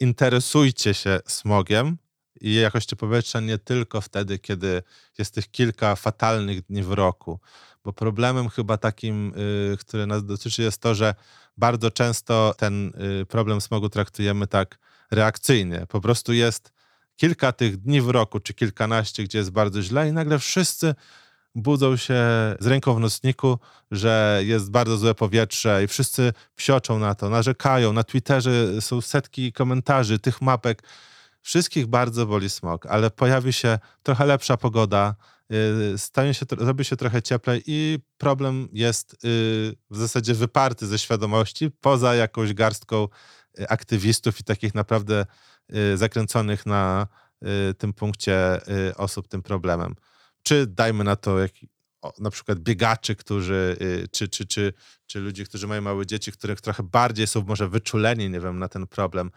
interesujcie 0.00 0.94
się 0.94 1.20
smogiem 1.26 1.98
i 2.40 2.54
jakością 2.54 2.96
powietrza 2.96 3.40
nie 3.40 3.58
tylko 3.58 4.00
wtedy, 4.00 4.38
kiedy 4.38 4.82
jest 5.18 5.34
tych 5.34 5.50
kilka 5.50 5.96
fatalnych 5.96 6.62
dni 6.62 6.82
w 6.82 6.92
roku. 6.92 7.40
Bo 7.84 7.92
problemem 7.92 8.48
chyba 8.48 8.76
takim, 8.76 9.32
y, 9.72 9.76
który 9.76 10.06
nas 10.06 10.24
dotyczy, 10.24 10.62
jest 10.62 10.80
to, 10.80 10.94
że 10.94 11.14
bardzo 11.56 11.90
często 11.90 12.54
ten 12.58 12.92
y, 13.22 13.26
problem 13.26 13.60
smogu 13.60 13.88
traktujemy 13.88 14.46
tak 14.46 14.78
reakcyjnie. 15.10 15.86
Po 15.88 16.00
prostu 16.00 16.32
jest 16.32 16.72
kilka 17.16 17.52
tych 17.52 17.76
dni 17.76 18.00
w 18.00 18.08
roku, 18.08 18.40
czy 18.40 18.54
kilkanaście, 18.54 19.24
gdzie 19.24 19.38
jest 19.38 19.50
bardzo 19.50 19.82
źle, 19.82 20.08
i 20.08 20.12
nagle 20.12 20.38
wszyscy 20.38 20.94
budzą 21.56 21.96
się 21.96 22.14
z 22.60 22.66
ręką 22.66 22.94
w 22.94 23.00
nocniku, 23.00 23.58
że 23.90 24.40
jest 24.44 24.70
bardzo 24.70 24.96
złe 24.96 25.14
powietrze 25.14 25.84
i 25.84 25.86
wszyscy 25.86 26.32
psioczą 26.56 26.98
na 26.98 27.14
to, 27.14 27.30
narzekają. 27.30 27.92
Na 27.92 28.04
Twitterze 28.04 28.82
są 28.82 29.00
setki 29.00 29.52
komentarzy, 29.52 30.18
tych 30.18 30.42
mapek. 30.42 30.82
Wszystkich 31.46 31.86
bardzo 31.86 32.26
boli 32.26 32.50
smog, 32.50 32.86
ale 32.86 33.10
pojawi 33.10 33.52
się 33.52 33.78
trochę 34.02 34.26
lepsza 34.26 34.56
pogoda, 34.56 35.14
yy, 35.50 35.98
stanie 35.98 36.34
się, 36.34 36.46
robi 36.58 36.84
się 36.84 36.96
trochę 36.96 37.22
cieplej 37.22 37.62
i 37.66 37.98
problem 38.18 38.68
jest 38.72 39.12
yy, 39.12 39.18
w 39.90 39.96
zasadzie 39.96 40.34
wyparty 40.34 40.86
ze 40.86 40.98
świadomości, 40.98 41.70
poza 41.80 42.14
jakąś 42.14 42.54
garstką 42.54 43.08
yy, 43.58 43.68
aktywistów 43.68 44.40
i 44.40 44.44
takich 44.44 44.74
naprawdę 44.74 45.26
zakręconych 45.94 46.66
na 46.66 47.06
tym 47.78 47.92
punkcie 47.92 48.60
osób 48.96 49.28
tym 49.28 49.42
problemem 49.42 49.94
czy 50.46 50.66
dajmy 50.66 51.04
na 51.04 51.16
to 51.16 51.38
jak, 51.38 51.50
na 52.18 52.30
przykład 52.30 52.58
biegaczy, 52.58 53.16
którzy, 53.16 53.76
y, 53.80 54.08
czy, 54.12 54.28
czy, 54.28 54.46
czy, 54.46 54.72
czy 55.06 55.20
ludzi, 55.20 55.44
którzy 55.44 55.66
mają 55.66 55.82
małe 55.82 56.06
dzieci, 56.06 56.32
których 56.32 56.60
trochę 56.60 56.82
bardziej 56.82 57.26
są 57.26 57.42
może 57.42 57.68
wyczuleni, 57.68 58.30
nie 58.30 58.40
wiem, 58.40 58.58
na 58.58 58.68
ten 58.68 58.86
problem. 58.86 59.30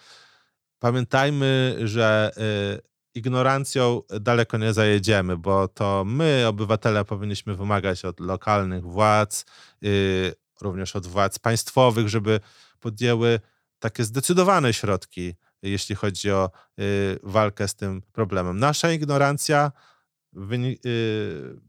Pamiętajmy, 0.79 1.75
że 1.83 2.31
y, 2.77 2.81
ignorancją 3.13 4.01
daleko 4.21 4.57
nie 4.57 4.73
zajedziemy, 4.73 5.37
bo 5.37 5.67
to 5.67 6.03
my, 6.07 6.45
obywatele, 6.47 7.05
powinniśmy 7.05 7.55
wymagać 7.55 8.05
od 8.05 8.19
lokalnych 8.19 8.83
władz, 8.83 9.45
y, 9.83 10.33
również 10.61 10.95
od 10.95 11.07
władz 11.07 11.39
państwowych, 11.39 12.09
żeby 12.09 12.39
podjęły 12.79 13.39
takie 13.79 14.03
zdecydowane 14.03 14.73
środki, 14.73 15.35
jeśli 15.61 15.95
chodzi 15.95 16.31
o 16.31 16.51
y, 16.79 17.19
walkę 17.23 17.67
z 17.67 17.75
tym 17.75 18.01
problemem. 18.01 18.59
Nasza 18.59 18.91
ignorancja 18.91 19.71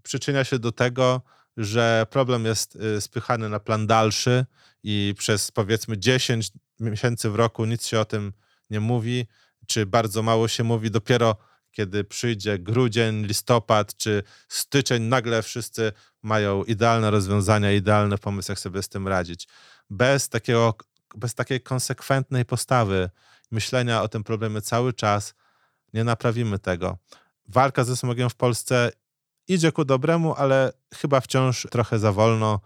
przyczynia 0.02 0.44
się 0.44 0.58
do 0.58 0.72
tego, 0.72 1.22
że 1.56 2.06
problem 2.10 2.44
jest 2.44 2.78
spychany 3.00 3.48
na 3.48 3.60
plan 3.60 3.86
dalszy 3.86 4.46
i 4.82 5.14
przez 5.18 5.50
powiedzmy 5.50 5.98
10 5.98 6.52
miesięcy 6.80 7.30
w 7.30 7.34
roku 7.34 7.64
nic 7.64 7.86
się 7.86 8.00
o 8.00 8.04
tym 8.04 8.24
nie 8.26 8.49
mówi, 8.78 9.26
czy 9.66 9.86
bardzo 9.86 10.22
mało 10.22 10.48
się 10.48 10.64
mówi. 10.64 10.90
Dopiero 10.90 11.36
kiedy 11.72 12.04
przyjdzie 12.04 12.58
grudzień, 12.58 13.26
listopad 13.26 13.96
czy 13.96 14.22
styczeń, 14.48 15.02
nagle 15.02 15.42
wszyscy 15.42 15.92
mają 16.22 16.64
idealne 16.64 17.10
rozwiązania, 17.10 17.72
idealny 17.72 18.18
pomysł, 18.18 18.52
jak 18.52 18.58
sobie 18.58 18.82
z 18.82 18.88
tym 18.88 19.08
radzić. 19.08 19.48
Bez, 19.90 20.28
takiego, 20.28 20.74
bez 21.14 21.34
takiej 21.34 21.60
konsekwentnej 21.60 22.44
postawy, 22.44 23.10
myślenia 23.50 24.02
o 24.02 24.08
tym 24.08 24.24
problemie 24.24 24.60
cały 24.60 24.92
czas, 24.92 25.34
nie 25.94 26.04
naprawimy 26.04 26.58
tego 26.58 26.98
walka 27.50 27.84
ze 27.84 27.96
smogiem 27.96 28.30
w 28.30 28.34
Polsce 28.34 28.90
idzie 29.48 29.72
ku 29.72 29.84
dobremu, 29.84 30.34
ale 30.34 30.72
chyba 30.94 31.20
wciąż 31.20 31.66
trochę 31.70 31.98
za 31.98 32.12
wolno. 32.12 32.60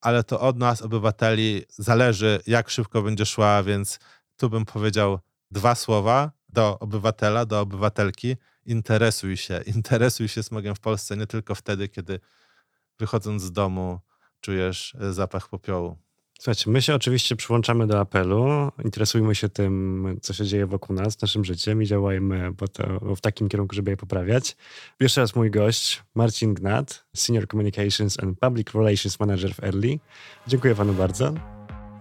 Ale 0.00 0.24
to 0.24 0.40
od 0.40 0.58
nas, 0.58 0.82
obywateli, 0.82 1.62
zależy, 1.68 2.40
jak 2.46 2.70
szybko 2.70 3.02
będzie 3.02 3.26
szła, 3.26 3.62
więc 3.62 3.98
tu 4.36 4.50
bym 4.50 4.64
powiedział 4.64 5.18
dwa 5.54 5.74
słowa 5.74 6.30
do 6.48 6.78
obywatela, 6.78 7.46
do 7.46 7.60
obywatelki. 7.60 8.36
Interesuj 8.66 9.36
się, 9.36 9.60
interesuj 9.76 10.28
się 10.28 10.42
smogiem 10.42 10.74
w 10.74 10.80
Polsce 10.80 11.16
nie 11.16 11.26
tylko 11.26 11.54
wtedy, 11.54 11.88
kiedy 11.88 12.20
wychodząc 12.98 13.42
z 13.42 13.52
domu 13.52 14.00
czujesz 14.40 14.96
e, 15.00 15.12
zapach 15.12 15.48
popiołu. 15.48 15.96
Słuchajcie, 16.38 16.70
my 16.70 16.82
się 16.82 16.94
oczywiście 16.94 17.36
przyłączamy 17.36 17.86
do 17.86 18.00
apelu, 18.00 18.72
interesujmy 18.84 19.34
się 19.34 19.48
tym, 19.48 20.06
co 20.22 20.32
się 20.32 20.46
dzieje 20.46 20.66
wokół 20.66 20.96
nas, 20.96 21.22
naszym 21.22 21.44
życiem 21.44 21.82
i 21.82 21.86
działajmy 21.86 22.52
to, 22.72 23.14
w 23.16 23.20
takim 23.20 23.48
kierunku, 23.48 23.74
żeby 23.74 23.90
je 23.90 23.96
poprawiać. 23.96 24.56
Jeszcze 25.00 25.20
raz 25.20 25.36
mój 25.36 25.50
gość, 25.50 26.02
Marcin 26.14 26.54
Gnat, 26.54 27.04
Senior 27.16 27.48
Communications 27.48 28.22
and 28.22 28.38
Public 28.38 28.74
Relations 28.74 29.20
Manager 29.20 29.54
w 29.54 29.62
Early. 29.62 29.98
Dziękuję 30.46 30.74
panu 30.74 30.92
bardzo. 30.92 31.34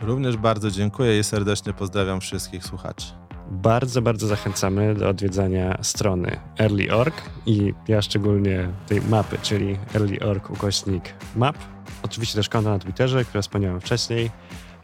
Również 0.01 0.37
bardzo 0.37 0.71
dziękuję 0.71 1.19
i 1.19 1.23
serdecznie 1.23 1.73
pozdrawiam 1.73 2.21
wszystkich 2.21 2.63
słuchaczy. 2.63 3.22
Bardzo, 3.51 4.01
bardzo 4.01 4.27
zachęcamy 4.27 4.95
do 4.95 5.09
odwiedzania 5.09 5.83
strony 5.83 6.39
early.org 6.59 7.13
i 7.45 7.73
ja 7.87 8.01
szczególnie 8.01 8.69
tej 8.87 9.01
mapy, 9.01 9.37
czyli 9.41 9.77
early.org 9.95 10.49
ukośnik 10.49 11.03
map. 11.35 11.57
Oczywiście 12.03 12.35
też 12.35 12.49
konto 12.49 12.69
na 12.69 12.79
Twitterze, 12.79 13.25
które 13.25 13.41
wspomniałem 13.41 13.81
wcześniej. 13.81 14.31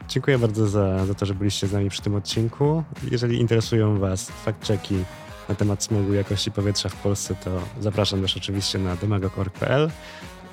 Dziękuję 0.07 0.37
bardzo 0.37 0.67
za, 0.67 1.05
za 1.05 1.13
to, 1.13 1.25
że 1.25 1.33
byliście 1.33 1.67
z 1.67 1.71
nami 1.71 1.89
przy 1.89 2.01
tym 2.01 2.15
odcinku. 2.15 2.83
Jeżeli 3.11 3.39
interesują 3.39 3.99
Was 3.99 4.31
fact-checki 4.45 5.03
na 5.49 5.55
temat 5.55 5.83
smogu 5.83 6.13
jakości 6.13 6.51
powietrza 6.51 6.89
w 6.89 6.95
Polsce, 6.95 7.35
to 7.35 7.61
zapraszam 7.79 8.21
też 8.21 8.37
oczywiście 8.37 8.79
na 8.79 8.95
demagog.org.pl 8.95 9.89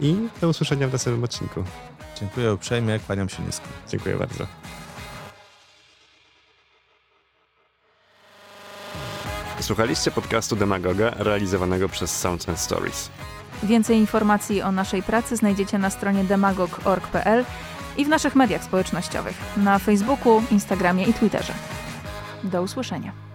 i 0.01 0.17
do 0.41 0.49
usłyszenia 0.49 0.89
w 0.89 0.93
następnym 0.93 1.25
odcinku. 1.25 1.65
Dziękuję 2.21 2.55
uprzejmie, 2.55 2.99
kłaniam 2.99 3.29
się 3.29 3.43
nisko. 3.43 3.67
Dziękuję 3.89 4.17
bardzo. 4.17 4.47
Słuchaliście 9.61 10.11
podcastu 10.11 10.57
Demagoga 10.57 11.11
realizowanego 11.11 11.89
przez 11.89 12.19
Sounds 12.19 12.49
and 12.49 12.59
Stories. 12.59 13.11
Więcej 13.63 13.99
informacji 13.99 14.63
o 14.63 14.73
naszej 14.73 15.03
pracy 15.03 15.37
znajdziecie 15.37 15.79
na 15.79 15.91
stronie 15.91 16.25
demagog.org.pl 16.25 17.45
i 17.97 18.05
w 18.05 18.09
naszych 18.09 18.35
mediach 18.35 18.65
społecznościowych 18.65 19.37
na 19.57 19.79
Facebooku, 19.79 20.43
Instagramie 20.51 21.05
i 21.05 21.15
Twitterze. 21.15 21.53
Do 22.45 22.63
usłyszenia. 22.63 23.26